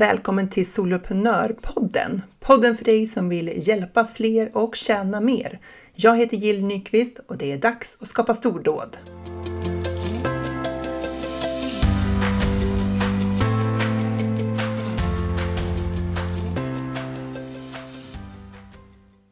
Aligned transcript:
Välkommen 0.00 0.48
till 0.48 0.72
Soloprenörpodden! 0.72 2.22
Podden 2.38 2.76
för 2.76 2.84
dig 2.84 3.06
som 3.06 3.28
vill 3.28 3.68
hjälpa 3.68 4.04
fler 4.04 4.56
och 4.56 4.76
tjäna 4.76 5.20
mer. 5.20 5.60
Jag 5.94 6.16
heter 6.16 6.36
Jill 6.36 6.64
Nyqvist 6.64 7.18
och 7.18 7.36
det 7.36 7.52
är 7.52 7.58
dags 7.58 7.96
att 8.00 8.08
skapa 8.08 8.34
stordåd. 8.34 8.96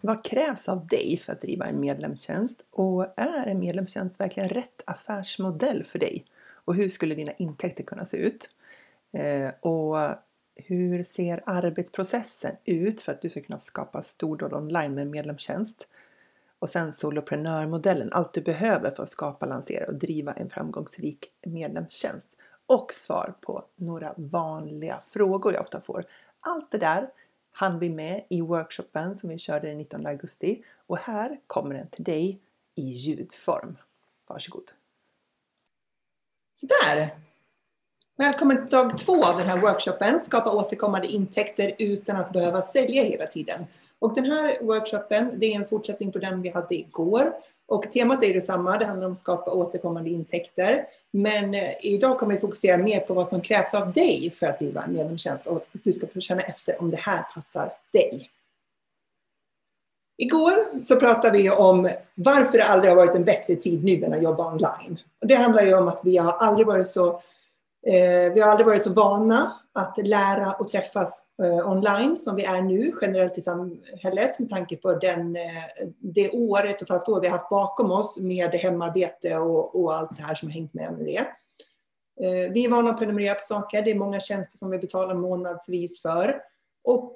Vad 0.01 0.25
krävs 0.25 0.69
av 0.69 0.87
dig 0.87 1.21
för 1.25 1.33
att 1.33 1.41
driva 1.41 1.67
en 1.67 1.81
medlemstjänst? 1.81 2.65
Och 2.71 3.19
är 3.19 3.47
en 3.47 3.59
medlemstjänst 3.59 4.21
verkligen 4.21 4.49
rätt 4.49 4.83
affärsmodell 4.87 5.85
för 5.85 5.99
dig? 5.99 6.25
Och 6.65 6.75
hur 6.75 6.89
skulle 6.89 7.15
dina 7.15 7.33
intäkter 7.33 7.85
kunna 7.85 8.05
se 8.05 8.17
ut? 8.17 8.51
Eh, 9.13 9.51
och 9.61 9.97
hur 10.59 11.03
ser 11.03 11.43
arbetsprocessen 11.47 12.57
ut 12.65 13.01
för 13.01 13.13
att 13.13 13.23
du 13.23 13.29
ska 13.29 13.41
kunna 13.41 13.59
skapa 13.59 14.03
stordåd 14.03 14.53
online 14.53 14.95
med 14.95 15.03
en 15.03 15.11
medlemstjänst? 15.11 15.89
Och 16.59 16.69
sen 16.69 16.93
soloprenörmodellen, 16.93 18.13
allt 18.13 18.35
du 18.35 18.41
behöver 18.41 18.91
för 18.91 19.03
att 19.03 19.09
skapa, 19.09 19.47
lansera 19.47 19.87
och 19.87 19.95
driva 19.95 20.33
en 20.33 20.51
framgångsrik 20.51 21.31
medlemstjänst. 21.47 22.37
Och 22.67 22.93
svar 22.93 23.35
på 23.41 23.65
några 23.77 24.15
vanliga 24.17 25.01
frågor 25.05 25.53
jag 25.53 25.63
ofta 25.63 25.81
får. 25.81 26.05
Allt 26.41 26.71
det 26.71 26.79
där 26.79 27.11
hann 27.51 27.79
vi 27.79 27.91
med 27.91 28.25
i 28.31 28.41
workshopen 28.41 29.17
som 29.17 29.29
vi 29.29 29.39
körde 29.39 29.69
den 29.69 29.79
19 29.79 30.07
augusti 30.07 30.65
och 30.87 30.99
här 30.99 31.41
kommer 31.47 31.75
den 31.75 31.89
till 31.89 32.05
dig 32.05 32.41
i 32.75 32.83
ljudform. 32.83 33.77
Varsågod! 34.27 34.73
Sådär! 36.55 37.28
Välkommen 38.21 38.57
till 38.57 38.69
dag 38.69 38.99
två 38.99 39.25
av 39.25 39.39
den 39.39 39.49
här 39.49 39.61
workshopen, 39.61 40.21
Skapa 40.21 40.53
återkommande 40.53 41.09
intäkter 41.09 41.73
utan 41.79 42.17
att 42.17 42.33
behöva 42.33 42.63
sälja 42.63 43.03
hela 43.03 43.27
tiden. 43.27 43.67
Och 43.99 44.15
den 44.15 44.25
här 44.25 44.59
workshopen, 44.63 45.31
det 45.37 45.47
är 45.47 45.57
en 45.57 45.67
fortsättning 45.67 46.13
på 46.13 46.19
den 46.19 46.43
vi 46.43 46.49
hade 46.49 46.75
igår. 46.75 47.33
Och 47.67 47.93
temat 47.93 48.25
är 48.25 48.35
detsamma, 48.35 48.79
det 48.79 48.85
handlar 48.85 49.07
om 49.07 49.13
att 49.13 49.19
skapa 49.19 49.51
återkommande 49.51 50.11
intäkter. 50.11 50.87
Men 51.11 51.55
eh, 51.55 51.63
idag 51.81 52.19
kommer 52.19 52.35
vi 52.35 52.41
fokusera 52.41 52.77
mer 52.77 53.01
på 53.01 53.15
vad 53.15 53.29
som 53.29 53.41
krävs 53.41 53.75
av 53.75 53.93
dig 53.93 54.33
för 54.35 54.47
att 54.47 54.59
driva 54.59 54.83
en 54.83 54.93
medlemstjänst 54.93 55.47
och 55.47 55.67
du 55.73 55.93
ska 55.93 56.07
få 56.07 56.21
känna 56.21 56.41
efter 56.41 56.81
om 56.81 56.91
det 56.91 57.01
här 57.01 57.23
passar 57.35 57.73
dig. 57.93 58.31
Igår 60.17 60.81
så 60.81 60.97
pratade 60.97 61.39
vi 61.39 61.51
om 61.51 61.91
varför 62.15 62.59
det 62.59 62.65
aldrig 62.65 62.91
har 62.91 62.97
varit 62.97 63.17
en 63.17 63.25
bättre 63.25 63.57
tid 63.57 63.85
nu 63.85 64.05
än 64.05 64.15
att 64.15 64.23
jobba 64.23 64.53
online. 64.53 65.01
Och 65.21 65.27
det 65.27 65.35
handlar 65.35 65.63
ju 65.63 65.75
om 65.75 65.89
att 65.89 66.01
vi 66.05 66.17
har 66.17 66.33
aldrig 66.33 66.67
varit 66.67 66.87
så 66.87 67.23
Eh, 67.87 68.33
vi 68.33 68.41
har 68.41 68.51
aldrig 68.51 68.67
varit 68.67 68.83
så 68.83 68.93
vana 68.93 69.61
att 69.75 70.07
lära 70.07 70.53
och 70.53 70.69
träffas 70.69 71.27
eh, 71.43 71.69
online 71.69 72.17
som 72.17 72.37
vi 72.37 72.45
är 72.45 72.63
nu 72.63 72.93
generellt 73.01 73.39
i 73.39 73.41
samhället 73.41 74.39
med 74.39 74.49
tanke 74.49 74.77
på 74.77 74.95
den, 74.95 75.37
eh, 75.37 75.89
det 75.99 76.31
år, 76.31 76.67
ett 76.67 76.77
och 76.77 76.83
ett 76.83 76.89
halvt 76.89 77.09
år 77.09 77.21
vi 77.21 77.27
har 77.27 77.39
haft 77.39 77.51
bakom 77.51 77.91
oss 77.91 78.19
med 78.21 78.55
hemarbete 78.55 79.37
och, 79.37 79.83
och 79.83 79.95
allt 79.95 80.17
det 80.17 80.23
här 80.23 80.35
som 80.35 80.49
har 80.49 80.55
hängt 80.55 80.75
med 80.75 80.93
med 80.93 81.07
det. 81.07 81.27
Eh, 82.21 82.53
vi 82.53 82.65
är 82.65 82.71
vana 82.71 82.91
att 82.91 82.99
prenumerera 82.99 83.35
på 83.35 83.45
saker. 83.45 83.83
Det 83.83 83.91
är 83.91 83.95
många 83.95 84.21
tjänster 84.21 84.59
som 84.59 84.71
vi 84.71 84.79
betalar 84.79 85.15
månadsvis 85.15 86.03
för. 86.03 86.41
Och 86.85 87.13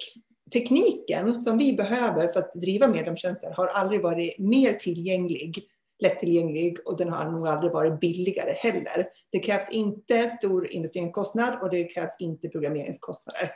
tekniken 0.53 1.39
som 1.39 1.57
vi 1.57 1.73
behöver 1.73 2.27
för 2.27 2.39
att 2.39 2.53
driva 2.53 2.87
medlemstjänster 2.87 3.51
har 3.51 3.67
aldrig 3.67 4.01
varit 4.01 4.39
mer 4.39 4.73
tillgänglig 4.73 5.67
lättillgänglig 5.99 6.77
och 6.85 6.97
den 6.97 7.09
har 7.09 7.31
nog 7.31 7.47
aldrig 7.47 7.73
varit 7.73 7.99
billigare 7.99 8.53
heller. 8.53 9.07
Det 9.31 9.39
krävs 9.39 9.71
inte 9.71 10.29
stor 10.29 10.71
investeringskostnad 10.71 11.61
och 11.61 11.69
det 11.69 11.83
krävs 11.83 12.15
inte 12.19 12.49
programmeringskostnader. 12.49 13.51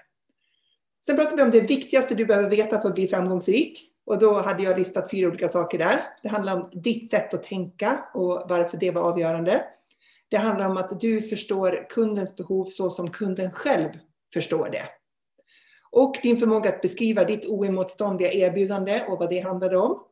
Sen 1.05 1.15
pratar 1.15 1.37
vi 1.37 1.43
om 1.43 1.51
det 1.51 1.61
viktigaste 1.61 2.15
du 2.15 2.25
behöver 2.25 2.49
veta 2.49 2.81
för 2.81 2.89
att 2.89 2.95
bli 2.95 3.07
framgångsrik. 3.07 3.79
Och 4.05 4.19
då 4.19 4.33
hade 4.33 4.63
jag 4.63 4.79
listat 4.79 5.11
fyra 5.11 5.27
olika 5.27 5.47
saker 5.47 5.77
där. 5.77 6.03
Det 6.23 6.29
handlar 6.29 6.55
om 6.55 6.69
ditt 6.71 7.11
sätt 7.11 7.33
att 7.33 7.43
tänka 7.43 8.05
och 8.13 8.45
varför 8.49 8.77
det 8.77 8.91
var 8.91 9.01
avgörande. 9.01 9.63
Det 10.29 10.37
handlar 10.37 10.69
om 10.69 10.77
att 10.77 10.99
du 10.99 11.21
förstår 11.21 11.89
kundens 11.89 12.35
behov 12.35 12.65
så 12.65 12.89
som 12.89 13.11
kunden 13.11 13.51
själv 13.51 13.89
förstår 14.33 14.69
det. 14.69 14.83
Och 15.91 16.15
din 16.23 16.37
förmåga 16.37 16.69
att 16.69 16.81
beskriva 16.81 17.23
ditt 17.23 17.45
oemotståndliga 17.45 18.31
erbjudande 18.31 19.01
och 19.07 19.19
vad 19.19 19.29
det 19.29 19.39
handlade 19.39 19.77
om 19.77 20.03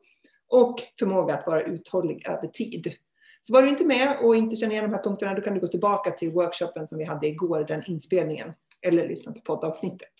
och 0.48 0.76
förmåga 0.98 1.34
att 1.34 1.46
vara 1.46 1.62
uthållig 1.62 2.28
över 2.28 2.46
tid. 2.46 2.96
Så 3.40 3.52
var 3.52 3.62
du 3.62 3.68
inte 3.68 3.84
med 3.84 4.18
och 4.22 4.36
inte 4.36 4.56
känner 4.56 4.72
igen 4.72 4.90
de 4.90 4.96
här 4.96 5.02
punkterna, 5.02 5.34
då 5.34 5.42
kan 5.42 5.54
du 5.54 5.60
gå 5.60 5.68
tillbaka 5.68 6.10
till 6.10 6.32
workshopen 6.32 6.86
som 6.86 6.98
vi 6.98 7.04
hade 7.04 7.26
igår, 7.26 7.64
den 7.64 7.82
inspelningen, 7.86 8.52
eller 8.82 9.08
lyssna 9.08 9.32
på 9.32 9.40
poddavsnittet. 9.40 10.14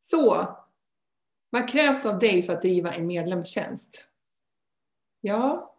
Så, 0.00 0.48
vad 1.50 1.68
krävs 1.68 2.06
av 2.06 2.18
dig 2.18 2.42
för 2.42 2.52
att 2.52 2.62
driva 2.62 2.94
en 2.94 3.06
medlemstjänst? 3.06 4.04
Ja, 5.20 5.74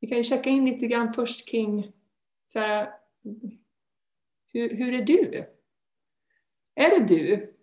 vi 0.00 0.08
kan 0.08 0.18
ju 0.18 0.24
checka 0.24 0.50
in 0.50 0.64
lite 0.64 0.86
grann 0.86 1.12
först 1.12 1.48
kring 1.48 1.92
så 2.46 2.58
här, 2.58 2.90
hur, 4.52 4.76
hur 4.76 4.94
är 4.94 5.02
du? 5.02 5.44
Är 6.74 7.00
det 7.00 7.14
du? 7.14 7.54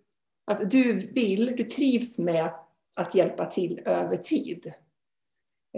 Att 0.44 0.70
du 0.70 0.92
vill, 0.92 1.56
du 1.56 1.64
trivs 1.64 2.18
med 2.18 2.61
att 2.94 3.14
hjälpa 3.14 3.46
till 3.46 3.80
över 3.84 4.16
tid. 4.16 4.72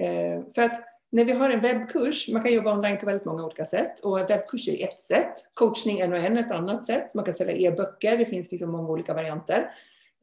Eh, 0.00 0.52
för 0.54 0.62
att 0.62 0.84
när 1.12 1.24
vi 1.24 1.32
har 1.32 1.50
en 1.50 1.60
webbkurs, 1.60 2.28
man 2.28 2.42
kan 2.42 2.52
jobba 2.52 2.72
online 2.72 2.98
på 2.98 3.06
väldigt 3.06 3.24
många 3.24 3.44
olika 3.44 3.66
sätt 3.66 4.00
och 4.00 4.18
webbkurs 4.18 4.68
är 4.68 4.88
ett 4.88 5.02
sätt, 5.02 5.34
coachning 5.54 6.00
en 6.00 6.12
och 6.12 6.18
en 6.18 6.38
ett 6.38 6.50
annat 6.50 6.84
sätt, 6.84 7.14
man 7.14 7.24
kan 7.24 7.34
ställa 7.34 7.52
e-böcker, 7.52 8.18
det 8.18 8.26
finns 8.26 8.50
liksom 8.50 8.70
många 8.70 8.88
olika 8.88 9.14
varianter. 9.14 9.70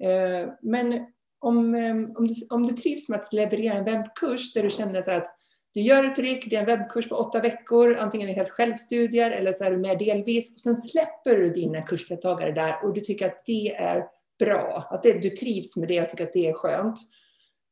Eh, 0.03 0.49
men 0.61 1.05
om, 1.39 1.75
eh, 1.75 1.95
om, 2.17 2.27
du, 2.27 2.33
om 2.49 2.67
du 2.67 2.73
trivs 2.73 3.09
med 3.09 3.19
att 3.19 3.33
leverera 3.33 3.73
en 3.73 3.85
webbkurs 3.85 4.53
där 4.53 4.63
du 4.63 4.69
känner 4.69 5.01
så 5.01 5.11
att 5.11 5.37
du 5.73 5.81
gör 5.81 6.03
ett 6.03 6.19
ryck, 6.19 6.49
det 6.49 6.55
är 6.55 6.59
en 6.59 6.65
webbkurs 6.65 7.09
på 7.09 7.15
åtta 7.15 7.41
veckor, 7.41 7.97
antingen 7.99 8.29
är 8.29 8.33
det 8.33 8.39
helt 8.39 8.49
självstudier 8.49 9.31
eller 9.31 9.51
så 9.51 9.63
är 9.63 9.71
du 9.71 9.77
med 9.77 9.99
delvis. 9.99 10.55
Och 10.55 10.61
sen 10.61 10.81
släpper 10.81 11.37
du 11.37 11.49
dina 11.49 11.81
kursdeltagare 11.81 12.51
där 12.51 12.85
och 12.85 12.93
du 12.93 13.01
tycker 13.01 13.25
att 13.25 13.45
det 13.45 13.75
är 13.75 14.05
bra, 14.45 14.87
att 14.89 15.03
det, 15.03 15.13
du 15.13 15.29
trivs 15.29 15.77
med 15.77 15.87
det 15.87 16.01
och 16.01 16.09
tycker 16.09 16.23
att 16.23 16.33
det 16.33 16.47
är 16.47 16.53
skönt, 16.53 16.99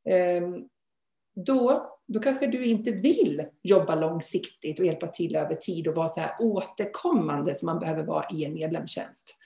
ehm, 0.08 0.64
då, 1.46 1.86
då 2.08 2.20
kanske 2.20 2.46
du 2.46 2.64
inte 2.64 2.92
vill 2.92 3.44
jobba 3.62 3.94
långsiktigt 3.94 4.80
och 4.80 4.86
hjälpa 4.86 5.06
till 5.06 5.36
över 5.36 5.54
tid 5.54 5.88
och 5.88 5.94
vara 5.94 6.08
så 6.08 6.20
här 6.20 6.30
återkommande 6.40 7.54
som 7.54 7.66
man 7.66 7.78
behöver 7.78 8.02
vara 8.02 8.24
i 8.32 8.44
en 8.44 8.54
medlemstjänst. 8.54 9.36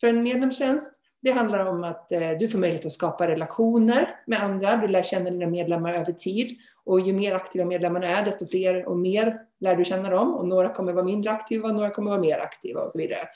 För 0.00 0.08
en 0.08 0.22
medlemstjänst, 0.22 1.00
det 1.22 1.30
handlar 1.30 1.66
om 1.66 1.84
att 1.84 2.12
eh, 2.12 2.30
du 2.38 2.48
får 2.48 2.58
möjlighet 2.58 2.86
att 2.86 2.92
skapa 2.92 3.28
relationer 3.28 4.20
med 4.26 4.42
andra, 4.42 4.76
du 4.76 4.88
lär 4.88 5.02
känna 5.02 5.30
dina 5.30 5.46
medlemmar 5.46 5.94
över 5.94 6.12
tid. 6.12 6.56
Och 6.84 7.00
ju 7.00 7.12
mer 7.12 7.34
aktiva 7.34 7.64
medlemmarna 7.64 8.06
är, 8.06 8.24
desto 8.24 8.46
fler 8.46 8.88
och 8.88 8.96
mer 8.96 9.40
lär 9.60 9.76
du 9.76 9.84
känna 9.84 10.10
dem. 10.10 10.34
Och 10.34 10.48
några 10.48 10.68
kommer 10.68 10.92
vara 10.92 11.04
mindre 11.04 11.30
aktiva 11.30 11.68
och 11.68 11.74
några 11.74 11.90
kommer 11.90 12.10
vara 12.10 12.20
mer 12.20 12.38
aktiva 12.38 12.80
och 12.80 12.92
så 12.92 12.98
vidare. 12.98 13.28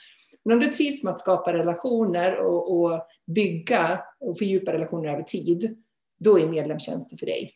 Men 0.45 0.53
om 0.53 0.59
du 0.59 0.67
trivs 0.67 1.03
med 1.03 1.13
att 1.13 1.19
skapa 1.19 1.53
relationer 1.53 2.39
och, 2.39 2.75
och 2.75 3.01
bygga 3.35 4.01
och 4.19 4.37
fördjupa 4.37 4.73
relationer 4.73 5.09
över 5.09 5.21
tid, 5.21 5.77
då 6.19 6.39
är 6.39 6.47
medlemstjänsten 6.47 7.17
för 7.17 7.25
dig. 7.25 7.53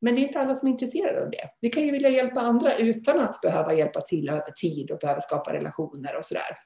Men 0.00 0.14
det 0.14 0.20
är 0.20 0.26
inte 0.26 0.40
alla 0.40 0.54
som 0.54 0.68
är 0.68 0.72
intresserade 0.72 1.22
av 1.22 1.30
det. 1.30 1.50
Vi 1.60 1.70
kan 1.70 1.82
ju 1.82 1.90
vilja 1.90 2.08
hjälpa 2.08 2.40
andra 2.40 2.76
utan 2.76 3.20
att 3.20 3.40
behöva 3.40 3.74
hjälpa 3.74 4.00
till 4.00 4.28
över 4.28 4.50
tid 4.50 4.90
och 4.90 4.98
behöva 4.98 5.20
skapa 5.20 5.52
relationer 5.52 6.16
och 6.18 6.24
sådär. 6.24 6.58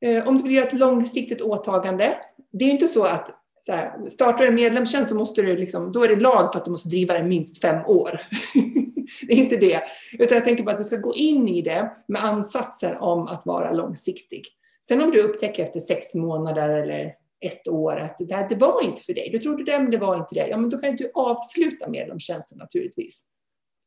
Eh, 0.00 0.28
om 0.28 0.38
du 0.38 0.44
vill 0.44 0.54
göra 0.54 0.66
ett 0.66 0.78
långsiktigt 0.78 1.42
åtagande, 1.42 2.18
det 2.52 2.64
är 2.64 2.70
inte 2.70 2.88
så 2.88 3.04
att 3.04 3.34
så 3.60 3.72
här, 3.72 4.08
startar 4.08 4.38
du 4.38 4.46
en 4.46 4.54
medlemstjänst 4.54 5.08
så 5.08 5.14
måste 5.14 5.42
du 5.42 5.56
liksom, 5.56 5.92
då 5.92 6.04
är 6.04 6.08
det 6.08 6.16
lag 6.16 6.52
på 6.52 6.58
att 6.58 6.64
du 6.64 6.70
måste 6.70 6.88
driva 6.88 7.14
den 7.14 7.28
minst 7.28 7.60
fem 7.60 7.86
år. 7.86 8.20
det 9.26 9.32
är 9.32 9.36
inte 9.36 9.56
det. 9.56 9.82
Utan 10.12 10.36
jag 10.36 10.44
tänker 10.44 10.62
på 10.62 10.70
att 10.70 10.78
du 10.78 10.84
ska 10.84 10.96
gå 10.96 11.14
in 11.14 11.48
i 11.48 11.62
det 11.62 11.92
med 12.08 12.24
ansatsen 12.24 12.96
om 12.96 13.22
att 13.22 13.46
vara 13.46 13.72
långsiktig. 13.72 14.42
Sen 14.88 15.00
om 15.00 15.10
du 15.10 15.20
upptäcker 15.20 15.62
efter 15.62 15.80
sex 15.80 16.14
månader 16.14 16.68
eller 16.68 17.14
ett 17.40 17.68
år 17.68 17.96
att 17.96 18.16
det, 18.18 18.34
här, 18.34 18.48
det 18.48 18.56
var 18.56 18.84
inte 18.84 19.02
för 19.02 19.14
dig. 19.14 19.30
Du 19.32 19.38
trodde 19.38 19.64
det, 19.64 19.78
men 19.78 19.90
det 19.90 19.98
var 19.98 20.16
inte 20.16 20.34
det. 20.34 20.48
Ja, 20.48 20.56
men 20.56 20.70
då 20.70 20.78
kan 20.78 20.96
du 20.96 21.10
avsluta 21.14 21.88
medlemstjänsten 21.88 22.58
naturligtvis. 22.58 23.24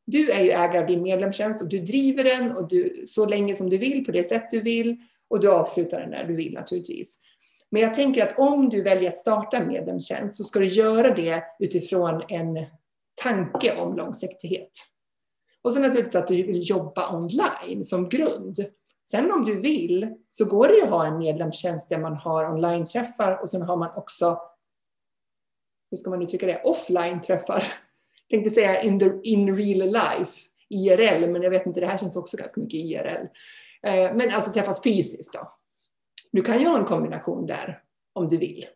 Du 0.06 0.30
är 0.30 0.40
ju 0.40 0.50
ägare 0.50 0.78
av 0.78 0.86
din 0.86 1.02
medlemstjänst 1.02 1.62
och 1.62 1.68
du 1.68 1.78
driver 1.78 2.24
den 2.24 2.56
och 2.56 2.68
du, 2.68 3.02
så 3.06 3.26
länge 3.26 3.54
som 3.54 3.70
du 3.70 3.78
vill, 3.78 4.04
på 4.04 4.12
det 4.12 4.22
sätt 4.22 4.50
du 4.50 4.60
vill. 4.60 4.96
Och 5.28 5.40
du 5.40 5.50
avslutar 5.52 6.00
den 6.00 6.10
när 6.10 6.24
du 6.24 6.36
vill 6.36 6.52
naturligtvis. 6.52 7.18
Men 7.70 7.82
jag 7.82 7.94
tänker 7.94 8.22
att 8.22 8.38
om 8.38 8.68
du 8.68 8.82
väljer 8.82 9.10
att 9.10 9.16
starta 9.16 9.56
en 9.56 9.68
medlemstjänst 9.68 10.36
så 10.36 10.44
ska 10.44 10.58
du 10.58 10.66
göra 10.66 11.14
det 11.14 11.42
utifrån 11.58 12.22
en 12.28 12.66
tanke 13.22 13.80
om 13.80 13.96
långsiktighet. 13.96 14.70
Och 15.62 15.72
sen 15.72 15.82
naturligtvis 15.82 16.12
typ 16.12 16.22
att 16.22 16.28
du 16.28 16.42
vill 16.42 16.70
jobba 16.70 17.16
online 17.16 17.84
som 17.84 18.08
grund. 18.08 18.66
Sen 19.10 19.32
om 19.32 19.44
du 19.44 19.60
vill 19.60 20.14
så 20.30 20.44
går 20.44 20.68
det 20.68 20.82
att 20.82 20.90
ha 20.90 21.06
en 21.06 21.18
medlemstjänst 21.18 21.90
där 21.90 21.98
man 21.98 22.16
har 22.16 22.52
online-träffar 22.52 23.42
och 23.42 23.50
sen 23.50 23.62
har 23.62 23.76
man 23.76 23.96
också, 23.96 24.40
hur 25.90 25.96
ska 25.96 26.10
man 26.10 26.22
uttrycka 26.22 26.46
det, 26.46 26.62
offline-träffar. 26.64 27.64
Tänkte 28.30 28.50
säga 28.50 28.82
in, 28.82 28.98
the, 28.98 29.10
in 29.22 29.56
real 29.56 29.88
life, 29.88 30.32
IRL, 30.68 31.30
men 31.30 31.42
jag 31.42 31.50
vet 31.50 31.66
inte, 31.66 31.80
det 31.80 31.86
här 31.86 31.98
känns 31.98 32.16
också 32.16 32.36
ganska 32.36 32.60
mycket 32.60 32.80
IRL. 32.80 33.26
Eh, 33.82 34.14
men 34.14 34.30
alltså 34.30 34.52
träffas 34.52 34.82
fysiskt 34.82 35.32
då. 35.32 35.52
Du 36.32 36.42
kan 36.42 36.60
ju 36.60 36.66
ha 36.66 36.78
en 36.78 36.84
kombination 36.84 37.46
där 37.46 37.82
om 38.12 38.28
du 38.28 38.36
vill. 38.36 38.66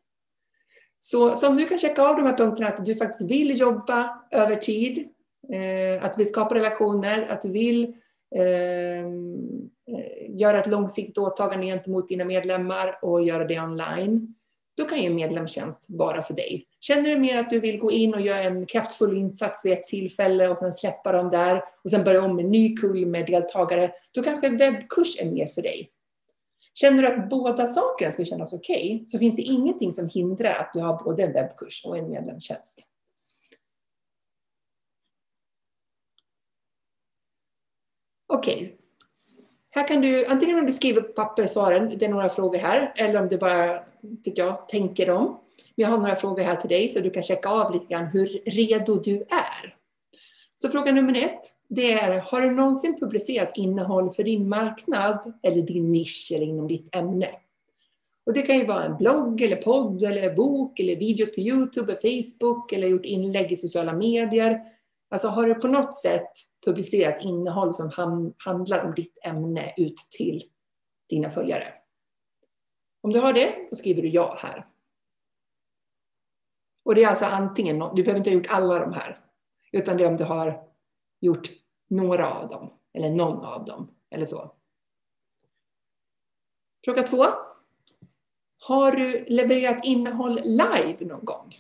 Så, 0.99 1.37
så 1.37 1.49
om 1.49 1.57
du 1.57 1.67
kan 1.67 1.79
checka 1.79 2.03
av 2.03 2.17
de 2.17 2.27
här 2.27 2.37
punkterna, 2.37 2.69
att 2.69 2.87
du 2.87 2.97
faktiskt 2.97 3.31
vill 3.31 3.61
jobba 3.61 4.23
över 4.31 4.57
tid, 4.57 5.09
Eh, 5.53 6.05
att 6.05 6.19
vi 6.19 6.25
skapar 6.25 6.55
relationer, 6.55 7.27
att 7.31 7.43
du 7.43 7.51
vill 7.51 7.95
ehm, 8.37 9.71
eh, 9.91 10.37
göra 10.37 10.61
ett 10.61 10.67
långsiktigt 10.67 11.19
åtagande 11.19 11.67
gentemot 11.67 12.09
dina 12.09 12.25
medlemmar 12.25 12.99
och 13.03 13.23
göra 13.23 13.45
det 13.45 13.61
online, 13.61 14.35
då 14.77 14.85
kan 14.85 14.99
ju 14.99 15.11
medlemstjänst 15.11 15.87
vara 15.89 16.23
för 16.23 16.35
dig. 16.35 16.67
Känner 16.81 17.11
du 17.11 17.19
mer 17.19 17.39
att 17.39 17.51
du 17.51 17.61
vill 17.61 17.79
gå 17.79 17.91
in 17.91 18.15
och 18.15 18.21
göra 18.21 18.43
en 18.43 18.67
kraftfull 18.67 19.17
insats 19.17 19.65
vid 19.65 19.73
ett 19.73 19.87
tillfälle 19.87 20.49
och 20.49 20.59
sen 20.59 20.73
släppa 20.73 21.13
dem 21.13 21.31
där 21.31 21.63
och 21.85 21.91
sen 21.91 22.05
börja 22.05 22.23
om 22.23 22.37
med 22.37 22.45
en 22.45 22.51
ny 22.51 22.77
kull 22.77 23.07
med 23.07 23.27
deltagare, 23.27 23.91
då 24.15 24.23
kanske 24.23 24.47
en 24.47 24.57
webbkurs 24.57 25.21
är 25.21 25.31
mer 25.31 25.47
för 25.47 25.63
dig. 25.63 25.91
Känner 26.75 27.03
du 27.03 27.09
att 27.09 27.29
båda 27.29 27.67
sakerna 27.67 28.13
skulle 28.13 28.27
kännas 28.27 28.53
okej, 28.53 28.95
okay, 28.95 29.07
så 29.07 29.19
finns 29.19 29.37
det 29.37 29.43
ingenting 29.43 29.93
som 29.93 30.09
hindrar 30.09 30.55
att 30.55 30.73
du 30.73 30.81
har 30.81 31.05
både 31.05 31.23
en 31.23 31.33
webbkurs 31.33 31.85
och 31.87 31.99
en 31.99 32.11
medlemstjänst. 32.11 32.83
Okej. 38.27 38.55
Okay. 38.55 38.71
Här 39.71 39.89
kan 39.89 40.01
du, 40.01 40.27
antingen 40.27 40.59
om 40.59 40.67
du 40.67 40.73
skriver 40.73 41.01
på 41.01 41.13
papper 41.13 41.47
svaren, 41.47 41.99
det 41.99 42.05
är 42.05 42.09
några 42.09 42.29
frågor 42.29 42.59
här, 42.59 42.93
eller 42.97 43.23
om 43.23 43.29
du 43.29 43.39
bara, 43.39 43.81
tycker 44.25 44.43
jag, 44.43 44.69
tänker 44.69 45.07
dem. 45.07 45.41
Jag 45.75 45.89
har 45.89 45.99
några 45.99 46.17
frågor 46.17 46.43
här 46.43 46.57
till 46.57 46.69
dig 46.69 46.89
så 46.89 47.01
du 47.01 47.11
kan 47.11 47.23
checka 47.23 47.49
av 47.49 47.75
lite 47.75 47.87
grann 47.87 48.07
hur 48.07 48.27
redo 48.47 48.95
du 48.95 49.17
är. 49.17 49.75
Så 50.55 50.69
fråga 50.69 50.93
nummer 50.93 51.19
ett, 51.19 51.41
det 51.69 51.93
är, 51.93 52.21
har 52.21 52.41
du 52.41 52.51
någonsin 52.51 53.01
publicerat 53.01 53.57
innehåll 53.57 54.11
för 54.11 54.23
din 54.23 54.49
marknad 54.49 55.33
eller 55.43 55.63
din 55.63 55.93
nisch 55.93 56.33
eller 56.35 56.47
inom 56.47 56.69
ditt 56.69 56.95
ämne? 56.95 57.29
Och 58.27 58.33
det 58.33 58.43
kan 58.43 58.59
ju 58.59 58.67
vara 58.67 58.85
en 58.85 58.97
blogg 58.97 59.43
eller 59.43 59.57
podd 59.57 60.03
eller 60.03 60.35
bok 60.35 60.81
eller 60.81 60.97
videos 60.97 61.35
på 61.35 61.41
Youtube, 61.41 61.97
Facebook 61.97 62.73
eller 62.73 62.89
gjort 62.89 63.05
inlägg 63.05 63.53
i 63.53 63.57
sociala 63.57 63.93
medier. 63.93 64.61
Alltså 65.11 65.29
har 65.29 65.47
du 65.47 65.55
på 65.55 65.69
något 65.69 65.97
sätt 65.97 66.31
publicerat 66.67 67.25
innehåll 67.25 67.75
som 67.75 67.91
handlar 68.39 68.85
om 68.85 68.95
ditt 68.95 69.19
ämne 69.23 69.75
ut 69.77 69.97
till 70.11 70.43
dina 71.09 71.29
följare? 71.29 71.75
Om 73.01 73.13
du 73.13 73.21
har 73.21 73.33
det, 73.33 73.69
då 73.71 73.77
skriver 73.77 74.03
du 74.03 74.09
ja 74.09 74.37
här. 74.39 74.67
Och 76.85 76.95
det 76.95 77.05
är 77.05 77.09
alltså 77.09 77.25
antingen, 77.25 77.79
du 77.79 78.03
behöver 78.03 78.19
inte 78.19 78.31
ha 78.31 78.35
gjort 78.35 78.51
alla 78.51 78.79
de 78.79 78.93
här, 78.93 79.21
utan 79.73 79.97
det 79.97 80.05
är 80.05 80.09
om 80.09 80.17
du 80.17 80.25
har 80.25 80.69
gjort 81.21 81.51
några 81.89 82.35
av 82.35 82.49
dem, 82.49 82.73
eller 82.95 83.11
någon 83.11 83.45
av 83.45 83.65
dem, 83.65 83.95
eller 84.11 84.27
så. 84.27 84.53
Fråga 86.85 87.03
två. 87.03 87.25
Har 88.59 88.93
du 88.93 89.25
levererat 89.25 89.85
innehåll 89.85 90.41
live 90.45 90.97
någon 91.01 91.25
gång? 91.25 91.57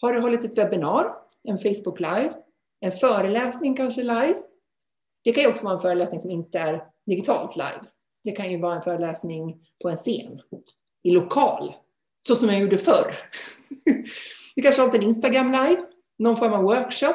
Har 0.00 0.12
du 0.12 0.20
hållit 0.20 0.44
ett 0.44 0.58
webbinar, 0.58 1.16
en 1.42 1.58
Facebook 1.58 2.00
live, 2.00 2.32
en 2.80 2.92
föreläsning 2.92 3.76
kanske 3.76 4.02
live? 4.02 4.36
Det 5.24 5.32
kan 5.32 5.42
ju 5.42 5.48
också 5.48 5.64
vara 5.64 5.74
en 5.74 5.80
föreläsning 5.80 6.20
som 6.20 6.30
inte 6.30 6.58
är 6.58 6.84
digitalt 7.06 7.56
live. 7.56 7.80
Det 8.24 8.32
kan 8.32 8.50
ju 8.50 8.60
vara 8.60 8.74
en 8.74 8.82
föreläsning 8.82 9.66
på 9.82 9.88
en 9.88 9.96
scen, 9.96 10.40
i 11.02 11.10
lokal, 11.10 11.74
så 12.26 12.36
som 12.36 12.48
jag 12.48 12.60
gjorde 12.60 12.78
förr. 12.78 13.14
Du 14.56 14.62
kanske 14.62 14.82
har 14.82 14.94
en 14.94 15.02
Instagram 15.02 15.52
live, 15.52 15.84
någon 16.18 16.36
form 16.36 16.52
av 16.52 16.62
workshop 16.62 17.14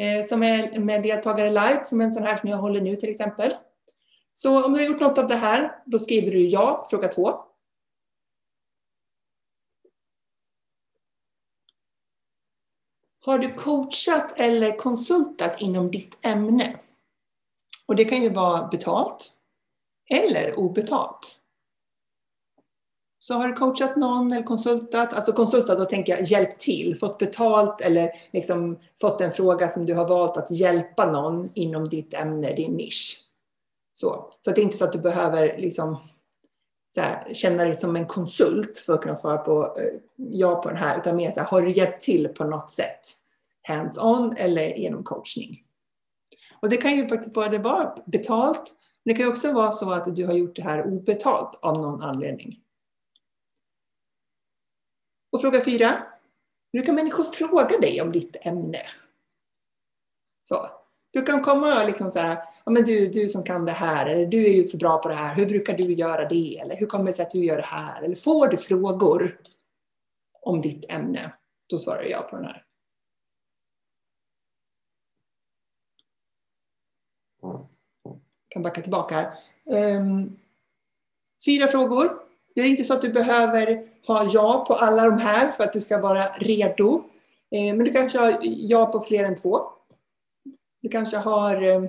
eh, 0.00 0.24
som 0.24 0.42
är 0.42 0.78
med 0.78 1.02
deltagare 1.02 1.50
live, 1.50 1.80
som 1.84 2.00
en 2.00 2.12
sån 2.12 2.22
här 2.22 2.36
som 2.36 2.48
jag 2.48 2.56
håller 2.56 2.80
nu 2.80 2.96
till 2.96 3.08
exempel. 3.08 3.54
Så 4.34 4.64
om 4.64 4.72
du 4.72 4.78
har 4.78 4.86
gjort 4.86 5.00
något 5.00 5.18
av 5.18 5.26
det 5.26 5.34
här, 5.34 5.82
då 5.86 5.98
skriver 5.98 6.30
du 6.30 6.48
ja, 6.48 6.86
fråga 6.90 7.08
två. 7.08 7.40
Har 13.26 13.38
du 13.38 13.54
coachat 13.54 14.40
eller 14.40 14.76
konsultat 14.76 15.60
inom 15.60 15.90
ditt 15.90 16.26
ämne? 16.26 16.76
Och 17.88 17.96
det 17.96 18.04
kan 18.04 18.22
ju 18.22 18.28
vara 18.28 18.68
betalt 18.68 19.32
eller 20.10 20.58
obetalt. 20.58 21.38
Så 23.18 23.34
har 23.34 23.48
du 23.48 23.54
coachat 23.54 23.96
någon 23.96 24.32
eller 24.32 24.42
konsultat, 24.42 25.12
alltså 25.12 25.32
konsultat 25.32 25.78
då 25.78 25.84
tänker 25.84 26.16
jag 26.16 26.22
hjälpt 26.22 26.60
till, 26.60 26.96
fått 26.96 27.18
betalt 27.18 27.80
eller 27.80 28.10
liksom 28.32 28.78
fått 29.00 29.20
en 29.20 29.32
fråga 29.32 29.68
som 29.68 29.86
du 29.86 29.94
har 29.94 30.08
valt 30.08 30.36
att 30.36 30.50
hjälpa 30.50 31.12
någon 31.12 31.50
inom 31.54 31.88
ditt 31.88 32.14
ämne, 32.14 32.54
din 32.54 32.72
nisch. 32.72 33.18
Så, 33.92 34.32
så 34.40 34.50
att 34.50 34.56
det 34.56 34.62
är 34.62 34.64
inte 34.64 34.76
så 34.76 34.84
att 34.84 34.92
du 34.92 34.98
behöver 34.98 35.58
liksom, 35.58 35.96
här, 37.00 37.34
känna 37.34 37.64
dig 37.64 37.76
som 37.76 37.96
en 37.96 38.06
konsult 38.06 38.78
för 38.78 38.94
att 38.94 39.02
kunna 39.02 39.14
svara 39.14 39.38
på 39.38 39.76
eh, 39.78 40.00
ja 40.16 40.62
på 40.62 40.68
den 40.68 40.78
här, 40.78 40.98
utan 40.98 41.16
mer 41.16 41.30
så 41.30 41.40
här, 41.40 41.46
har 41.46 41.62
du 41.62 41.72
hjälpt 41.72 42.02
till 42.02 42.28
på 42.28 42.44
något 42.44 42.70
sätt? 42.70 43.00
Hands-on 43.62 44.36
eller 44.36 44.76
genom 44.76 45.04
coachning. 45.04 45.62
Och 46.60 46.68
det 46.68 46.76
kan 46.76 46.96
ju 46.96 47.08
faktiskt 47.08 47.34
både 47.34 47.58
vara 47.58 48.02
betalt, 48.06 48.74
men 49.04 49.14
det 49.14 49.20
kan 49.20 49.30
också 49.30 49.52
vara 49.52 49.72
så 49.72 49.90
att 49.90 50.16
du 50.16 50.26
har 50.26 50.32
gjort 50.32 50.56
det 50.56 50.62
här 50.62 50.86
obetalt 50.86 51.58
av 51.62 51.80
någon 51.80 52.02
anledning. 52.02 52.60
Och 55.32 55.40
fråga 55.40 55.64
fyra. 55.64 56.02
hur 56.72 56.82
kan 56.82 56.94
människor 56.94 57.24
fråga 57.24 57.78
dig 57.78 58.02
om 58.02 58.12
ditt 58.12 58.46
ämne? 58.46 58.80
Så. 60.44 60.75
Brukar 61.16 61.32
de 61.32 61.42
komma 61.42 61.80
och 61.80 61.86
liksom 61.86 62.10
så 62.10 62.18
här, 62.18 62.36
ja 62.64 62.72
men 62.72 62.84
du, 62.84 63.08
du 63.08 63.28
som 63.28 63.42
kan 63.42 63.64
det 63.64 63.72
här, 63.72 64.06
eller 64.06 64.26
du 64.26 64.44
är 64.46 64.52
ju 64.52 64.66
så 64.66 64.76
bra 64.76 64.98
på 64.98 65.08
det 65.08 65.14
här, 65.14 65.34
hur 65.34 65.46
brukar 65.46 65.76
du 65.76 65.84
göra 65.84 66.28
det? 66.28 66.58
Eller 66.58 66.76
hur 66.76 66.86
kommer 66.86 67.04
det 67.06 67.12
sig 67.12 67.22
att 67.22 67.30
du 67.30 67.44
gör 67.44 67.56
det 67.56 67.62
här? 67.62 68.02
Eller 68.02 68.14
får 68.14 68.48
du 68.48 68.56
frågor 68.56 69.40
om 70.42 70.60
ditt 70.60 70.92
ämne? 70.92 71.32
Då 71.66 71.78
svarar 71.78 72.02
jag 72.02 72.30
på 72.30 72.36
den 72.36 72.44
här. 72.44 72.64
Jag 77.42 78.20
kan 78.48 78.62
backa 78.62 78.80
tillbaka 78.80 79.14
här. 79.14 79.36
Um, 79.98 80.38
fyra 81.44 81.66
frågor. 81.66 82.18
Det 82.54 82.60
är 82.60 82.66
inte 82.66 82.84
så 82.84 82.94
att 82.94 83.02
du 83.02 83.12
behöver 83.12 83.88
ha 84.06 84.28
ja 84.32 84.64
på 84.68 84.74
alla 84.74 85.04
de 85.04 85.18
här 85.18 85.52
för 85.52 85.64
att 85.64 85.72
du 85.72 85.80
ska 85.80 86.00
vara 86.00 86.28
redo. 86.28 87.04
Ehm, 87.50 87.76
men 87.76 87.86
du 87.86 87.92
kanske 87.92 88.18
har 88.18 88.38
ja 88.42 88.86
på 88.86 89.00
fler 89.00 89.24
än 89.24 89.34
två. 89.34 89.75
Du 90.86 90.90
kanske 90.90 91.16
har 91.16 91.62
eh, 91.62 91.82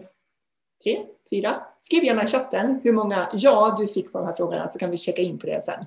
tre, 0.83 1.05
fyra. 1.29 1.63
Skriv 1.79 2.03
gärna 2.03 2.23
i 2.23 2.27
chatten 2.27 2.79
hur 2.83 2.93
många 2.93 3.29
ja 3.33 3.75
du 3.79 3.87
fick 3.87 4.11
på 4.11 4.17
de 4.17 4.27
här 4.27 4.33
frågorna 4.33 4.67
så 4.67 4.79
kan 4.79 4.91
vi 4.91 4.97
checka 4.97 5.21
in 5.21 5.37
på 5.37 5.45
det 5.45 5.61
sen. 5.61 5.85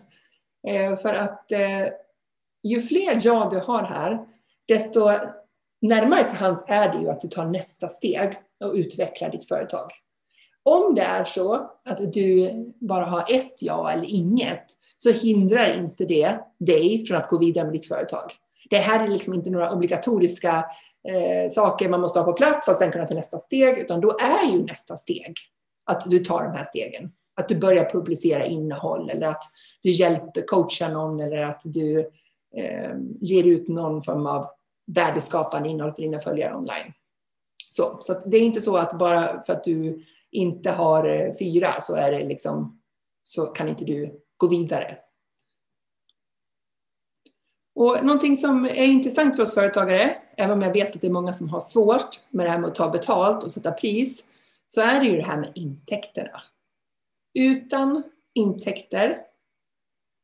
Eh, 0.69 0.97
för 0.97 1.15
att 1.15 1.53
eh, 1.53 1.89
ju 2.63 2.83
fler 2.83 3.21
ja 3.23 3.49
du 3.53 3.59
har 3.59 3.83
här, 3.83 4.19
desto 4.69 5.01
närmare 5.81 6.31
till 6.31 6.39
hands 6.39 6.65
är 6.67 6.93
det 6.93 6.99
ju 7.01 7.11
att 7.11 7.21
du 7.21 7.29
tar 7.29 7.45
nästa 7.45 7.89
steg 7.89 8.33
och 8.65 8.73
utvecklar 8.75 9.31
ditt 9.31 9.49
företag. 9.49 9.91
Om 10.63 10.95
det 10.95 11.03
är 11.03 11.25
så 11.25 11.55
att 11.85 12.13
du 12.13 12.51
bara 12.81 13.05
har 13.05 13.25
ett 13.29 13.63
ja 13.63 13.93
eller 13.93 14.07
inget, 14.07 14.65
så 14.97 15.11
hindrar 15.11 15.79
inte 15.79 16.05
det 16.05 16.41
dig 16.59 17.05
från 17.07 17.17
att 17.17 17.29
gå 17.29 17.39
vidare 17.39 17.65
med 17.65 17.73
ditt 17.73 17.89
företag. 17.89 18.33
Det 18.71 18.79
här 18.79 19.05
är 19.05 19.09
liksom 19.09 19.35
inte 19.35 19.51
några 19.51 19.73
obligatoriska 19.73 20.65
eh, 21.09 21.51
saker 21.51 21.89
man 21.89 22.01
måste 22.01 22.19
ha 22.19 22.25
på 22.25 22.33
plats 22.33 22.65
för 22.65 22.73
att 22.73 22.79
sen 22.79 22.93
kunna 22.93 23.07
ta 23.07 23.15
nästa 23.15 23.39
steg, 23.39 23.79
utan 23.79 24.01
då 24.01 24.11
är 24.11 24.53
ju 24.53 24.63
nästa 24.65 24.97
steg 24.97 25.35
att 25.87 26.11
du 26.11 26.25
tar 26.25 26.45
de 26.45 26.53
här 26.53 26.65
stegen. 26.65 27.13
Att 27.37 27.49
du 27.49 27.59
börjar 27.59 27.91
publicera 27.91 28.47
innehåll 28.47 29.11
eller 29.11 29.27
att 29.27 29.43
du 29.83 29.91
hjälper, 29.91 30.47
coachar 30.47 30.91
någon 30.93 31.21
eller 31.21 31.43
att 31.43 31.63
du 31.65 32.01
eh, 32.57 32.95
ger 33.21 33.47
ut 33.47 33.69
någon 33.69 34.03
form 34.03 34.27
av 34.27 34.47
värdeskapande 34.87 35.69
innehåll 35.69 35.95
för 35.95 36.03
dina 36.03 36.21
följare 36.21 36.55
online. 36.55 36.93
Så, 37.69 37.99
så 38.01 38.21
det 38.27 38.37
är 38.37 38.43
inte 38.43 38.61
så 38.61 38.77
att 38.77 38.99
bara 38.99 39.43
för 39.43 39.53
att 39.53 39.65
du 39.65 40.05
inte 40.31 40.71
har 40.71 41.09
eh, 41.09 41.33
fyra 41.39 41.69
så 41.81 41.95
är 41.95 42.13
det 42.13 42.25
liksom 42.25 42.81
så 43.23 43.47
kan 43.47 43.69
inte 43.69 43.85
du 43.85 44.21
gå 44.37 44.47
vidare. 44.47 44.99
Och 47.75 48.05
någonting 48.05 48.37
som 48.37 48.65
är 48.65 48.85
intressant 48.85 49.37
för 49.37 49.43
oss 49.43 49.55
företagare, 49.55 50.17
även 50.37 50.59
om 50.59 50.63
jag 50.63 50.73
vet 50.73 50.95
att 50.95 51.01
det 51.01 51.07
är 51.07 51.13
många 51.13 51.33
som 51.33 51.49
har 51.49 51.61
svårt 51.61 52.09
med 52.31 52.47
det 52.47 52.51
här 52.51 52.59
med 52.59 52.69
att 52.69 52.75
ta 52.75 52.91
betalt 52.91 53.45
och 53.45 53.53
sätta 53.53 53.73
pris, 53.73 54.25
så 54.69 54.81
är 54.81 55.01
det 55.01 55.07
ju 55.07 55.17
det 55.17 55.23
här 55.23 55.37
med 55.37 55.53
intäkterna. 55.55 56.43
Utan 57.35 58.03
intäkter 58.35 59.19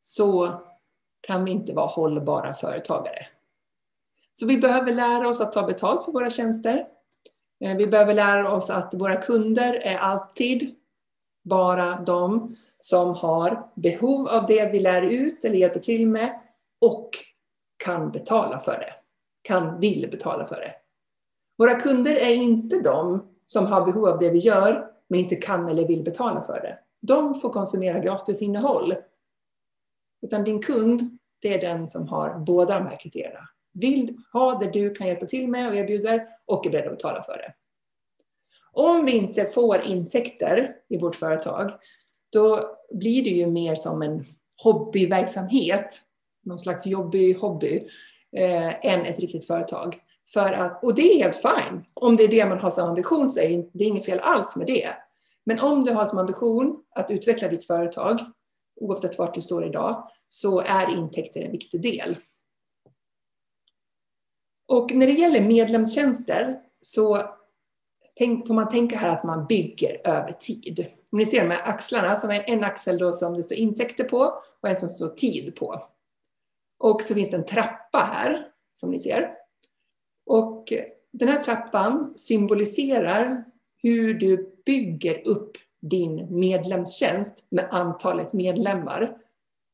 så 0.00 0.60
kan 1.20 1.44
vi 1.44 1.50
inte 1.50 1.72
vara 1.72 1.86
hållbara 1.86 2.54
företagare. 2.54 3.26
Så 4.34 4.46
vi 4.46 4.58
behöver 4.58 4.94
lära 4.94 5.28
oss 5.28 5.40
att 5.40 5.52
ta 5.52 5.62
betalt 5.62 6.04
för 6.04 6.12
våra 6.12 6.30
tjänster. 6.30 6.86
Eh, 7.64 7.76
vi 7.76 7.86
behöver 7.86 8.14
lära 8.14 8.52
oss 8.52 8.70
att 8.70 8.94
våra 8.94 9.16
kunder 9.16 9.74
är 9.74 9.96
alltid 9.96 10.74
bara 11.44 12.00
de 12.00 12.56
som 12.80 13.14
har 13.14 13.70
behov 13.74 14.28
av 14.28 14.46
det 14.46 14.72
vi 14.72 14.80
lär 14.80 15.02
ut 15.02 15.44
eller 15.44 15.56
hjälper 15.56 15.80
till 15.80 16.08
med 16.08 16.40
och 16.80 17.10
kan 17.76 18.10
betala 18.10 18.58
för 18.58 18.72
det. 18.72 18.92
Kan, 19.42 19.80
vill 19.80 20.08
betala 20.10 20.44
för 20.44 20.56
det. 20.56 20.74
Våra 21.58 21.80
kunder 21.80 22.16
är 22.16 22.34
inte 22.34 22.80
de 22.80 23.28
som 23.46 23.66
har 23.66 23.86
behov 23.86 24.08
av 24.08 24.18
det 24.18 24.30
vi 24.30 24.38
gör 24.38 24.90
men 25.08 25.20
inte 25.20 25.36
kan 25.36 25.68
eller 25.68 25.86
vill 25.86 26.04
betala 26.04 26.42
för 26.42 26.60
det. 26.60 26.78
de 27.00 27.34
får 27.34 27.50
konsumera 27.50 27.98
gratisinnehåll. 27.98 28.94
Utan 30.22 30.44
din 30.44 30.62
kund, 30.62 31.18
det 31.42 31.54
är 31.54 31.60
den 31.60 31.88
som 31.88 32.08
har 32.08 32.38
båda 32.38 32.78
de 32.78 32.86
här 32.86 33.00
kriterierna. 33.00 33.48
Vill 33.72 34.16
ha 34.32 34.58
det 34.58 34.70
du 34.70 34.94
kan 34.94 35.06
hjälpa 35.06 35.26
till 35.26 35.48
med 35.48 35.68
och 35.68 35.76
erbjuder 35.76 36.28
och 36.46 36.66
är 36.66 36.70
beredd 36.70 36.86
att 36.86 36.96
betala 36.96 37.22
för 37.22 37.32
det. 37.32 37.54
Om 38.72 39.04
vi 39.04 39.16
inte 39.16 39.44
får 39.44 39.84
intäkter 39.84 40.76
i 40.88 40.98
vårt 40.98 41.16
företag, 41.16 41.72
då 42.32 42.76
blir 42.90 43.24
det 43.24 43.30
ju 43.30 43.46
mer 43.46 43.74
som 43.74 44.02
en 44.02 44.24
hobbyverksamhet, 44.62 46.00
någon 46.46 46.58
slags 46.58 46.86
jobbig 46.86 47.36
hobby, 47.36 47.88
eh, 48.36 48.86
än 48.86 49.04
ett 49.04 49.18
riktigt 49.18 49.46
företag. 49.46 49.98
För 50.32 50.52
att, 50.52 50.84
och 50.84 50.94
det 50.94 51.02
är 51.02 51.22
helt 51.22 51.36
fine. 51.36 51.84
Om 51.94 52.16
det 52.16 52.24
är 52.24 52.28
det 52.28 52.46
man 52.46 52.58
har 52.58 52.70
som 52.70 52.88
ambition 52.88 53.30
så 53.30 53.40
är 53.40 53.64
det 53.72 53.84
inget 53.84 54.04
fel 54.04 54.20
alls 54.22 54.56
med 54.56 54.66
det. 54.66 54.88
Men 55.46 55.60
om 55.60 55.84
du 55.84 55.92
har 55.92 56.06
som 56.06 56.18
ambition 56.18 56.82
att 56.94 57.10
utveckla 57.10 57.48
ditt 57.48 57.66
företag, 57.66 58.20
oavsett 58.80 59.18
vart 59.18 59.34
du 59.34 59.40
står 59.40 59.66
idag, 59.66 60.10
så 60.28 60.60
är 60.60 60.96
intäkter 60.96 61.42
en 61.42 61.52
viktig 61.52 61.82
del. 61.82 62.16
Och 64.68 64.94
när 64.94 65.06
det 65.06 65.12
gäller 65.12 65.40
medlemstjänster 65.40 66.60
så 66.80 67.18
tänk, 68.14 68.46
får 68.46 68.54
man 68.54 68.68
tänka 68.68 68.98
här 68.98 69.10
att 69.10 69.24
man 69.24 69.46
bygger 69.46 70.00
över 70.04 70.32
tid. 70.32 70.86
Om 71.12 71.18
ni 71.18 71.26
ser 71.26 71.40
de 71.40 71.50
här 71.50 71.70
axlarna, 71.74 72.16
som 72.16 72.30
är 72.30 72.50
en 72.50 72.64
axel 72.64 72.98
då 72.98 73.12
som 73.12 73.34
det 73.34 73.42
står 73.42 73.56
intäkter 73.56 74.04
på 74.04 74.32
och 74.62 74.68
en 74.68 74.76
som 74.76 74.88
står 74.88 75.08
tid 75.08 75.56
på. 75.56 75.82
Och 76.78 77.02
så 77.02 77.14
finns 77.14 77.30
det 77.30 77.36
en 77.36 77.46
trappa 77.46 77.98
här, 77.98 78.48
som 78.74 78.90
ni 78.90 79.00
ser. 79.00 79.30
Och 80.26 80.72
den 81.12 81.28
här 81.28 81.42
trappan 81.42 82.14
symboliserar 82.16 83.44
hur 83.82 84.14
du 84.14 84.62
bygger 84.66 85.28
upp 85.28 85.56
din 85.80 86.38
medlemstjänst 86.38 87.44
med 87.48 87.68
antalet 87.70 88.32
medlemmar 88.32 89.16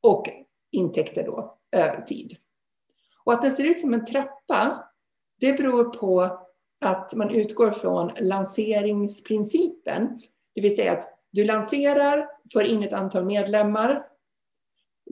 och 0.03 0.29
intäkter 0.73 1.25
då 1.25 1.59
över 1.77 2.01
tid. 2.01 2.37
Och 3.25 3.33
att 3.33 3.43
den 3.43 3.53
ser 3.53 3.65
ut 3.65 3.79
som 3.79 3.95
en 3.95 4.05
trappa, 4.05 4.89
det 5.41 5.53
beror 5.53 5.85
på 5.85 6.21
att 6.85 7.15
man 7.15 7.31
utgår 7.31 7.71
från 7.71 8.11
lanseringsprincipen. 8.21 10.21
Det 10.55 10.61
vill 10.61 10.77
säga 10.77 10.93
att 10.93 11.19
du 11.31 11.45
lanserar, 11.45 12.29
får 12.53 12.63
in 12.63 12.83
ett 12.83 12.93
antal 12.93 13.25
medlemmar, 13.25 14.07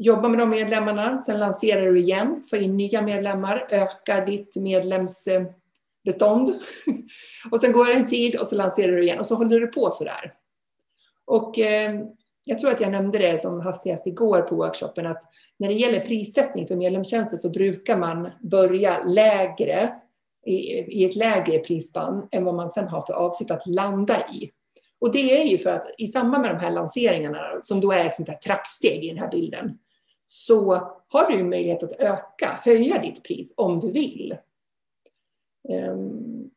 jobbar 0.00 0.28
med 0.28 0.38
de 0.38 0.50
medlemmarna, 0.50 1.20
sen 1.20 1.38
lanserar 1.38 1.86
du 1.86 2.00
igen, 2.00 2.42
får 2.50 2.58
in 2.58 2.76
nya 2.76 3.02
medlemmar, 3.02 3.66
ökar 3.70 4.26
ditt 4.26 4.56
medlemsbestånd. 4.56 6.48
Och 7.50 7.60
sen 7.60 7.72
går 7.72 7.86
det 7.86 7.92
en 7.92 8.06
tid 8.06 8.36
och 8.36 8.46
så 8.46 8.54
lanserar 8.54 8.92
du 8.92 9.02
igen 9.02 9.18
och 9.18 9.26
så 9.26 9.34
håller 9.34 9.60
du 9.60 9.66
på 9.66 9.90
sådär. 9.90 10.34
Och 11.24 11.58
eh, 11.58 12.00
jag 12.44 12.58
tror 12.58 12.70
att 12.70 12.80
jag 12.80 12.90
nämnde 12.90 13.18
det 13.18 13.40
som 13.40 13.60
hastigast 13.60 14.06
igår 14.06 14.40
på 14.40 14.54
workshopen 14.54 15.06
att 15.06 15.22
när 15.58 15.68
det 15.68 15.74
gäller 15.74 16.00
prissättning 16.00 16.66
för 16.66 16.76
medlemstjänster 16.76 17.36
så 17.36 17.50
brukar 17.50 17.96
man 17.96 18.28
börja 18.40 19.04
lägre 19.04 19.92
i 20.46 21.04
ett 21.04 21.16
lägre 21.16 21.58
prisspann 21.58 22.28
än 22.30 22.44
vad 22.44 22.54
man 22.54 22.70
sen 22.70 22.88
har 22.88 23.00
för 23.00 23.12
avsikt 23.12 23.50
att 23.50 23.66
landa 23.66 24.16
i. 24.32 24.50
Och 25.00 25.12
det 25.12 25.40
är 25.40 25.44
ju 25.44 25.58
för 25.58 25.70
att 25.70 25.94
i 25.98 26.06
samband 26.06 26.42
med 26.42 26.54
de 26.54 26.60
här 26.60 26.70
lanseringarna, 26.70 27.38
som 27.62 27.80
då 27.80 27.92
är 27.92 28.04
ett 28.04 28.14
sånt 28.14 28.28
här 28.28 28.36
trappsteg 28.36 29.04
i 29.04 29.08
den 29.08 29.18
här 29.18 29.30
bilden, 29.30 29.78
så 30.32 30.72
har 31.08 31.30
du 31.30 31.44
möjlighet 31.44 31.82
att 31.82 32.00
öka, 32.00 32.60
höja 32.64 32.98
ditt 32.98 33.24
pris 33.24 33.54
om 33.56 33.80
du 33.80 33.90
vill. 33.90 34.36
Ehm, 35.68 36.50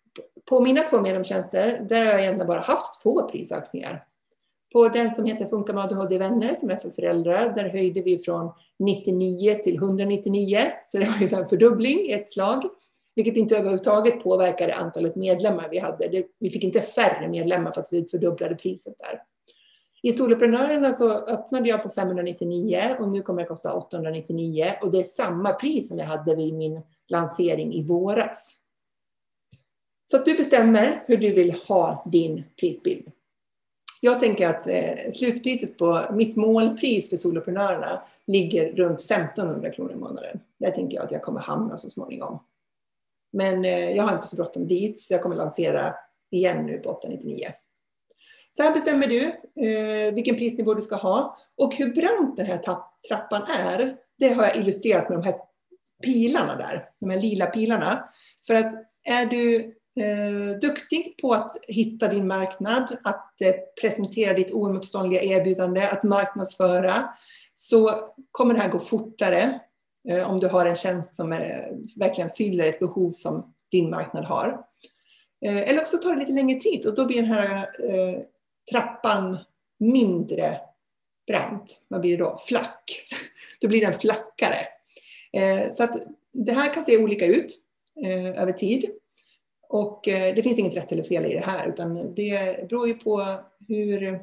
på 0.46 0.60
mina 0.60 0.82
två 0.82 1.02
medlemstjänster, 1.02 1.86
där 1.90 2.06
har 2.06 2.12
jag 2.12 2.22
egentligen 2.22 2.48
bara 2.48 2.60
haft 2.60 3.04
två 3.04 3.30
prisökningar. 3.30 4.06
På 4.74 4.88
den 4.88 5.12
som 5.12 5.26
heter 5.26 5.46
Funka 5.46 5.74
med 5.74 5.84
ADHD-vänner, 5.84 6.54
som 6.54 6.70
är 6.70 6.76
för 6.76 6.90
föräldrar, 6.90 7.56
där 7.56 7.70
höjde 7.70 8.02
vi 8.02 8.18
från 8.18 8.52
99 8.80 9.56
till 9.64 9.76
199, 9.76 10.60
så 10.84 10.98
det 10.98 11.06
var 11.06 11.40
en 11.40 11.50
fördubbling 11.50 12.00
i 12.00 12.12
ett 12.12 12.32
slag 12.32 12.70
vilket 13.16 13.38
inte 13.38 13.58
överhuvudtaget 13.58 14.24
påverkade 14.24 14.74
antalet 14.74 15.16
medlemmar 15.16 15.68
vi 15.72 15.80
hade. 15.80 16.24
vi 16.40 16.50
fick 16.50 16.64
inte 16.64 16.82
färre 16.82 17.28
medlemmar 17.28 17.72
för 17.72 17.82
att 17.82 17.94
vi 17.94 18.06
fördubblade 18.06 18.56
priset 18.56 18.96
där. 19.00 19.22
I 20.06 20.14
Soloprenörerna 20.14 20.94
så 20.94 21.12
öppnade 21.12 21.70
jag 21.70 21.84
på 21.84 21.90
599 21.90 22.96
och 23.00 23.10
nu 23.10 23.22
kommer 23.22 23.42
det 23.42 23.48
kosta 23.48 23.74
899 23.74 24.74
och 24.82 24.92
det 24.92 25.00
är 25.00 25.04
samma 25.04 25.54
pris 25.54 25.90
som 25.90 26.00
jag 26.00 26.06
hade 26.06 26.36
vid 26.36 26.54
min 26.54 26.82
lansering 27.08 27.74
i 27.74 27.88
våras. 27.88 28.60
Så 30.06 30.18
att 30.18 30.26
du 30.26 30.36
bestämmer 30.36 31.04
hur 31.08 31.18
du 31.18 31.34
vill 31.34 31.56
ha 31.68 32.04
din 32.12 32.44
prisbild. 32.60 33.12
Jag 34.02 34.20
tänker 34.20 34.48
att 34.48 34.68
eh, 34.68 35.12
slutpriset 35.14 35.78
på 35.78 36.02
mitt 36.14 36.36
målpris 36.36 37.10
för 37.10 37.18
soloprenörerna 37.18 38.02
ligger 38.28 38.74
runt 38.74 39.02
1500 39.02 39.72
kronor 39.72 39.92
i 39.92 39.96
månaden. 39.96 40.40
Där 40.60 40.72
tänker 40.72 40.96
jag 40.96 41.06
att 41.06 41.12
jag 41.12 41.22
kommer 41.22 41.40
hamna 41.40 41.78
så 41.78 41.90
småningom. 41.90 42.40
Men 43.34 43.66
eh, 43.66 43.92
jag 43.92 44.04
har 44.04 44.16
inte 44.16 44.28
så 44.28 44.36
bråttom 44.36 44.68
dit, 44.68 45.00
så 45.00 45.14
jag 45.14 45.22
kommer 45.22 45.36
lansera 45.36 45.96
igen 46.32 46.66
nu 46.66 46.78
på 46.78 46.90
899. 46.90 47.48
Så 48.58 48.64
här 48.64 48.74
bestämmer 48.74 49.08
du 49.08 49.22
eh, 49.68 50.14
vilken 50.14 50.36
prisnivå 50.36 50.74
du 50.74 50.82
ska 50.82 50.96
ha. 50.96 51.38
Och 51.58 51.76
hur 51.76 51.94
brant 51.94 52.38
den 52.38 52.46
här 52.46 52.60
trappan 53.08 53.42
är, 53.60 53.96
det 54.20 54.34
har 54.34 54.44
jag 54.44 54.56
illustrerat 54.56 55.10
med 55.10 55.18
de 55.18 55.24
här 55.24 55.36
pilarna 56.04 56.56
där, 56.56 56.86
de 57.00 57.10
här 57.10 57.22
lila 57.22 57.46
pilarna. 57.46 58.10
För 58.48 58.56
att 58.56 58.74
är 59.10 59.26
du 59.26 59.56
eh, 60.00 60.60
duktig 60.62 61.18
på 61.22 61.34
att 61.34 61.52
hitta 61.68 62.08
din 62.08 62.28
marknad, 62.28 62.98
att 63.04 63.42
eh, 63.42 63.54
presentera 63.82 64.34
ditt 64.34 64.52
oemotståndliga 64.52 65.24
erbjudande, 65.24 65.88
att 65.88 66.04
marknadsföra, 66.04 67.10
så 67.56 67.92
kommer 68.32 68.54
det 68.54 68.60
här 68.60 68.70
gå 68.70 68.80
fortare 68.80 69.60
Eh, 70.10 70.32
om 70.32 70.40
du 70.40 70.48
har 70.48 70.66
en 70.66 70.76
tjänst 70.76 71.16
som 71.16 71.32
är, 71.32 71.72
verkligen 72.00 72.30
fyller 72.30 72.68
ett 72.68 72.80
behov 72.80 73.12
som 73.12 73.54
din 73.72 73.90
marknad 73.90 74.26
har. 74.26 74.60
Eh, 75.46 75.70
eller 75.70 75.82
också 75.82 75.98
tar 75.98 76.14
det 76.14 76.20
lite 76.20 76.34
längre 76.34 76.60
tid 76.60 76.86
och 76.86 76.96
då 76.96 77.06
blir 77.06 77.22
den 77.22 77.32
här 77.32 77.58
eh, 77.58 78.20
trappan 78.72 79.38
mindre 79.80 80.60
brant. 81.28 81.86
Vad 81.88 82.02
blir 82.02 82.18
det 82.18 82.24
då? 82.24 82.38
Flack. 82.38 83.08
Då 83.62 83.68
blir 83.68 83.82
den 83.82 83.94
flackare. 83.94 84.58
Eh, 85.34 85.72
så 85.72 85.84
att 85.84 85.96
det 86.32 86.52
här 86.52 86.74
kan 86.74 86.86
se 86.86 87.04
olika 87.04 87.26
ut 87.26 87.54
eh, 88.06 88.42
över 88.42 88.52
tid. 88.52 88.90
Och 89.70 90.08
eh, 90.08 90.36
det 90.36 90.44
finns 90.44 90.60
inget 90.60 90.76
rätt 90.76 90.92
eller 90.92 91.04
fel 91.04 91.26
i 91.26 91.34
det 91.34 91.46
här 91.46 91.68
utan 91.68 92.14
det 92.16 92.70
beror 92.70 92.88
ju 92.88 92.94
på 92.94 93.40
hur 93.68 94.20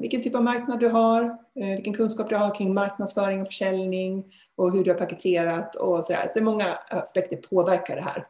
vilken 0.00 0.22
typ 0.22 0.34
av 0.34 0.42
marknad 0.42 0.80
du 0.80 0.88
har, 0.88 1.38
vilken 1.54 1.94
kunskap 1.94 2.28
du 2.28 2.36
har 2.36 2.54
kring 2.54 2.74
marknadsföring 2.74 3.40
och 3.40 3.46
försäljning 3.46 4.24
och 4.56 4.72
hur 4.72 4.84
du 4.84 4.90
har 4.90 4.98
paketerat 4.98 5.76
och 5.76 6.04
sådär. 6.04 6.26
Så 6.28 6.42
många 6.42 6.64
aspekter 6.88 7.36
påverkar 7.36 7.96
det 7.96 8.02
här. 8.02 8.26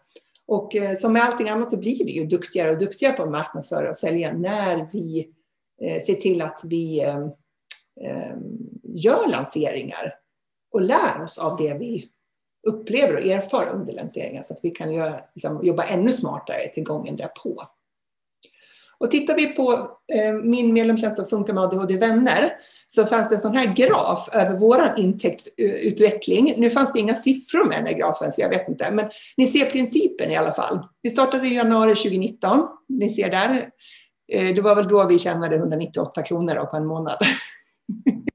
Och 0.48 0.76
eh, 0.76 0.94
som 0.94 1.12
med 1.12 1.22
allting 1.22 1.48
annat 1.48 1.70
så 1.70 1.76
blir 1.76 2.04
vi 2.04 2.12
ju 2.12 2.26
duktigare 2.26 2.70
och 2.70 2.78
duktigare 2.78 3.12
på 3.12 3.22
att 3.22 3.30
marknadsföra 3.30 3.88
och 3.88 3.96
sälja 3.96 4.32
när 4.32 4.88
vi 4.92 5.28
eh, 5.82 6.02
ser 6.02 6.14
till 6.14 6.42
att 6.42 6.60
vi 6.64 7.02
eh, 7.02 7.18
eh, 8.00 8.36
gör 8.82 9.28
lanseringar 9.28 10.14
och 10.72 10.82
lär 10.82 11.22
oss 11.22 11.38
av 11.38 11.56
det 11.56 11.74
vi 11.74 12.08
upplever 12.66 13.16
och 13.16 13.26
erfar 13.26 13.70
under 13.74 13.94
lanseringar 13.94 14.42
så 14.42 14.54
att 14.54 14.60
vi 14.62 14.70
kan 14.70 14.92
göra, 14.92 15.20
liksom, 15.34 15.64
jobba 15.64 15.84
ännu 15.84 16.12
smartare 16.12 16.68
till 16.74 16.84
gången 16.84 17.16
därpå. 17.16 17.62
Och 19.00 19.10
tittar 19.10 19.34
vi 19.34 19.46
på 19.46 19.72
eh, 20.14 20.32
min 20.32 20.72
medlemstjänst 20.72 21.18
och 21.18 21.28
Funka 21.28 21.54
med 21.54 21.64
ADHD-vänner 21.64 22.52
så 22.86 23.06
fanns 23.06 23.28
det 23.28 23.34
en 23.34 23.40
sån 23.40 23.56
här 23.56 23.74
graf 23.74 24.28
över 24.32 24.58
vår 24.58 24.80
intäktsutveckling. 24.96 26.54
Nu 26.56 26.70
fanns 26.70 26.92
det 26.92 26.98
inga 26.98 27.14
siffror 27.14 27.68
med 27.68 27.78
den 27.78 27.86
här 27.86 27.98
grafen 27.98 28.32
så 28.32 28.40
jag 28.40 28.48
vet 28.48 28.68
inte, 28.68 28.90
men 28.90 29.10
ni 29.36 29.46
ser 29.46 29.70
principen 29.70 30.30
i 30.30 30.36
alla 30.36 30.52
fall. 30.52 30.78
Vi 31.02 31.10
startade 31.10 31.48
i 31.48 31.54
januari 31.54 31.94
2019, 31.94 32.66
ni 32.88 33.10
ser 33.10 33.30
där. 33.30 33.68
Eh, 34.32 34.54
det 34.54 34.60
var 34.60 34.76
väl 34.76 34.88
då 34.88 35.06
vi 35.06 35.18
tjänade 35.18 35.56
198 35.56 36.22
kronor 36.22 36.54
på 36.54 36.76
en 36.76 36.86
månad. 36.86 37.18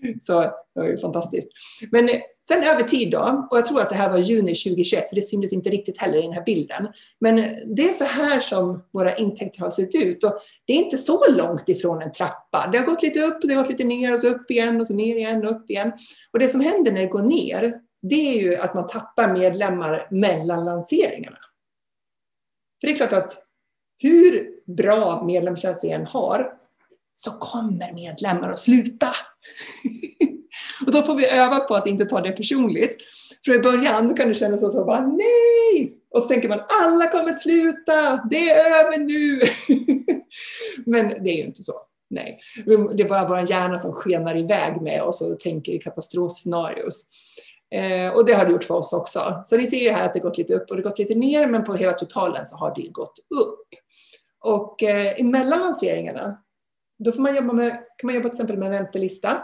Så 0.20 0.40
det 0.40 0.80
var 0.80 0.86
ju 0.86 0.98
fantastiskt. 0.98 1.48
Men 1.90 2.08
eh, 2.08 2.20
sen 2.48 2.62
över 2.62 2.82
tid 2.82 3.10
då, 3.10 3.48
och 3.50 3.58
jag 3.58 3.66
tror 3.66 3.80
att 3.80 3.90
det 3.90 3.94
här 3.94 4.10
var 4.10 4.18
juni 4.18 4.54
2021, 4.54 5.08
för 5.08 5.16
det 5.16 5.22
syntes 5.22 5.52
inte 5.52 5.70
riktigt 5.70 5.98
heller 5.98 6.18
i 6.18 6.22
den 6.22 6.32
här 6.32 6.44
bilden. 6.44 6.88
Men 7.20 7.38
eh, 7.38 7.46
det 7.66 7.82
är 7.82 7.92
så 7.92 8.04
här 8.04 8.40
som 8.40 8.84
våra 8.92 9.14
intäkter 9.14 9.60
har 9.60 9.70
sett 9.70 9.94
ut. 9.94 10.24
Och 10.24 10.32
det 10.66 10.72
är 10.72 10.76
inte 10.76 10.98
så 10.98 11.30
långt 11.30 11.68
ifrån 11.68 12.02
en 12.02 12.12
trappa. 12.12 12.68
Det 12.72 12.78
har 12.78 12.86
gått 12.86 13.02
lite 13.02 13.20
upp, 13.20 13.38
det 13.42 13.54
har 13.54 13.62
gått 13.62 13.70
lite 13.70 13.84
ner 13.84 14.14
och 14.14 14.20
så 14.20 14.28
upp 14.28 14.50
igen 14.50 14.80
och 14.80 14.86
så 14.86 14.94
ner 14.94 15.16
igen 15.16 15.46
och 15.46 15.50
upp 15.50 15.70
igen. 15.70 15.92
Och 16.32 16.38
det 16.38 16.48
som 16.48 16.60
händer 16.60 16.92
när 16.92 17.00
det 17.00 17.06
går 17.06 17.22
ner, 17.22 17.80
det 18.02 18.38
är 18.38 18.42
ju 18.42 18.56
att 18.56 18.74
man 18.74 18.86
tappar 18.86 19.32
medlemmar 19.32 20.08
mellan 20.10 20.64
lanseringarna. 20.64 21.38
För 22.80 22.88
det 22.88 22.92
är 22.92 22.96
klart 22.96 23.12
att 23.12 23.46
hur 23.98 24.50
bra 24.66 25.22
medlemstjänst 25.24 25.84
vi 25.84 25.90
än 25.90 26.06
har, 26.06 26.52
så 27.14 27.30
kommer 27.30 27.92
medlemmar 27.92 28.50
att 28.50 28.58
sluta. 28.58 29.06
och 30.86 30.92
då 30.92 31.02
får 31.02 31.14
vi 31.14 31.26
öva 31.26 31.60
på 31.60 31.74
att 31.74 31.86
inte 31.86 32.04
ta 32.04 32.20
det 32.20 32.32
personligt. 32.32 32.96
För 33.44 33.54
i 33.54 33.58
början 33.58 34.14
kan 34.14 34.28
det 34.28 34.34
kännas 34.34 34.60
som 34.60 34.70
så 34.70 34.84
bara 34.84 35.06
nej! 35.06 35.96
Och 36.10 36.22
så 36.22 36.28
tänker 36.28 36.48
man 36.48 36.60
alla 36.82 37.06
kommer 37.10 37.32
sluta, 37.32 38.28
det 38.30 38.50
är 38.50 38.80
över 38.80 38.98
nu. 38.98 39.40
Men 40.86 41.08
det 41.08 41.30
är 41.30 41.36
ju 41.36 41.44
inte 41.44 41.62
så. 41.62 41.72
Nej, 42.10 42.40
det 42.66 43.02
är 43.02 43.08
bara 43.08 43.28
vår 43.28 43.50
hjärna 43.50 43.78
som 43.78 43.92
skenar 43.92 44.36
iväg 44.36 44.82
med 44.82 45.02
oss 45.02 45.22
och 45.22 45.40
tänker 45.40 45.72
i 45.72 45.78
katastrofscenarios. 45.78 47.04
Eh, 47.74 48.14
och 48.14 48.26
det 48.26 48.32
har 48.32 48.44
det 48.44 48.52
gjort 48.52 48.64
för 48.64 48.74
oss 48.74 48.92
också. 48.92 49.40
Så 49.44 49.56
ni 49.56 49.66
ser 49.66 49.76
ju 49.76 49.90
här 49.90 50.06
att 50.06 50.14
det 50.14 50.20
gått 50.20 50.38
lite 50.38 50.54
upp 50.54 50.70
och 50.70 50.76
det 50.76 50.82
gått 50.82 50.98
lite 50.98 51.14
ner, 51.14 51.46
men 51.46 51.64
på 51.64 51.74
hela 51.74 51.92
totalen 51.92 52.46
så 52.46 52.56
har 52.56 52.74
det 52.74 52.88
gått 52.88 53.18
upp. 53.18 53.68
Och 54.40 54.82
eh, 54.82 55.20
emellan 55.20 55.60
lanseringarna, 55.60 56.38
då 57.04 57.12
får 57.12 57.22
man 57.22 57.36
jobba 57.36 57.52
med, 57.52 57.70
kan 57.70 58.06
man 58.06 58.14
jobba 58.14 58.28
till 58.28 58.36
exempel 58.36 58.58
med 58.58 58.66
en 58.66 58.72
väntelista. 58.72 59.42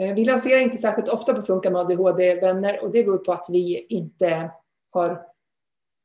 Eh, 0.00 0.14
vi 0.14 0.24
lanserar 0.24 0.60
inte 0.60 0.76
särskilt 0.76 1.08
ofta 1.08 1.34
på 1.34 1.42
Funka 1.42 1.70
med 1.70 1.80
ADHD-vänner 1.80 2.78
och 2.82 2.92
det 2.92 3.04
beror 3.04 3.18
på 3.18 3.32
att 3.32 3.46
vi 3.50 3.86
inte 3.88 4.50
har 4.90 5.22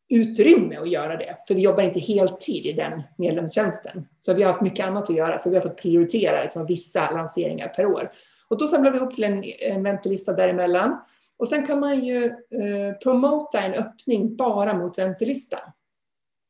utrymme 0.10 0.78
att 0.78 0.90
göra 0.90 1.18
det. 1.18 1.38
För 1.48 1.56
vi 1.56 1.62
jobbar 1.62 1.84
inte 1.84 2.00
heltid 2.00 2.66
i 2.66 2.74
den 2.74 3.02
medlemstjänsten. 3.18 4.08
Så 4.20 4.34
vi 4.34 4.44
har 4.44 4.52
haft 4.52 4.62
mycket 4.62 4.86
annat 4.86 5.10
att 5.10 5.16
göra, 5.16 5.40
så 5.40 5.50
vi 5.50 5.56
har 5.56 5.62
fått 5.62 5.82
prioritera 5.82 6.42
liksom, 6.42 6.66
vissa 6.66 7.12
lanseringar 7.12 7.68
per 7.68 7.86
år. 7.86 8.10
Och 8.48 8.58
då 8.58 8.68
samlar 8.68 8.92
vi 8.92 8.98
ihop 8.98 9.16
till 9.16 9.24
en, 9.24 9.44
en 9.60 9.84
väntelista 9.84 10.34
däremellan. 10.34 10.98
Och 11.38 11.48
sen 11.48 11.68
kan 11.68 11.80
man 11.80 12.00
ju 12.00 12.26
eh, 12.26 12.98
promota 13.04 13.60
en 13.60 13.74
öppning 13.74 14.36
bara 14.36 14.74
mot 14.74 14.98
väntelista. 14.98 15.58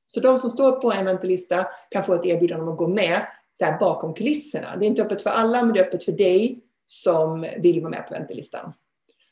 Så 0.08 0.20
de 0.20 0.40
som 0.40 0.50
står 0.50 0.72
på 0.72 0.92
en 0.92 1.06
väntelista 1.06 1.68
kan 1.90 2.04
få 2.04 2.14
ett 2.14 2.26
erbjudande 2.26 2.64
om 2.64 2.72
att 2.72 2.78
gå 2.78 2.88
med 2.88 3.22
så 3.54 3.66
här, 3.66 3.80
bakom 3.80 4.14
kulisserna. 4.14 4.76
Det 4.76 4.86
är 4.86 4.88
inte 4.88 5.02
öppet 5.02 5.22
för 5.22 5.30
alla, 5.30 5.64
men 5.64 5.74
det 5.74 5.80
är 5.80 5.86
öppet 5.86 6.04
för 6.04 6.12
dig 6.12 6.64
som 6.88 7.46
vill 7.58 7.82
vara 7.82 7.90
med 7.90 8.08
på 8.08 8.14
väntelistan. 8.14 8.74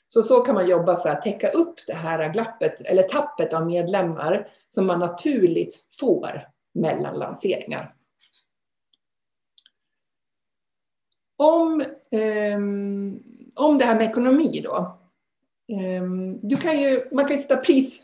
Så 0.08 0.24
så 0.24 0.40
kan 0.40 0.56
man 0.56 0.70
jobba 0.70 1.00
för 1.00 1.10
att 1.10 1.22
täcka 1.22 1.50
upp 1.50 1.74
det 1.88 1.94
här 1.94 2.34
glappet 2.34 2.82
eller 2.82 3.04
tappet 3.04 3.54
av 3.54 3.66
medlemmar 3.66 4.48
som 4.70 4.86
man 4.86 5.00
naturligt 5.00 5.88
får 6.00 6.48
mellan 6.74 7.20
lanseringar. 7.20 7.96
Om, 11.38 11.82
eh, 12.12 12.58
om 13.56 13.78
det 13.78 13.86
här 13.86 13.96
med 13.96 14.10
ekonomi 14.10 14.62
då. 14.64 15.00
Eh, 15.72 16.04
du 16.42 16.58
kan 16.58 16.82
ju, 16.82 17.10
man 17.12 17.26
kan 17.26 17.36
ju 17.36 17.42
sätta 17.42 17.58
pris 17.58 18.04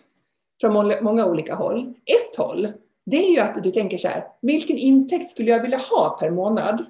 från 0.61 0.93
många 1.01 1.25
olika 1.25 1.55
håll. 1.55 1.93
Ett 2.05 2.35
håll, 2.37 2.73
det 3.05 3.17
är 3.17 3.31
ju 3.31 3.39
att 3.39 3.63
du 3.63 3.71
tänker 3.71 3.97
så 3.97 4.07
här, 4.07 4.27
vilken 4.41 4.77
intäkt 4.77 5.29
skulle 5.29 5.51
jag 5.51 5.61
vilja 5.61 5.77
ha 5.77 6.17
per 6.19 6.29
månad? 6.29 6.85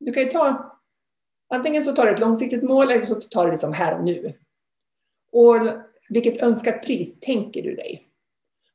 Du 0.00 0.12
kan 0.12 0.22
ju 0.22 0.28
ta, 0.28 0.72
antingen 1.54 1.82
så 1.82 1.92
tar 1.92 2.06
du 2.06 2.12
ett 2.12 2.20
långsiktigt 2.20 2.62
mål 2.62 2.90
eller 2.90 3.06
så 3.06 3.14
tar 3.14 3.44
du 3.44 3.50
det 3.50 3.58
som 3.58 3.72
här 3.72 3.98
och 3.98 4.04
nu. 4.04 4.32
Och 5.32 5.56
vilket 6.08 6.42
önskat 6.42 6.82
pris 6.82 7.20
tänker 7.20 7.62
du 7.62 7.74
dig? 7.74 8.02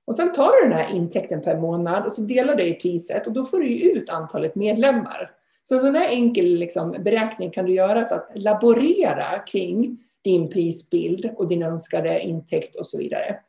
Och 0.05 0.15
sen 0.15 0.33
tar 0.33 0.63
du 0.63 0.69
den 0.69 0.77
här 0.77 0.95
intäkten 0.95 1.41
per 1.41 1.57
månad 1.57 2.05
och 2.05 2.11
så 2.11 2.21
delar 2.21 2.55
du 2.55 2.63
i 2.63 2.73
priset 2.73 3.27
och 3.27 3.33
då 3.33 3.45
får 3.45 3.57
du 3.57 3.91
ut 3.91 4.09
antalet 4.09 4.55
medlemmar. 4.55 5.31
Så 5.63 5.75
en 5.75 5.81
sån 5.81 5.95
här 5.95 6.09
enkel 6.09 6.45
liksom, 6.45 6.91
beräkning 6.91 7.51
kan 7.51 7.65
du 7.65 7.73
göra 7.73 8.05
för 8.05 8.15
att 8.15 8.31
laborera 8.35 9.39
kring 9.39 9.97
din 10.23 10.49
prisbild 10.49 11.29
och 11.35 11.47
din 11.47 11.63
önskade 11.63 12.21
intäkt 12.21 12.75
och 12.75 12.87
så 12.87 12.97
vidare. 12.97 13.39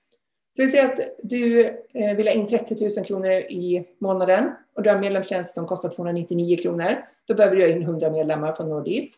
Så 0.56 0.62
vi 0.62 0.68
säger 0.68 0.84
att 0.84 1.00
du 1.22 1.64
eh, 1.94 2.16
vill 2.16 2.26
ha 2.28 2.34
in 2.34 2.46
30 2.46 2.98
000 2.98 3.06
kronor 3.06 3.30
i 3.30 3.88
månaden 3.98 4.50
och 4.76 4.82
du 4.82 4.88
har 4.88 4.94
en 4.94 5.00
medlemstjänst 5.00 5.54
som 5.54 5.66
kostar 5.66 5.88
299 5.88 6.56
kronor. 6.62 7.04
Då 7.28 7.34
behöver 7.34 7.56
du 7.56 7.62
ha 7.62 7.68
in 7.68 7.82
100 7.82 8.10
medlemmar 8.10 8.52
för 8.52 8.62
att 8.62 8.70
nå 8.70 8.80
dit. 8.80 9.14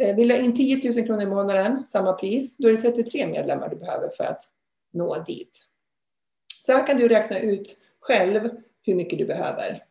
Eh, 0.00 0.16
vill 0.16 0.28
du 0.28 0.34
ha 0.34 0.40
in 0.40 0.54
10 0.54 0.92
000 0.92 1.06
kronor 1.06 1.22
i 1.22 1.26
månaden, 1.26 1.86
samma 1.86 2.12
pris, 2.12 2.56
då 2.56 2.68
är 2.68 2.72
det 2.72 2.80
33 2.80 3.26
medlemmar 3.26 3.68
du 3.68 3.76
behöver 3.76 4.08
för 4.08 4.24
att 4.24 4.42
nå 4.92 5.22
dit. 5.26 5.64
Så 6.60 6.72
här 6.72 6.86
kan 6.86 6.96
du 6.96 7.08
räkna 7.08 7.38
ut 7.38 7.76
själv 8.00 8.50
hur 8.82 8.94
mycket 8.94 9.18
du 9.18 9.24
behöver. 9.24 9.84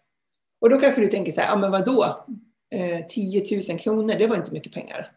Och 0.62 0.70
då 0.70 0.80
kanske 0.80 1.02
du 1.02 1.08
tänker 1.08 1.32
så 1.32 1.42
här, 1.42 1.50
ja 1.52 1.58
men 1.58 1.72
vadå? 1.72 2.26
Eh, 2.72 3.06
10 3.06 3.44
000 3.70 3.80
kronor, 3.80 4.16
det 4.20 4.28
var 4.28 4.36
inte 4.36 4.54
mycket 4.54 4.74
pengar. 4.74 5.12